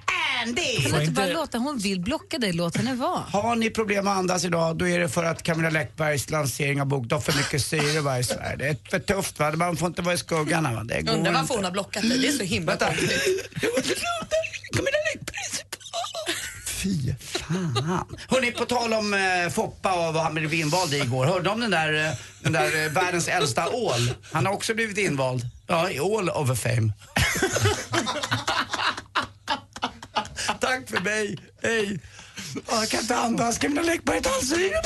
Candy! 0.46 0.82
Kan 0.82 0.92
du 0.92 1.00
inte 1.00 1.12
bara 1.12 1.26
låta, 1.26 1.58
hon 1.58 1.78
vill 1.78 2.00
blocka 2.00 2.38
dig, 2.38 2.54
låt 2.54 2.78
henne 2.78 2.96
vara. 2.96 3.20
Har 3.20 3.56
ni 3.56 3.70
problem 3.70 4.08
att 4.08 4.18
andas 4.18 4.46
idag, 4.46 4.78
då 4.78 4.88
är 4.88 5.00
det 5.00 5.10
för 5.10 5.24
att 5.24 5.44
Camilla 5.44 5.70
Läckbergs 5.70 6.30
lansering 6.30 6.82
av 6.82 6.88
bok, 6.88 7.06
då 7.06 7.20
för 7.20 7.34
mycket 7.38 7.62
syre 7.66 8.02
va, 8.02 8.20
i 8.20 8.24
Sverige. 8.24 8.56
Det 8.58 8.68
är 8.68 8.78
för 8.90 9.00
tufft 9.00 9.40
va, 9.40 9.52
man 9.52 9.78
får 9.78 9.88
inte 9.88 10.02
vara 10.02 10.14
i 10.14 10.18
skuggan 10.18 10.64
va. 10.64 10.84
Det 10.84 11.02
går 11.02 11.14
Undrar 11.14 11.32
varför 11.32 11.42
inte. 11.44 11.54
hon 11.56 11.64
har 11.64 11.72
blockat 11.72 12.02
dig. 12.10 12.20
Det 12.20 12.28
är 12.28 12.32
så 12.32 12.44
himla 12.44 12.72
Vänta. 12.72 12.86
konstigt. 12.86 13.50
Camilla 14.76 14.98
Fy 16.86 17.14
fan. 17.20 18.06
Hörni, 18.30 18.52
på 18.52 18.66
tal 18.66 18.94
om 18.94 19.14
eh, 19.14 19.50
Foppa 19.52 20.08
och 20.08 20.14
vad 20.14 20.24
han 20.24 20.34
blev 20.34 20.54
invald 20.54 20.94
i 20.94 20.98
igår. 20.98 21.26
Hörde 21.26 21.50
om 21.50 21.60
den 21.60 21.72
där, 21.72 22.06
eh, 22.06 22.12
den 22.42 22.54
där 22.54 22.86
eh, 22.86 22.92
världens 22.92 23.28
äldsta 23.28 23.70
ål? 23.70 24.14
Han 24.32 24.46
har 24.46 24.54
också 24.54 24.74
blivit 24.74 24.98
invald. 24.98 25.42
Ja, 25.68 25.90
i 25.90 26.00
All 26.00 26.30
of 26.30 26.60
Fame. 26.60 26.92
Tack 30.60 30.90
för 30.90 31.00
mig. 31.02 31.38
Hej. 31.64 32.00
Ja, 32.56 32.80
Jag 32.80 32.90
kan 32.90 33.00
inte 33.00 33.16
andas. 33.16 33.58
Camilla 33.58 33.82
Läckberg 33.82 34.22
tar 34.22 34.46
syre 34.46 34.82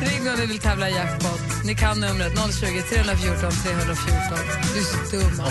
Ring 0.00 0.30
om 0.30 0.36
ni 0.38 0.46
vill 0.46 0.58
tävla 0.58 0.90
i 0.90 0.92
jackpot. 0.92 1.40
Ni 1.64 1.74
kan 1.74 2.00
numret 2.00 2.32
020 2.60 2.82
314 2.82 3.50
314. 3.50 4.38
Du 4.74 4.80
är 4.80 4.84
så 4.84 5.16
dum. 5.16 5.42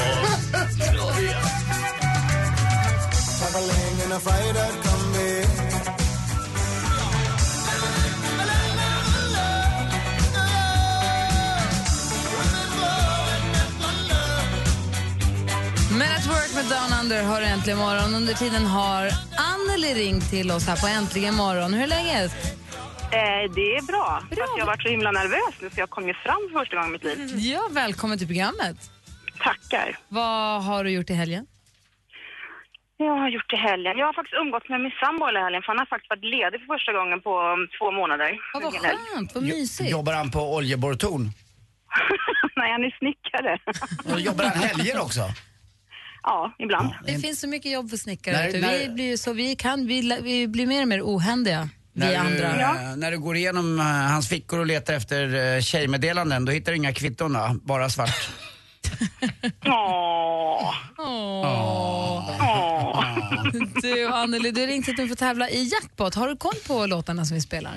Traveling 3.39 3.86
in 4.07 4.13
a 4.13 4.19
freighter 4.19 4.71
combi. 4.83 5.31
Men 15.99 16.11
at 16.17 16.27
work 16.27 16.55
med 16.55 16.65
Down 16.65 16.99
Under 17.01 17.23
har 17.23 17.41
äntligen 17.41 17.79
morgon. 17.79 18.15
Under 18.15 18.33
tiden 18.33 18.65
har 18.65 19.09
Anneli 19.37 19.93
ringt 19.93 20.29
till 20.29 20.51
oss 20.51 20.67
här 20.67 20.75
på 20.75 20.87
Äntligen 20.87 21.35
morgon. 21.35 21.73
Hur 21.73 21.83
är 21.83 21.87
läget? 21.87 22.31
Eh, 23.11 23.53
det 23.55 23.75
är 23.77 23.85
bra. 23.85 24.23
Fast 24.29 24.41
jag 24.57 24.65
har 24.65 24.65
varit 24.65 24.81
så 24.81 24.89
himla 24.89 25.11
nervös 25.11 25.55
nu 25.61 25.69
så 25.69 25.79
jag 25.79 25.89
kom 25.89 26.07
ju 26.07 26.13
fram 26.13 26.49
för 26.51 26.59
första 26.59 26.75
gången 26.75 26.89
i 26.89 26.93
mitt 26.93 27.03
liv. 27.03 27.39
Ja, 27.39 27.67
välkommen 27.71 28.17
till 28.17 28.27
programmet. 28.27 28.77
Tackar. 29.39 29.97
Vad 30.07 30.63
har 30.63 30.83
du 30.83 30.89
gjort 30.91 31.09
i 31.09 31.13
helgen? 31.13 31.47
Jag 32.97 33.15
har 33.21 33.29
gjort 33.29 33.53
i 33.53 33.55
helgen. 33.55 33.93
Jag 33.97 34.05
har 34.05 34.13
faktiskt 34.13 34.37
umgåtts 34.43 34.69
med 34.69 34.79
min 34.81 34.91
sambo 35.03 35.25
hela 35.25 35.39
helgen 35.45 35.61
för 35.63 35.67
han 35.73 35.79
har 35.83 35.85
faktiskt 35.93 36.09
varit 36.13 36.27
ledig 36.35 36.57
för 36.61 36.67
första 36.75 36.91
gången 36.99 37.17
på 37.27 37.31
um, 37.53 37.61
två 37.77 37.87
månader. 37.99 38.29
Ja, 38.53 38.59
vad 38.63 38.73
skönt, 38.83 39.35
vad 39.35 39.43
mysigt. 39.43 39.89
Jobbar 39.91 40.13
han 40.13 40.31
på 40.31 40.41
oljeborrtorn? 40.55 41.23
Nej, 42.59 42.71
han 42.71 42.83
är 42.83 42.93
snickare. 43.01 43.53
Och 44.13 44.19
jobbar 44.19 44.43
han 44.45 44.57
helger 44.63 44.99
också? 45.01 45.21
Ja, 46.23 46.55
ibland. 46.59 46.89
Det 47.05 47.19
finns 47.19 47.39
så 47.41 47.47
mycket 47.47 47.71
jobb 47.71 47.89
för 47.89 47.97
snickare. 47.97 48.35
När- 48.37 48.51
du. 48.51 48.61
när- 48.61 48.79
Vi, 48.79 48.89
blir 48.89 49.17
så, 49.17 49.33
vi, 49.33 49.55
kan, 49.55 49.87
vi, 49.87 50.19
vi 50.23 50.47
blir 50.47 50.67
mer 50.67 50.81
och 50.81 50.87
mer 50.87 51.01
ohändiga, 51.01 51.69
vi 51.93 51.99
När 51.99 52.09
du, 52.11 52.15
andra. 52.43 52.61
eh, 52.91 52.95
när 52.97 53.11
du 53.11 53.19
går 53.19 53.35
igenom 53.35 53.79
eh, 53.79 53.85
hans 53.85 54.29
fickor 54.29 54.59
och 54.59 54.65
letar 54.65 54.93
efter 54.93 55.35
uh, 55.55 55.61
tjejmeddelanden, 55.61 56.45
då 56.45 56.51
hittar 56.51 56.71
du 56.71 56.75
inga 56.77 56.93
kvitton? 56.93 57.37
Bara 57.63 57.89
svart. 57.89 58.29
Åh. 59.65 60.73
Du, 63.81 64.07
Anneli, 64.07 64.51
du 64.51 64.65
ringt 64.65 64.87
hit 64.87 64.99
och 64.99 65.07
får 65.07 65.15
tävla 65.15 65.49
i 65.49 65.69
jackpot. 65.73 66.15
Har 66.15 66.27
du 66.27 66.35
koll 66.37 66.59
på 66.67 66.85
låtarna 66.85 67.25
som 67.25 67.35
vi 67.35 67.41
spelar? 67.41 67.75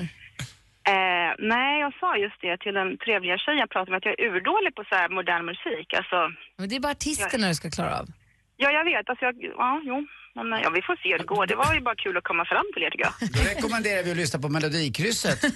Eh, 0.88 1.30
nej, 1.38 1.80
jag 1.80 1.92
sa 2.00 2.16
just 2.16 2.40
det 2.40 2.56
till 2.58 2.74
den 2.74 2.98
trevliga 2.98 3.38
tjejen 3.38 3.58
jag 3.60 3.70
pratade 3.70 3.90
med 3.90 3.98
att 3.98 4.04
jag 4.04 4.20
är 4.20 4.24
urdålig 4.30 4.74
på 4.74 4.84
så 4.90 5.14
modern 5.14 5.44
musik. 5.44 5.88
Alltså, 6.00 6.18
Men 6.58 6.68
det 6.68 6.76
är 6.76 6.80
bara 6.80 6.92
artisterna 6.92 7.48
du 7.48 7.54
ska 7.54 7.70
klara 7.70 7.98
av. 8.00 8.06
ja, 8.56 8.70
jag 8.70 8.84
vet. 8.84 9.08
Alltså, 9.10 9.24
jag, 9.24 9.34
ja, 9.56 9.80
jo. 9.84 10.06
Men, 10.36 10.52
eh, 10.52 10.58
ja, 10.62 10.70
vi 10.70 10.82
får 10.82 10.96
se 11.02 11.08
hur 11.12 11.18
det 11.18 11.24
går. 11.24 11.46
Det 11.46 11.54
var 11.62 11.74
ju 11.74 11.80
bara 11.80 11.94
kul 11.94 12.16
att 12.16 12.24
komma 12.24 12.44
fram 12.44 12.66
till 12.74 12.82
er 12.82 12.90
tycker 12.90 13.04
jag. 13.04 13.14
Då 13.36 13.40
rekommenderar 13.54 14.02
vi 14.02 14.10
att 14.10 14.16
lyssna 14.16 14.38
på 14.38 14.48
Melodikrysset. 14.48 15.44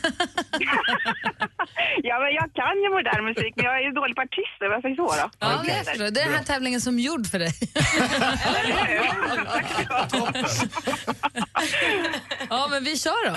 Ja, 2.03 2.19
men 2.21 2.33
jag 2.35 2.53
kan 2.55 2.83
ju 2.83 2.91
modern 2.91 3.25
musik, 3.25 3.53
men 3.57 3.65
jag 3.65 3.77
är 3.79 3.81
ju 3.81 3.91
dålig 3.93 4.17
på 4.17 4.23
artister. 4.23 4.69
Vad 4.69 4.83
säger 4.83 4.97
så 4.97 5.07
då? 5.07 5.31
Ja, 5.39 5.63
men 5.67 5.77
jag 5.77 5.87
förstår. 5.87 6.11
Det 6.11 6.21
är 6.21 6.25
den 6.25 6.35
här 6.35 6.45
tävlingen 6.45 6.81
som 6.81 6.99
gjord 6.99 7.27
för 7.27 7.39
dig. 7.39 7.53
ja, 12.51 12.67
men 12.71 12.85
vi 12.85 12.99
kör 12.99 13.31
då. 13.31 13.37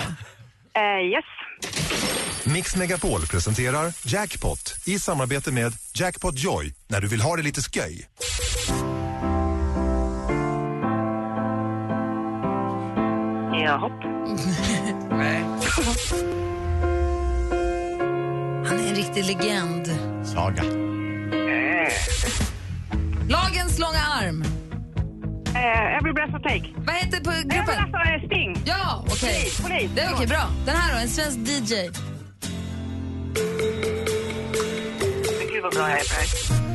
Eh, 0.80 1.10
yes. 1.12 1.24
Mix 2.44 2.76
Megapol 2.76 3.26
presenterar 3.26 3.92
Jackpot 4.06 4.74
i 4.86 4.98
samarbete 4.98 5.52
med 5.52 5.72
Jackpot 5.94 6.38
Joy 6.38 6.74
när 6.88 7.00
du 7.00 7.08
vill 7.08 7.20
ha 7.20 7.36
det 7.36 7.42
lite 7.42 7.60
sköj. 7.60 8.08
Jaha. 13.64 13.90
Han 18.66 18.78
är 18.78 18.88
en 18.88 18.94
riktig 18.94 19.24
legend. 19.24 19.86
Saga. 20.26 20.62
Lagens 23.28 23.78
långa 23.78 23.98
arm. 24.20 24.44
Eh, 25.54 25.96
every 25.96 26.12
breath 26.12 26.36
I 26.36 26.42
take. 26.42 26.72
Vad 26.76 26.94
heter 26.94 27.18
på 27.24 27.30
gruppen? 27.30 27.48
Nej, 27.48 27.64
men 27.66 27.94
alltså, 27.94 27.96
eh, 27.96 28.26
Sting. 28.26 28.56
Ja, 28.64 29.04
okej. 29.06 29.50
Polis. 29.62 29.90
Det 29.94 30.00
är 30.00 30.14
okej, 30.14 30.26
bra. 30.26 30.48
Den 30.66 30.76
här 30.76 30.94
då, 30.94 31.00
en 31.00 31.08
svensk 31.08 31.38
DJ. 31.38 31.74
Gud 35.52 35.62
vad 35.62 35.72
bra 35.74 35.90
jag 35.90 36.00
är 36.00 36.04
på 36.04 36.67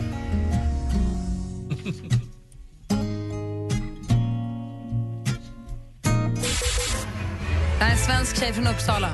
det 7.83 7.87
här. 7.87 7.89
Är 7.89 7.91
en 7.91 7.97
svensk 7.97 8.39
tjej 8.39 8.53
från 8.53 8.67
Uppsala. 8.67 9.09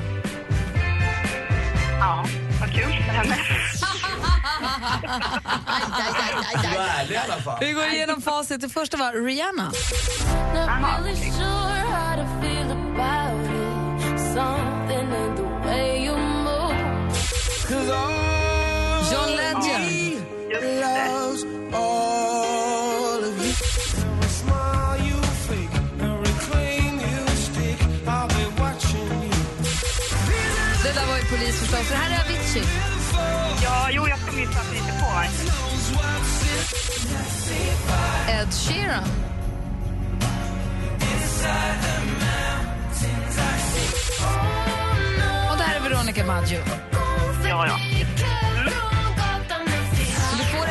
Ja, 2.00 2.24
vad 2.60 2.72
kul 2.72 2.82
för 2.82 3.12
henne. 3.12 3.36
Du 6.62 6.78
är 6.78 7.00
ärlig 7.00 7.14
i 7.14 7.18
alla 7.18 7.42
fall. 7.42 7.58
Vi 7.60 7.72
går 7.72 7.86
igenom 7.86 8.22
facit. 8.22 8.60
Det 8.60 8.68
första 8.68 8.96
var 8.96 9.12
Rihanna. 9.12 9.72
John 10.54 11.59
Det 31.90 31.96
här 31.96 32.10
är 32.10 32.24
Avicii. 32.24 32.62
Ja, 33.62 33.88
jo, 33.90 34.08
jag 34.08 34.18
ska 34.18 34.32
minnas 34.32 34.72
lite 34.72 34.92
på. 35.00 35.06
Ed 38.30 38.54
Sheeran. 38.54 39.04
Och 45.50 45.56
det 45.58 45.64
här 45.64 45.76
är 45.76 45.80
Veronica 45.90 46.26
Maggio. 46.26 46.58
Ja, 47.48 47.66
ja. 47.66 47.78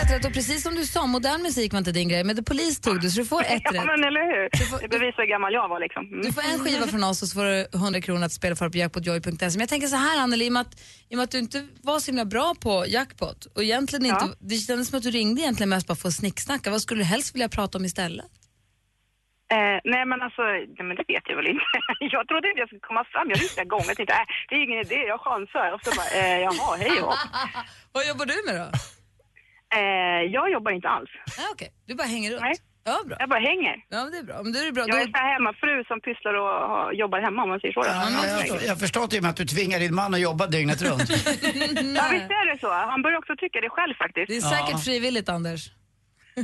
Ett 0.10 0.16
rätt. 0.16 0.26
Och 0.26 0.34
precis 0.34 0.64
som 0.64 0.76
du 0.76 0.86
sa, 0.86 1.07
modern 1.07 1.41
musik 1.41 1.72
var 1.74 1.78
inte 1.78 1.91
din 1.91 2.10
grej, 2.10 2.24
men 2.24 2.36
The 2.36 2.43
Police 2.43 2.82
tog 2.82 3.01
du, 3.01 3.10
så 3.10 3.20
du 3.20 3.26
får 3.26 3.41
ett 3.41 3.49
Ja, 3.64 3.72
rätt. 3.72 3.86
men 3.86 4.03
eller 4.03 4.22
hur? 4.22 4.49
Det 4.82 4.88
bevisar 4.88 5.18
hur 5.24 5.30
gammal 5.30 5.53
jag 5.53 5.68
var 5.70 5.80
liksom. 5.80 6.05
Mm. 6.05 6.22
Du 6.22 6.34
får 6.34 6.41
en 6.41 6.60
skiva 6.60 6.88
från 6.88 7.03
oss 7.03 7.22
och 7.22 7.28
så 7.28 7.34
får 7.36 7.45
du 7.45 7.68
100 7.74 8.01
kronor 8.01 8.26
att 8.26 8.32
spela 8.32 8.55
för 8.55 8.70
på 8.70 8.78
jackpotjoy.se. 8.78 9.45
Men 9.45 9.60
jag 9.60 9.70
tänker 9.70 9.88
så 9.88 9.95
här 9.95 10.20
Anneli, 10.20 10.45
i 10.45 10.49
och 10.49 10.53
med 10.53 10.62
att, 10.62 10.74
i 11.10 11.14
och 11.14 11.18
med 11.18 11.24
att 11.24 11.32
du 11.32 11.39
inte 11.39 11.68
var 11.84 11.99
så 11.99 12.12
himla 12.12 12.26
bra 12.26 12.55
på 12.62 12.86
jackpot 12.88 13.45
och 13.55 13.64
egentligen 13.64 14.05
inte, 14.05 14.26
det 14.39 14.55
kändes 14.55 14.88
som 14.89 14.97
att 14.97 15.03
du 15.03 15.12
ringde 15.12 15.41
egentligen 15.41 15.70
mest 15.70 15.88
bara 15.88 15.95
för 15.95 16.07
att 16.07 16.14
snicksnacka. 16.14 16.72
Vad 16.72 16.82
skulle 16.82 17.01
du 17.01 17.05
helst 17.05 17.36
vilja 17.36 17.49
prata 17.49 17.78
om 17.78 17.86
istället? 17.86 18.26
Eh, 19.51 19.78
nej 19.93 20.05
men 20.05 20.22
alltså, 20.22 20.41
nej, 20.41 20.84
men 20.88 20.95
det 20.99 21.05
vet 21.14 21.24
jag 21.30 21.36
väl 21.36 21.47
inte. 21.47 21.66
jag 22.16 22.28
trodde 22.28 22.47
inte 22.49 22.60
jag 22.60 22.70
skulle 22.70 22.88
komma 22.91 23.03
fram. 23.14 23.30
Jag 23.30 23.39
visste 23.39 23.66
gånger 23.66 23.86
jag 23.88 23.97
tänkte, 23.97 24.14
äh, 24.14 24.28
det 24.49 24.55
är 24.55 24.64
ingen 24.68 24.80
idé, 24.86 24.95
jag 24.95 25.20
chansar. 25.28 25.68
Och 25.76 25.82
så 25.86 25.89
bara, 25.99 26.10
eh, 26.22 26.39
jaha, 26.47 26.72
hej 26.84 27.01
och 27.07 27.14
Vad 27.95 28.07
jobbar 28.07 28.26
du 28.26 28.38
med 28.47 28.55
då? 28.62 28.68
Eh, 29.76 30.32
Jag 30.38 30.52
jobbar 30.52 30.72
inte 30.72 30.88
alls. 30.90 31.10
Ah, 31.40 31.42
Okej, 31.54 31.70
du 31.88 31.96
bara 31.96 32.08
hänger 32.08 32.32
runt? 32.32 32.42
Nej. 32.42 32.56
Ja, 32.84 33.00
bra. 33.06 33.18
Jag 33.20 33.30
bara 33.30 33.40
hänger. 33.40 33.76
Ja, 33.90 33.98
men 34.04 34.12
det 34.12 34.18
är 34.18 34.24
bra. 34.24 34.44
Men 34.44 34.52
det 34.54 34.60
är 34.68 34.72
bra. 34.72 34.86
Jag 34.88 35.02
är 35.02 35.06
Då- 35.06 35.12
så 35.12 35.18
här 35.18 35.34
hemmafru 35.34 35.84
som 35.88 36.02
pysslar 36.02 36.34
och 36.34 36.48
har- 36.72 36.92
jobbar 36.94 37.20
hemma 37.22 37.44
om 37.44 37.50
man 37.50 37.60
säger 37.60 37.74
så. 37.74 37.82
då. 37.82 37.88
Ja, 37.90 38.46
jag, 38.48 38.64
jag 38.64 38.80
förstår 38.80 39.08
till 39.08 39.20
och 39.20 39.24
med 39.24 39.30
att 39.30 39.36
du 39.38 39.46
tvingar 39.46 39.80
din 39.80 39.96
man 39.96 40.14
att 40.14 40.20
jobba 40.22 40.48
dygnet 40.48 40.82
runt. 40.82 41.10
Ja, 42.00 42.06
visst 42.16 42.32
är 42.42 42.46
det 42.54 42.58
så. 42.62 42.72
Han 42.74 43.02
börjar 43.02 43.18
också 43.18 43.36
tycka 43.36 43.62
det 43.62 43.70
själv 43.70 43.94
faktiskt. 44.04 44.28
Det 44.28 44.38
är 44.38 44.42
säkert 44.42 44.84
frivilligt, 44.84 45.30
Anders. 45.30 45.62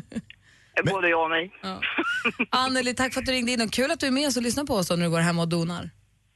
Både 0.85 1.09
jag 1.09 1.23
och 1.23 1.29
mig. 1.29 1.51
Anneli, 2.49 2.93
tack 2.93 3.13
för 3.13 3.19
att 3.21 3.25
du 3.25 3.31
ringde 3.31 3.51
in 3.51 3.61
och 3.61 3.71
kul 3.71 3.91
att 3.91 3.99
du 3.99 4.07
är 4.07 4.11
med 4.11 4.27
oss 4.27 4.37
och 4.37 4.43
lyssnar 4.43 4.63
på 4.63 4.73
oss 4.73 4.87
då 4.87 4.95
när 4.95 5.03
du 5.05 5.09
går 5.11 5.19
hem 5.19 5.39
och 5.39 5.47
donar. 5.47 5.89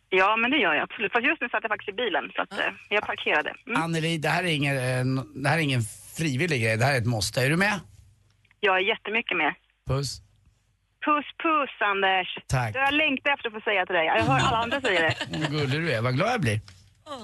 Ja, 0.09 0.37
men 0.37 0.51
det 0.51 0.57
gör 0.57 0.73
jag 0.73 0.83
absolut. 0.83 1.11
Fast 1.11 1.25
just 1.25 1.41
nu 1.41 1.49
satt 1.49 1.63
jag 1.63 1.69
faktiskt 1.69 1.89
i 1.89 1.93
bilen 1.93 2.23
så 2.35 2.41
att 2.41 2.51
eh, 2.59 2.65
jag 2.89 3.05
parkerade. 3.05 3.53
Mm. 3.67 3.81
Anneli, 3.81 4.17
det 4.17 4.29
här, 4.29 4.43
är 4.43 4.47
ingen, 4.47 4.77
eh, 4.77 5.23
det 5.35 5.49
här 5.49 5.57
är 5.57 5.61
ingen 5.61 5.81
frivillig 6.19 6.61
grej, 6.63 6.77
det 6.77 6.85
här 6.85 6.93
är 6.93 6.97
ett 6.97 7.05
måste. 7.15 7.41
Är 7.41 7.49
du 7.49 7.57
med? 7.57 7.79
Jag 8.59 8.75
är 8.77 8.83
jättemycket 8.93 9.37
med. 9.37 9.53
Puss. 9.89 10.21
Puss 11.05 11.27
puss 11.43 11.73
Anders. 11.91 12.27
Tack. 12.47 12.75
Jag 12.75 12.93
längtar 12.93 13.29
efter 13.33 13.47
att 13.47 13.53
få 13.53 13.61
säga 13.61 13.85
till 13.85 13.95
dig. 13.95 14.05
Jag 14.05 14.23
hör 14.23 14.39
alla 14.47 14.57
andra 14.57 14.81
säga 14.81 15.01
det. 15.01 15.15
Vad 15.39 15.51
gullig 15.51 15.81
du 15.81 15.91
är, 15.93 16.01
vad 16.01 16.15
glad 16.15 16.31
jag 16.31 16.41
blir. 16.41 16.59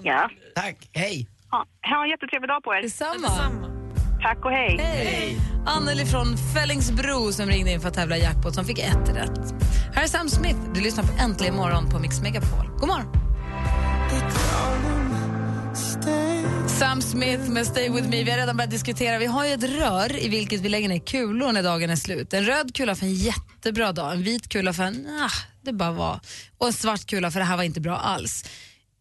Ja. 0.04 0.30
Tack, 0.56 0.78
hej. 0.94 1.28
Ha, 1.52 1.66
ha 1.92 2.04
en 2.04 2.10
jättetrevlig 2.10 2.50
dag 2.50 2.64
på 2.64 2.76
er. 2.76 2.82
Detsamma. 2.82 3.30
Tack 4.22 4.46
och 4.46 4.52
hej. 4.52 4.78
Hej! 4.80 5.38
Anneli 5.66 6.06
från 6.06 6.38
Fällingsbro 6.54 7.32
som 7.32 7.46
ringde 7.46 7.72
in 7.72 7.82
för 7.82 7.88
att 7.88 7.94
tävla 7.94 8.18
i 8.18 8.22
jackpot 8.22 8.56
som 8.56 8.66
fick 8.66 8.80
ett 8.80 9.10
rätt. 9.16 9.40
Här 9.96 10.04
är 10.04 10.08
Sam 10.08 10.30
Smith. 10.30 10.60
Du 10.74 10.82
lyssnar 10.82 11.04
på 11.04 11.14
Äntligen 11.24 11.56
morgon 11.56 11.90
på 11.90 12.00
Mix 12.00 12.22
Megapol. 12.22 12.68
God 12.80 12.88
morgon! 12.88 13.12
Sam 16.80 17.02
Smith 17.02 17.50
med 17.50 17.68
Stay 17.68 17.90
With 17.90 18.08
Me. 18.10 18.24
Vi 18.24 18.32
har 18.32 18.38
redan 18.38 18.58
börjat 18.58 18.72
diskutera. 18.72 19.18
Vi 19.18 19.26
har 19.26 19.46
ju 19.46 19.54
ett 19.54 19.64
rör 19.64 20.20
i 20.24 20.30
vilket 20.30 20.60
vi 20.62 20.70
lägger 20.70 20.90
ner 20.90 21.00
kulor 21.00 21.52
när 21.52 21.64
dagen 21.64 21.90
är 21.90 21.96
slut. 21.96 22.34
En 22.34 22.46
röd 22.46 22.76
kula 22.76 22.96
för 22.96 23.06
en 23.06 23.14
jättebra 23.14 23.92
dag, 23.92 24.12
en 24.12 24.24
vit 24.24 24.50
kula 24.50 24.74
för 24.74 24.84
en, 24.84 25.08
ah, 25.22 25.32
det 25.62 25.74
bara 25.74 25.92
var. 25.92 26.20
Och 26.58 26.68
en 26.68 26.74
svart 26.74 27.06
kula 27.06 27.32
för 27.32 27.40
det 27.40 27.46
här 27.46 27.58
var 27.58 27.64
inte 27.64 27.82
bra 27.82 27.98
alls. 27.98 28.46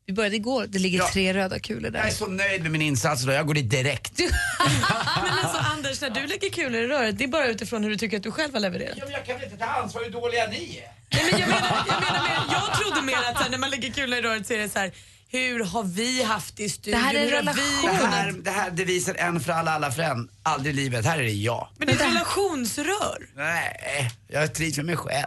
Vi 0.07 0.13
började 0.13 0.37
igår, 0.37 0.67
det 0.69 0.79
ligger 0.79 0.99
Ja. 0.99 1.09
tre 1.13 1.35
röda 1.35 1.59
kulor 1.59 1.91
där. 1.91 1.99
Jag 1.99 2.09
är 2.09 2.13
så 2.13 2.27
nöjd 2.27 2.63
med 2.63 2.71
min 2.71 2.83
insats 2.83 3.23
då, 3.23 3.33
jag 3.33 3.47
går 3.47 3.55
dit 3.55 3.71
direkt. 3.71 4.19
Men 5.23 5.33
alltså 5.43 5.59
Anders, 5.59 6.01
när 6.01 6.11
du 6.11 6.27
lägger 6.27 6.51
kulor 6.51 6.75
i 6.83 6.87
röret, 6.87 7.19
det 7.19 7.25
är 7.25 7.29
bara 7.29 7.47
utifrån 7.47 7.83
hur 7.85 7.91
du 7.91 7.97
tycker 7.97 8.17
att 8.17 8.23
du 8.23 8.31
själv 8.31 8.53
har 8.55 8.61
levererat. 8.61 8.95
Ja, 8.99 9.05
men 9.05 9.13
jag 9.13 9.27
kan 9.27 9.35
väl 9.37 9.45
inte 9.45 9.57
ta 9.57 9.65
ansvar 9.65 10.05
hur 10.05 10.11
dåliga 10.11 10.47
ni 10.47 10.57
är? 10.85 11.17
Nej, 11.17 11.31
men 11.33 11.41
jag, 11.41 11.49
menar, 11.49 11.85
jag, 11.89 12.01
menar 12.03 12.23
mer, 12.23 12.53
jag 12.53 12.79
trodde 12.81 13.03
mer 13.03 13.17
att 13.31 13.43
här, 13.43 13.51
när 13.51 13.59
man 13.59 13.71
lägger 13.71 13.91
kulor 13.91 14.19
i 14.19 14.23
röret 14.23 14.47
så 14.47 14.53
är 14.55 14.59
det 14.59 14.69
så 14.69 14.79
här, 14.79 14.93
hur 15.35 15.65
har 15.65 15.85
vi 15.85 16.23
haft 16.23 16.57
det 16.57 16.65
i 16.65 16.69
studion? 16.69 17.01
Det 17.01 17.07
här 17.07 17.15
är 17.15 17.19
en 17.19 17.31
har 17.31 17.37
relation. 17.37 17.63
Det 17.83 18.07
här, 18.07 18.33
det 18.33 18.51
här 18.51 18.71
devisen 18.71 19.17
en 19.17 19.41
för 19.41 19.53
alla, 19.53 19.71
alla 19.71 19.91
för 19.91 20.03
en. 20.03 20.29
Aldrig 20.43 20.75
i 20.75 20.77
livet. 20.77 21.05
Här 21.05 21.19
är 21.19 21.23
det 21.23 21.31
jag. 21.31 21.69
Men 21.79 21.87
det 21.87 21.93
är 21.93 21.97
ett 21.97 22.03
relationsrör. 22.03 23.29
Nej, 23.37 24.11
jag 24.29 24.55
trivs 24.55 24.77
med 24.77 24.87
mig 24.87 24.97
själv. 24.97 25.27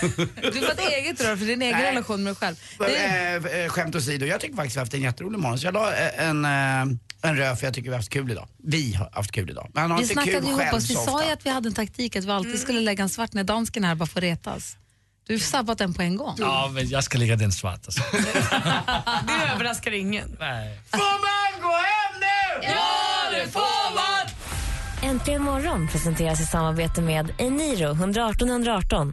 Du 0.52 0.60
får 0.60 0.70
ett 0.70 0.88
eget 0.90 1.20
rör 1.20 1.36
för 1.36 1.46
din 1.46 1.62
egen 1.62 1.78
Nej. 1.78 1.90
relation 1.90 2.22
med 2.22 2.30
dig 2.30 2.36
själv. 2.36 2.56
Det, 2.78 3.64
eh, 3.64 3.68
skämt 3.68 3.94
åsido, 3.94 4.26
jag 4.26 4.40
tycker 4.40 4.56
faktiskt 4.56 4.76
vi 4.76 4.78
har 4.78 4.84
haft 4.84 4.94
en 4.94 5.02
jätterolig 5.02 5.38
morgon. 5.38 5.58
Så 5.58 5.66
jag 5.66 5.74
la 5.74 5.92
eh, 5.92 6.28
en, 6.28 6.44
en 7.22 7.36
röd 7.36 7.58
för 7.58 7.66
jag 7.66 7.74
tycker 7.74 7.88
vi 7.88 7.94
har 7.94 7.98
haft 7.98 8.10
kul 8.12 8.30
idag. 8.30 8.48
Vi 8.62 8.94
har 8.94 9.10
haft 9.12 9.32
kul 9.32 9.50
idag. 9.50 9.70
Men 9.74 9.82
han 9.82 9.90
har 9.90 9.98
vi 9.98 10.02
inte 10.02 10.12
snackade 10.12 10.36
kul 10.36 10.48
ihop 10.48 10.60
själv 10.60 10.76
oss. 10.76 10.90
Vi 10.90 10.94
sa 10.94 11.24
ju 11.24 11.30
att 11.30 11.46
vi 11.46 11.50
hade 11.50 11.68
en 11.68 11.74
taktik 11.74 12.16
att 12.16 12.24
vi 12.24 12.30
alltid 12.30 12.60
skulle 12.60 12.80
lägga 12.80 13.02
en 13.02 13.08
svart 13.08 13.32
när 13.32 13.44
dansken 13.44 13.84
är 13.84 13.88
här 13.88 13.94
bara 13.94 14.06
för 14.06 14.18
att 14.18 14.24
retas. 14.24 14.76
Du 15.26 15.32
har 15.34 15.38
sabbat 15.38 15.78
den 15.78 15.94
på 15.94 16.02
en 16.02 16.16
gång. 16.16 16.34
Ja, 16.38 16.70
men 16.72 16.88
jag 16.88 17.04
ska 17.04 17.18
lägga 17.18 17.36
den 17.36 17.52
svart. 17.52 17.80
Alltså. 17.86 18.02
Det 19.26 19.52
överraskar 19.54 19.90
ingen. 19.92 20.36
Nej. 20.40 20.80
Får 20.90 20.98
man 20.98 21.62
gå 21.70 21.76
hem 21.76 22.20
nu? 22.20 22.68
Ja, 22.68 23.30
det 23.32 23.52
får 23.52 23.94
man! 23.94 25.10
Äntligen 25.10 25.42
morgon 25.42 25.88
presenteras 25.88 26.40
i 26.40 26.46
samarbete 26.46 27.00
med 27.02 27.32
Eniro 27.38 27.90
118 27.90 28.48
118. 28.50 29.12